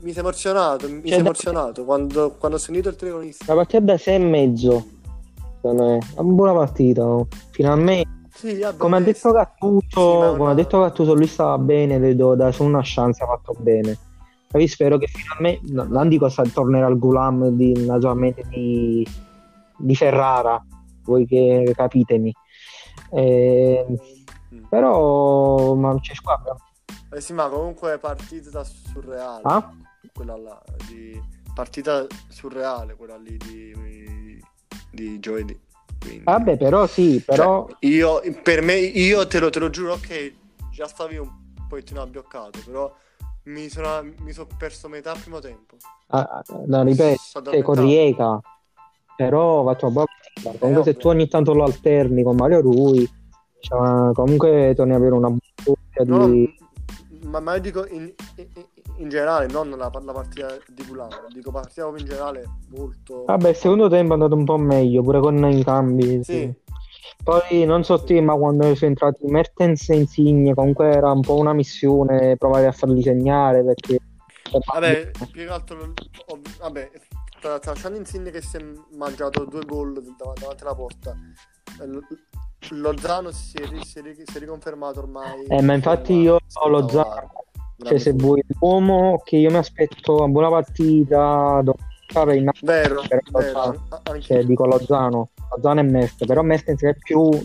[0.00, 3.44] Mi sei emozionato, mi Cioè, sei da- emozionato quando, quando ho sentito il telefonista.
[3.48, 4.86] la partita da 6 e mezzo.
[5.60, 5.98] secondo me.
[6.16, 7.04] Una buona partita.
[7.06, 7.26] oh.
[7.50, 8.08] Finalmente.
[8.32, 12.16] Sì, Come ha detto Gattuso, Sì, una- come ha detto Gattuso, lui stava bene, le
[12.16, 13.98] do da solo una chance, ha fatto bene.
[14.50, 19.06] Quindi spero che finalmente, no, non dico se tornerà al Gulam di, naturalmente di,
[19.78, 20.64] di Ferrara,
[21.04, 22.32] voi che capitemi.
[23.12, 23.86] Eh,
[24.52, 24.64] Mm.
[24.68, 26.56] però, ma c'è squadra.
[27.12, 29.42] Eh sì, ma comunque partita surreale.
[29.44, 29.72] Ah?
[30.12, 31.20] Quella là, di...
[31.54, 34.42] partita surreale, quella lì di,
[34.90, 35.58] di giovedì.
[36.00, 36.24] Quindi...
[36.24, 37.66] Vabbè, però sì, però...
[37.68, 40.32] Cioè, io, per me, io te lo, te lo giuro, ok,
[40.72, 41.28] già stavi un
[41.68, 42.92] pochettino abbioccato, però
[43.44, 45.76] mi sono, mi sono perso metà primo tempo.
[46.08, 47.80] ah, no, ripeto, sei con addormentato.
[47.80, 48.40] Rieca,
[49.16, 50.58] però una buona partita.
[50.58, 53.08] Comunque se tu ogni tanto lo alterni con Mario Rui,
[53.60, 56.56] cioè, comunque torni ad avere una buona No, di...
[57.24, 61.50] ma, ma io dico in, in- in generale, non la, la partita di Pulano, dico
[61.50, 63.24] partita in generale molto...
[63.24, 66.22] Vabbè, il secondo tempo è andato un po' meglio, pure con i cambi.
[66.22, 66.54] Sì.
[67.22, 71.36] Poi non so te, ma quando sono entrati Mertens e Insigne, comunque era un po'
[71.36, 73.98] una missione provare a farli segnare perché...
[74.72, 75.92] Vabbè, più che altro,
[76.26, 76.90] ho- vabbè,
[77.40, 78.64] tra- tralasciando Insigne che si è
[78.96, 81.14] mangiato due gol dav- davanti alla porta,
[81.80, 82.02] eh, lo-
[82.70, 85.44] Lozano si è, ri- si è ri- si è riconfermato ormai.
[85.46, 86.80] Eh, ma infatti io spettacolare.
[86.82, 87.44] Lozano,
[87.82, 93.02] cioè se vuoi l'uomo che io mi aspetto una buona partita, dopo fare in Vero,
[93.08, 93.86] Però vero, Lozano.
[93.88, 97.38] a- anche cioè, dico Lozano, Lozano e Mertens, però Mertens è più la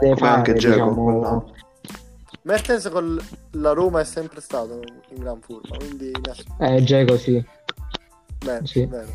[0.00, 1.04] deve Come anche fare, Dzeko, diciamo.
[1.04, 1.44] quella-
[2.42, 3.18] Mertens con
[3.52, 4.80] la Roma è sempre stato
[5.10, 6.12] in gran forma, quindi
[6.60, 7.44] Eh, Dzeko sì.
[8.44, 8.86] bene, Sì.
[8.86, 9.06] bene.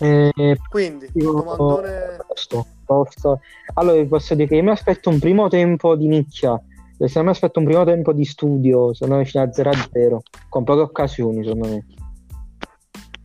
[0.00, 3.40] Eh, Quindi, Dico- domandone Tosto, tosto.
[3.74, 6.60] Allora, vi posso dire che io mi aspetto un primo tempo di nicchia.
[6.98, 9.88] Se no mi aspetto un primo tempo di studio, secondo me fino a 0 a
[9.92, 11.84] 0, con poche occasioni, secondo me.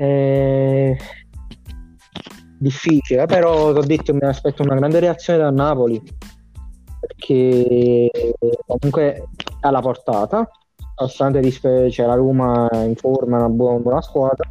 [0.01, 0.97] Eh,
[2.61, 6.01] Difficile, però ti ho detto mi aspetto una grande reazione da Napoli,
[6.99, 8.09] perché
[8.65, 9.23] comunque è
[9.61, 10.49] alla portata,
[10.97, 14.49] nonostante rispe- cioè, la Roma in forma, è una buona, buona squadra,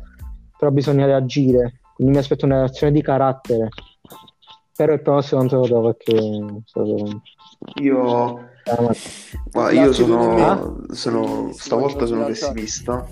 [0.56, 3.68] però bisogna reagire, quindi mi aspetto una reazione di carattere.
[4.74, 7.20] Però il prossimo non te lo do perché so-
[7.82, 8.94] Io, ah,
[9.52, 13.06] ma io sono, sono- stavolta sono pessimista.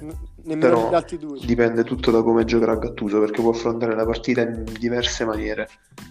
[0.47, 1.39] Nemmeno Però gli altri due.
[1.45, 5.69] dipende tutto da come giocherà Gattuso perché può affrontare la partita in diverse maniere.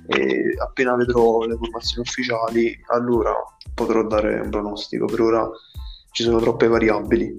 [0.07, 3.34] E appena vedrò le formazioni ufficiali allora
[3.74, 5.06] potrò dare un pronostico.
[5.06, 5.49] Per ora
[6.12, 7.34] ci sono troppe variabili.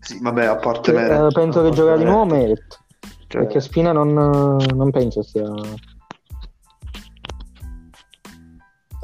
[0.00, 2.80] Sì vabbè a parte Meret eh, penso a che giocherà di nuovo Meret, Meret,
[3.26, 5.52] cioè, perché Spina non, non penso sia...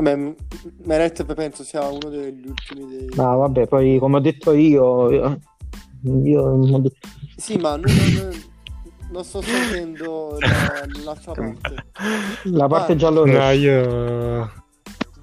[0.03, 0.35] Vabbè,
[0.85, 3.09] Meret penso sia uno degli ultimi dei...
[3.15, 5.41] No, vabbè, poi come ho detto io, io,
[6.03, 6.83] io-
[7.37, 8.43] Sì, ma non, non-
[9.11, 11.85] non sto sentendo la- l'altra parte.
[12.45, 14.53] la parte Ah, giallo No, io,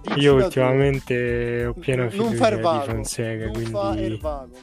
[0.01, 4.55] Dici io ultimamente ho piena non fiducia di vago, Fonseca, non fa quindi il vago,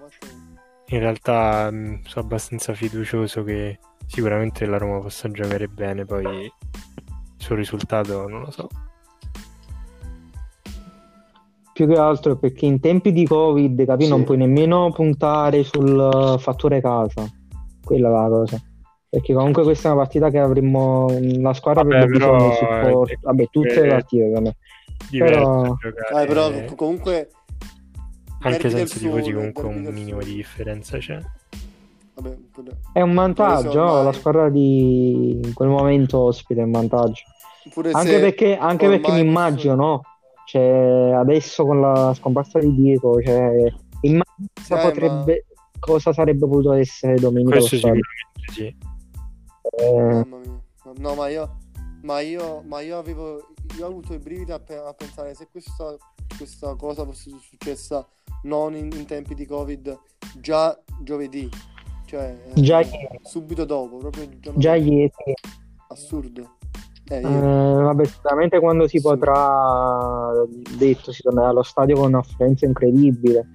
[0.89, 6.53] in realtà mh, sono abbastanza fiducioso che sicuramente la Roma possa giocare bene, poi il
[7.37, 8.67] suo risultato non lo so.
[11.77, 14.09] Più che altro è perché in tempi di Covid, capi, Sì.
[14.09, 17.31] non puoi nemmeno puntare sul fattore casa,
[17.85, 18.59] quella è la cosa.
[19.11, 22.81] Perché comunque questa è una partita che avremmo, la squadra Vabbè, avrebbe bisogno di però,
[22.81, 24.57] supporto, eh, vabbè, tutte le eh, partite secondo me.
[25.11, 27.29] Diverso Però- Eh, però co- comunque...
[28.41, 31.19] anche senza tifosi Sole, comunque un minimo di differenza c'è.
[32.15, 36.71] Vabbè, pure, È un vantaggio, ormai- la squadra di in quel momento ospite è un
[36.71, 37.23] vantaggio.
[37.75, 40.01] pure Anche perché, anche perché mi immagino, no?
[40.47, 45.47] Cioè, adesso con la scomparsa di Diego, cioè, immagino cosa ma- potrebbe,
[45.81, 48.09] cosa sarebbe potuto essere domenica Questo sicuramente
[48.53, 48.67] sì.
[48.67, 50.63] Eh, Mamma mia.
[50.99, 51.57] No, ma io,
[52.03, 55.49] ma io, ma io avevo io ho avuto i brividi a, pe- a pensare se
[55.51, 55.97] questa,
[56.37, 58.07] questa cosa fosse successa
[58.45, 59.99] non in, in tempi di Covid,
[60.39, 61.49] già giovedì,
[62.07, 63.19] cioè eh, Già ieri.
[63.23, 65.11] subito dopo, proprio il giorno Già ieri.
[65.89, 66.56] Assurdo.
[67.09, 69.03] Eh, Eh, vabbè, sicuramente quando si Sì.
[69.03, 70.33] potrà,
[70.77, 73.49] detto, si tornerà allo stadio con un'affluenza incredibile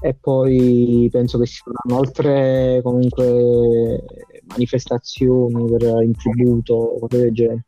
[0.00, 4.04] e poi penso che ci saranno altre comunque
[4.48, 7.64] manifestazioni per in tributo, cose del genere.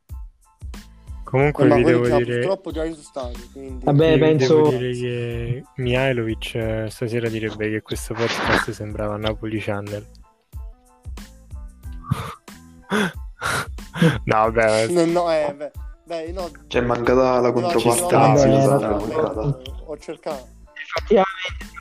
[1.25, 3.85] Comunque Eh, vi devo dire, purtroppo già sono stati, quindi...
[3.85, 10.05] Vabbè, penso- devo dire che Mihailovic eh, stasera direbbe che questo podcast sembrava Napoli Channel.
[14.25, 15.71] no, vabbè, No, no, eh, beh,
[16.05, 19.41] beh, no, C'è mancata la controparte no, Vabbè, fisica no, della no, puntata.
[19.43, 20.49] no, ho cercato.
[20.75, 21.79] Effettivamente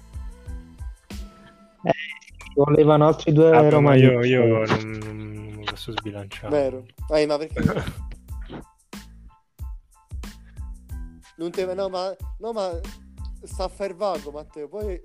[1.83, 1.93] eh,
[2.55, 4.01] volevano altri due vabbè, ma romani.
[4.01, 5.15] io, io non, non
[5.55, 6.49] mi posso sbilanciare.
[6.49, 6.85] Vero.
[7.09, 7.63] Eh, ma perché...
[11.37, 11.73] non te...
[11.73, 12.15] No, ma...
[12.39, 12.77] No, ma...
[13.41, 14.67] Sta a far vago, Matteo.
[14.67, 15.01] Poi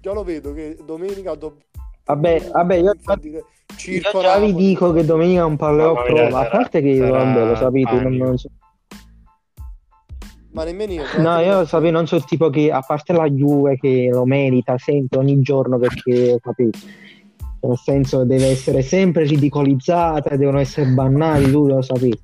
[0.00, 1.34] già lo vedo che domenica...
[1.34, 1.56] Do...
[2.04, 3.46] Vabbè, vabbè, io, io
[3.76, 7.44] Circo già vi dico che domenica un playoff No, prova, a parte che io, vabbè,
[7.44, 8.48] lo sapete, non, non so-
[10.50, 11.02] Ma nemmeno io.
[11.18, 15.18] No, io sapete, non so tipo che, a parte la Juve che lo merita sempre
[15.18, 16.78] ogni giorno perché, capito,
[17.60, 22.20] nel senso deve essere sempre ridicolizzata, devono essere bannati, tu lo sapete.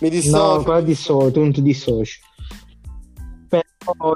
[0.00, 0.56] Mi dissocio.
[0.56, 2.20] No, qua dissocio, tu non ti dissoci.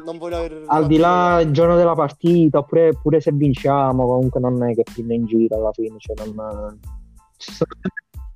[0.05, 0.65] Non voglio aver...
[0.67, 4.83] al di là il giorno della partita, oppure pure se vinciamo, comunque non è che
[4.83, 6.79] prende in giro alla fine, cioè non...
[7.37, 7.65] So,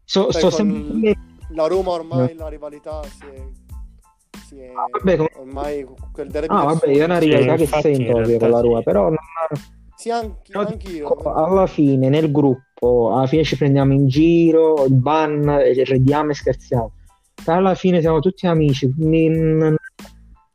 [0.05, 1.15] so, Sai, so sempre...
[1.51, 3.43] La Roma ormai la rivalità si è...
[4.47, 4.73] Si è...
[4.75, 6.55] Ah, vabbè, com- Ormai quel derby...
[6.55, 8.63] Ah, vabbè, io è una Sì, rivalità che infatti, in sento realtà con la sì.
[8.63, 9.17] Roma, però non...
[9.97, 11.09] Sì, anche, Però anch'io.
[11.33, 16.91] alla fine nel gruppo alla fine ci prendiamo in giro il ban ridiamo e scherziamo
[17.47, 19.77] alla fine siamo tutti amici quindi non-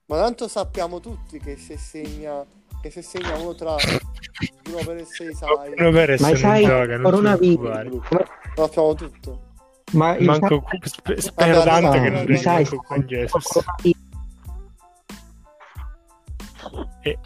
[0.10, 2.44] Ma tanto sappiamo tutti che se segna,
[2.82, 3.76] che se segna uno tra
[4.64, 8.26] Bruno Perez e Isai, Bruno Perez ma non sai gioca, non coronavirus preoccupare.
[8.56, 9.42] lo sappiamo tutto.
[9.92, 13.60] ma il Manco, spe- spero tanto che non il venga sai con Jesus.
[17.02, 17.18] E,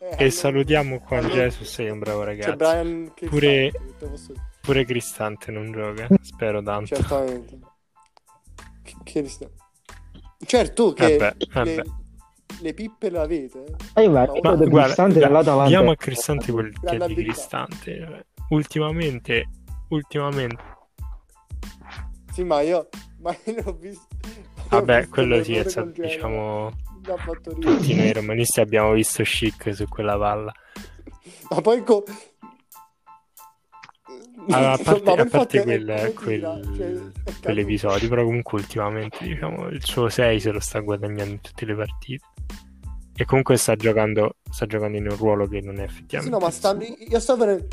[0.00, 2.56] Eh, e salutiamo Juan allora- Jesus che è un bravo C'è ragazzo.
[2.56, 3.72] Brian che Pure-.
[4.62, 6.94] Pure Cristante non gioca, spero tanto.
[6.94, 7.58] certamente.
[8.82, 9.48] Che, che sta-
[10.46, 11.74] Certo che Vabbè, vabbè.
[11.74, 11.84] Le,
[12.60, 13.64] le pippe le avete.
[13.94, 14.08] eh?
[14.08, 17.14] Guarda, Ma io Ma guarda, Cristante da- dall'Atalanta diamo a Cristante quel che è di.
[17.14, 18.26] Cristante.
[18.50, 19.48] Ultimamente,
[19.88, 20.62] ultimamente,
[22.32, 22.88] Sì, ma io,
[23.20, 24.06] ma io l'ho visto.
[24.68, 26.70] vabbè, visto quello sì, è stato, diciamo,
[27.58, 30.52] tutti noi romanisti abbiamo visto chic su quella palla.
[31.50, 32.04] Ma poi co-
[34.50, 39.84] Allora, a parte, poi a parte quel- quel- cioè, quell'episodio, però comunque ultimamente diciamo, il
[39.84, 42.24] suo 6 se lo sta guadagnando in tutte le partite.
[43.16, 46.34] E comunque sta giocando, sta giocando in un ruolo che non è Sì, effettivamente.
[46.34, 46.82] no, ma stanno.
[46.82, 47.66] Io sto venendo.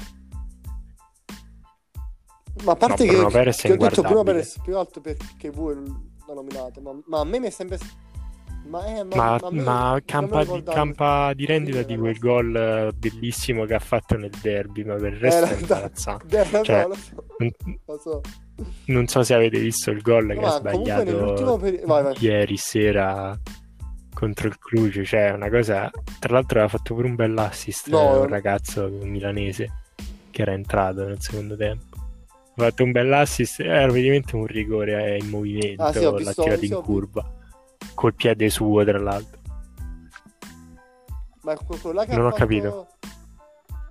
[2.63, 4.23] Ma a parte No, che, che ho detto Bruno.
[4.23, 7.79] Perez più alto perché voi l'ho nominato, ma, ma a me mi è sempre.
[8.71, 12.55] Ma, eh, ma, Ma, me ma campa, di, campa di rendita di quel Eh, gol
[12.55, 16.39] eh, bellissimo che ha fatto nel derby, ma per il resto è Eh, imbarazzante.
[16.39, 18.21] Eh, lo Cioè, lo so, Non, so.
[18.85, 21.57] non so se avete visto il gol No, che ha sbagliato periodo.
[21.85, 22.15] Vai, vai.
[22.19, 23.37] ieri sera
[24.13, 25.89] contro il Cluj, cioè una cosa.
[26.19, 28.19] Tra l'altro aveva fatto pure un bel assist No, eh, eh.
[28.19, 29.69] un ragazzo milanese
[30.31, 31.97] che era entrato nel secondo tempo.
[32.55, 36.11] Ha fatto un bel assist, era praticamente un rigore eh, in movimento, Ah, sì, l'ha
[36.11, 37.39] visto- tirato in ho curva
[37.93, 39.39] col piede suo, tra l'altro.
[41.43, 41.53] Ma
[41.93, 42.39] là che Non ho fatto...
[42.39, 42.87] capito.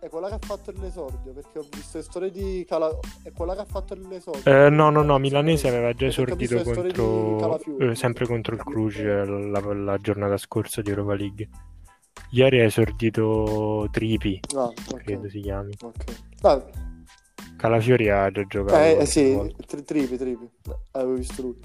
[0.01, 2.89] È quella che ha fatto l'esordio, perché ho visto le storie di Cala...
[3.23, 4.67] È quella che ha fatto l'esordio.
[4.67, 9.27] Eh, no, no, no, Milanese aveva già esordito contro, eh, sempre contro il Cluj eh,
[9.27, 11.49] la, la giornata scorsa di Europa League.
[12.31, 15.03] Ieri ha esordito Tripi, Ah, ok.
[15.03, 15.75] credo si chiami.
[15.83, 16.05] ok.
[16.43, 16.65] Ah,
[17.59, 18.79] Calafiori ha già giocato.
[18.79, 20.49] Eh, eh, sì, tripi, tripi.
[20.67, 21.59] Eh, Avevo visto lui.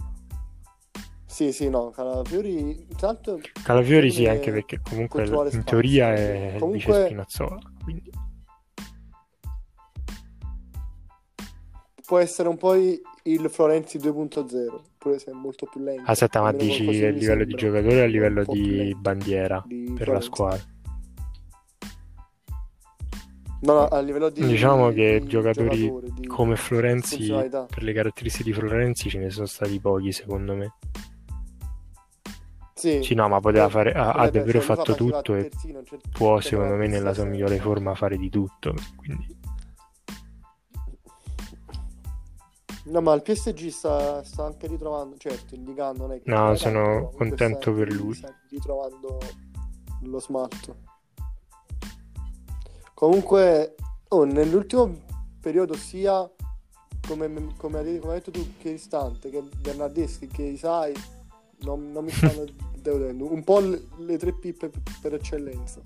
[1.35, 5.63] Sì, sì, no, Calafiori, intanto Calafiori sì, anche perché comunque in spazio.
[5.65, 7.59] teoria è il Comunque- vice Spinazzola.
[7.83, 8.09] Quindi...
[12.05, 16.09] può essere un po' il Florenzi 2.0, pure se è molto più lento.
[16.09, 20.07] Aspetta, ma dici a livello di giocatore o a livello di lento bandiera di per
[20.07, 20.27] la Florenzi.
[20.27, 20.63] squadra?
[23.63, 28.45] No, no, a livello di Diciamo che di giocatori di Come Florenzi, per le caratteristiche
[28.45, 30.75] di Florenzi ce ne sono stati pochi secondo me.
[32.85, 35.81] Sì, Sì, no, ma poteva fare, ha, ha davvero fatto tutto e terzino,
[36.11, 38.75] può secondo me nella sua migliore forma fare di tutto.
[38.95, 39.35] Quindi
[42.83, 46.53] No, ma il PSG sta, sta anche ritrovando, certo, il Liga non è che No,
[46.53, 48.13] sono tanto, contento per lui.
[48.13, 49.17] sta ritrovando
[50.03, 50.75] lo smalto.
[52.93, 53.73] Comunque,
[54.09, 54.95] oh, nell'ultimo
[55.41, 56.29] periodo sia
[57.07, 60.93] come, come, come hai detto tu che Istante, che Bernardeschi, che Isai,
[61.65, 62.45] non, non mi stanno
[62.79, 63.31] deludendo.
[63.33, 64.71] Un po' le, le tre pippe
[65.01, 65.81] per eccellenza.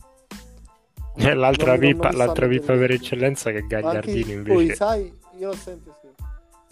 [1.16, 5.18] Eh, L'altra Non mi- non l'altra pippa per eccellenza che Anche Gagliardini poi invece Isai,
[5.38, 6.24] io l'ho sempre scritto.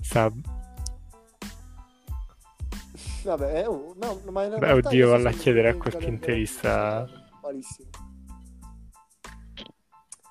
[0.02, 0.32] sta...
[3.24, 6.06] Vabbè, eh, oh, no, ma in Beh, oddio, io valla a chiedere a che qualche
[6.06, 7.06] interista.
[7.08, 7.90] sta Malissimo.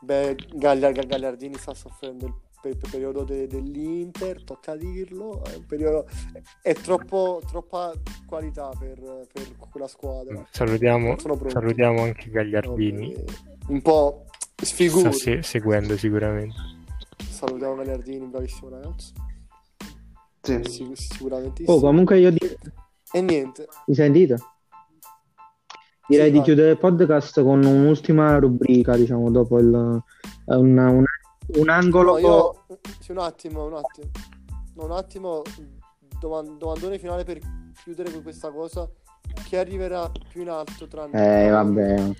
[0.01, 2.35] Beh, Gaglia- Gagliardini sta soffrendo il
[2.71, 6.07] pe- pe- periodo de- dell'Inter, tocca dirlo, è un periodo...
[6.63, 7.93] è troppo, troppa
[8.27, 8.99] qualità per,
[9.33, 10.45] per quella squadra.
[10.51, 11.53] Salutiamo, sono pronti.
[11.55, 13.13] salutiamo anche Gagliardini.
[13.13, 13.25] Eh,
[13.69, 14.25] Un po'
[14.55, 15.13] Sta sfiguri.
[15.13, 16.55] se- seguendo sicuramente.
[17.29, 19.13] Salutiamo Gagliardini, bravissimo ragazzo.
[20.43, 20.61] Sì.
[20.65, 22.39] Sic- sicuramente Oh, comunque io di-
[23.13, 24.37] E niente, mi sentite?
[26.09, 26.47] Direi Sì, di vai.
[26.47, 31.05] chiudere il podcast con un'ultima rubrica, diciamo, dopo il, eh, un, un-
[31.57, 32.13] un angolo.
[32.13, 32.56] No, io...
[33.01, 34.11] Sì, un attimo, un attimo.
[34.75, 35.43] No, un attimo,
[36.19, 37.39] doman- domandone finale per
[37.83, 38.89] chiudere con questa cosa.
[39.45, 41.47] Chi arriverà più in alto tranne...
[41.47, 42.11] Eh, vabbè.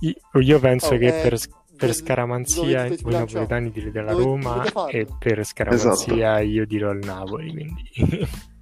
[0.00, 1.38] Io, io penso Oh, che eh, per,
[1.76, 3.18] per scaramanzia sbilanciare.
[3.18, 7.90] napoletani direte la Dove- Roma e per scaramanzia io dirò il Napoli, quindi...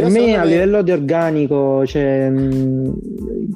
[0.00, 2.94] Per me a me- livello di organico cioè, mh,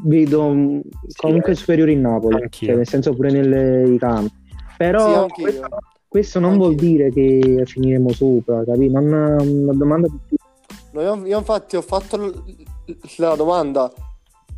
[0.05, 0.81] vedo mh,
[1.17, 4.33] comunque superiore in Napoli, cioè, nel senso pure nei campi.
[4.47, 5.45] Sì, Però anch'io.
[5.45, 5.69] questo,
[6.09, 6.67] questo non Anch'io.
[6.67, 8.89] vuol dire che finiremo sopra, capì?
[8.91, 10.37] Non, una domanda più
[10.93, 12.43] No, io, io infatti ho fatto l-
[13.19, 13.93] la domanda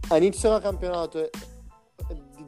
[0.09, 1.31] a inizio del campionato e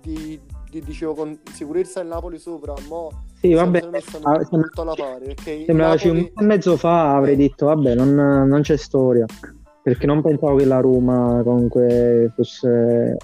[0.01, 0.41] di, di-
[0.71, 3.09] di- dicevo con sicurezza il Napoli sopra, ma
[3.43, 6.77] Sì, vabbè, sono ah, sembra- molto alla pari il sembraci un Napoli- mese e mezzo
[6.77, 9.27] fa avrei detto vabbè non, non c'è storia,
[9.83, 13.17] perché non pensavo che la Roma comunque fosse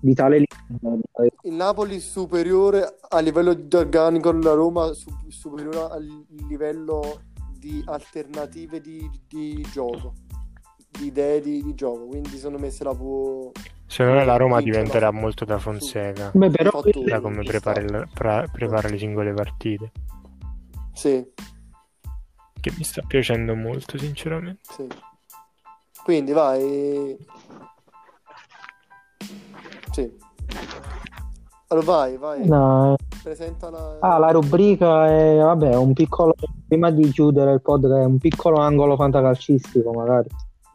[0.00, 0.44] di tale
[0.78, 1.00] livello.
[1.42, 5.98] il Napoli superiore a livello di organico, la Roma su- superiore a
[6.48, 7.22] livello
[7.58, 10.14] di alternative di, di gioco,
[10.88, 12.06] di idee di, di gioco.
[12.06, 13.50] Quindi secondo me se la può.
[13.92, 18.46] Secondo me la Roma diventerà molto da Fonseca, Beh, però da come prepara, il- pra-
[18.50, 19.92] prepara le singole partite,
[20.94, 21.22] Sì,
[22.58, 24.60] che mi sta piacendo molto sinceramente.
[24.62, 24.86] sì.
[26.04, 27.16] Quindi vai.
[29.90, 30.10] Sì.
[31.68, 32.46] Allora vai, vai.
[32.48, 33.98] No, Presenta la.
[34.00, 36.34] Ah, la rubrica è, vabbè, un piccolo,
[36.66, 40.28] prima di chiudere il podcast, è un piccolo angolo fantacalcistico magari,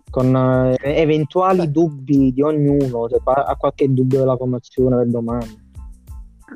[0.10, 1.72] con eh, eventuali Beh.
[1.72, 5.66] dubbi di ognuno, se fa- ha qualche dubbio della formazione per domani.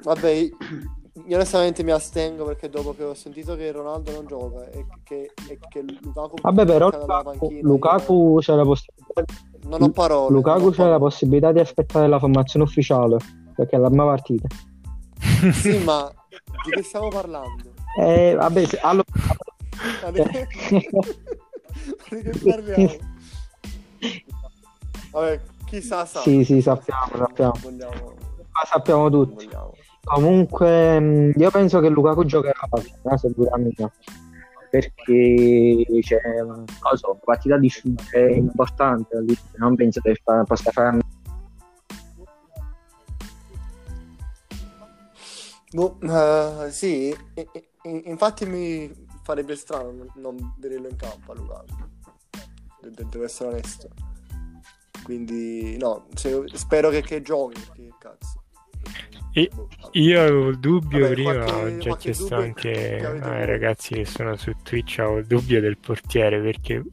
[0.03, 4.86] Vabbè, io onestamente mi astengo perché dopo che ho sentito che Ronaldo non gioca e
[5.03, 9.23] che, e che Lukaku Vabbè, però Lukaku, Lukaku c'è la possibilità,
[9.68, 10.34] non ho parole.
[10.34, 10.99] Lukaku ho c'è la parole.
[10.99, 13.18] possibilità di aspettare la formazione ufficiale,
[13.56, 14.48] perché è la prima partita.
[15.52, 16.10] Sì, ma
[16.64, 17.73] di che stiamo parlando?
[17.99, 19.03] Eh, vabbè, se- allora...
[20.11, 20.48] Di che,
[22.10, 23.10] di che parliamo?
[25.11, 26.21] Vabbè, chissà sa.
[26.21, 28.15] sì, sì, sappiamo, sappiamo, Vogliamo,
[28.51, 29.45] Ma sappiamo tutti.
[29.45, 29.73] vogliamo.
[30.03, 32.59] Comunque, mh, io penso che Lukaku giocherà
[33.03, 33.91] la sicuramente
[34.71, 37.69] perché c'è non lo so, una partita di
[38.11, 39.21] è importante,
[39.57, 40.99] non penso che possa fare
[45.73, 47.69] Boh, eh, sì, e- e-
[48.05, 51.75] infatti mi farebbe strano non- vederlo in campo a Lukaku.
[52.81, 53.89] De- de- devo essere onesto.
[55.03, 58.44] Quindi, no, se- spero che, che giochi, perché cazzo.
[59.34, 63.45] E- Boh, Io avevo il dubbio Vabbè, prima, qualche- ho già chiesto anche ai voi?
[63.45, 66.84] ragazzi che sono su Twitch, avevo il dubbio del portiere perché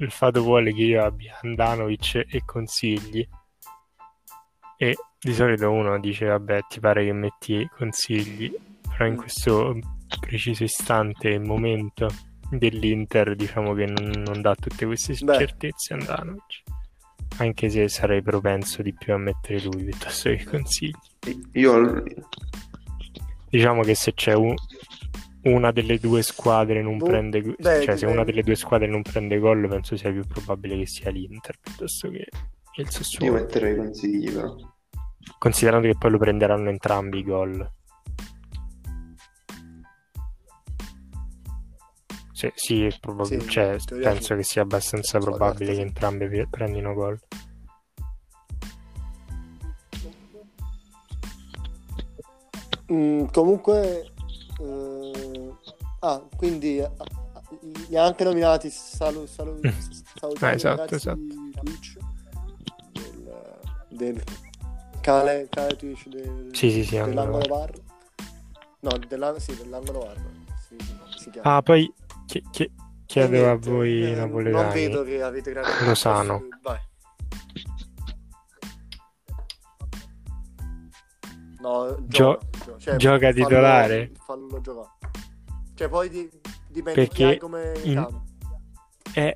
[0.00, 3.26] il Fato vuole che io abbia Andanovic e consigli
[4.76, 8.54] e di solito uno dice vabbè ti pare che metti consigli,
[8.88, 9.16] però in Mm.
[9.16, 9.78] questo
[10.20, 12.08] preciso istante e momento
[12.50, 16.62] dell'Inter diciamo che non, non dà tutte queste certezze Andanovic,
[17.38, 20.92] anche se sarei propenso di più a mettere lui piuttosto che consigli.
[21.52, 22.02] Io
[23.50, 24.54] Diciamo che se c'è un-
[25.44, 28.12] una delle due squadre non Boh, prende beh, cioè se beh.
[28.12, 32.10] una delle due squadre non prende gol penso sia più probabile che sia l'Inter piuttosto
[32.10, 34.54] che il io Sassuolo metterei consigli però.
[35.38, 37.72] considerando che poi lo prenderanno entrambi i gol
[42.38, 44.34] Sì, sì, è prob- Sì, cioè, penso sì.
[44.36, 45.80] che sia abbastanza probabile che sì.
[45.80, 47.18] entrambi pre- prendino gol.
[52.92, 54.12] Mm, comunque,
[54.60, 55.52] eh,
[56.00, 57.42] ah, quindi ah, ah,
[57.88, 59.70] li ha anche nominati salu, salu, Mm.
[60.14, 61.16] salutiamo Ah, esatto, esatto.
[61.16, 61.96] di Twitch
[62.92, 63.58] del,
[63.88, 64.22] del
[65.00, 67.46] canale, canale Twitch del, Sì, sì, sì, dell'angolo angolo.
[67.48, 67.72] bar
[68.80, 70.16] no dell'an- sì, dell'angolo bar
[70.68, 70.76] si,
[71.16, 71.92] si chiama Ah, poi
[72.28, 72.70] chi- chi-
[73.06, 74.72] chiedo E a niente, voi eh, non napoletani.
[74.74, 76.42] vedo che avete grandi Lozano.
[76.62, 76.78] vai
[81.60, 82.78] no Gio- gioca, gioca.
[82.78, 84.12] Cioè, gioca fallo- titolare?
[84.24, 84.88] fallo giocare
[85.74, 86.28] cioè poi di,
[86.68, 88.22] dipende Perché chi come in-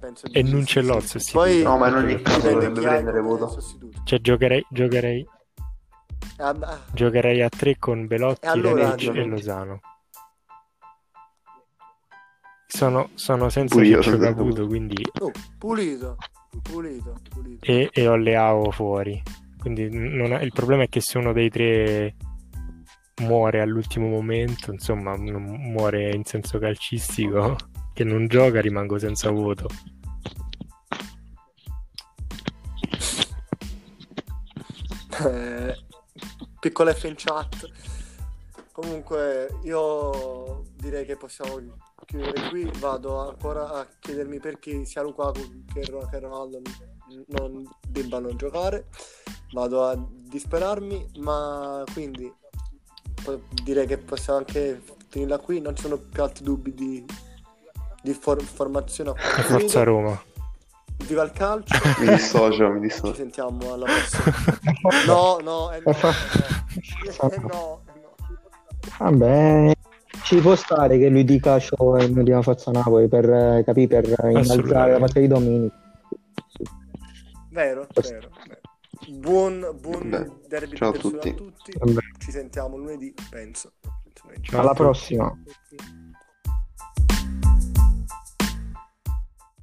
[0.00, 0.80] penso e non sì.
[0.82, 1.68] l'ho il Poi sostituto.
[1.68, 3.48] No, ma in ogni caso dovrebbe chi prendere voto.
[3.48, 4.00] sostituto.
[4.04, 5.26] Cioè, giocherei, giocherei,
[6.38, 9.28] Ah, giocherei a tre con Belotti, E allora, Rebic e.
[9.30, 9.80] Lozano.
[12.74, 16.16] Sono, sono senza Pure io Ciccio sono Caputo, quindi oh, pulito
[16.62, 19.22] pulito pulito e, e ho Leao fuori.
[19.58, 22.16] Quindi non è- il problema è che se uno dei tre
[23.20, 27.56] muore all'ultimo momento, insomma, muore in senso calcistico,
[27.92, 29.68] che non gioca, rimango senza voto.
[35.26, 35.76] Eh,
[36.58, 37.70] piccolo F in chat.
[38.72, 41.60] Comunque, io direi che possiamo
[42.04, 42.70] chiudere qui.
[42.78, 46.60] Vado ancora a chiedermi perché sia Lukaku che, che Ronaldo
[47.28, 48.86] non debbano giocare.
[49.52, 52.32] Vado a disperarmi, ma quindi
[53.62, 55.60] direi che possiamo anche finirla qui.
[55.60, 57.04] Non ci sono più altri dubbi di,
[58.02, 59.10] di for- formazione.
[59.10, 60.20] a forza Roma.
[61.06, 61.74] Viva il calcio!
[62.00, 63.14] Mi dissocio, mi Ci dissocio.
[63.14, 64.60] sentiamo alla prossima.
[65.06, 66.10] No, no, eh no, eh no.
[67.04, 67.82] Eh no, eh no.
[68.98, 69.72] Vabbè,
[70.24, 73.86] ci può stare che lui dica ciò e noi diamo forza Napoli per, eh, capì,
[73.86, 75.74] per eh, innalzare la partita di domenica.
[77.50, 78.30] Vero, vero.
[78.46, 78.60] vero.
[79.18, 81.28] Buon, buon derby ciao a tutti.
[81.28, 81.72] a tutti.
[82.18, 83.72] Ci sentiamo lunedì, penso.
[84.42, 85.28] Ciao alla prossima.
[85.28, 86.01] Tutti.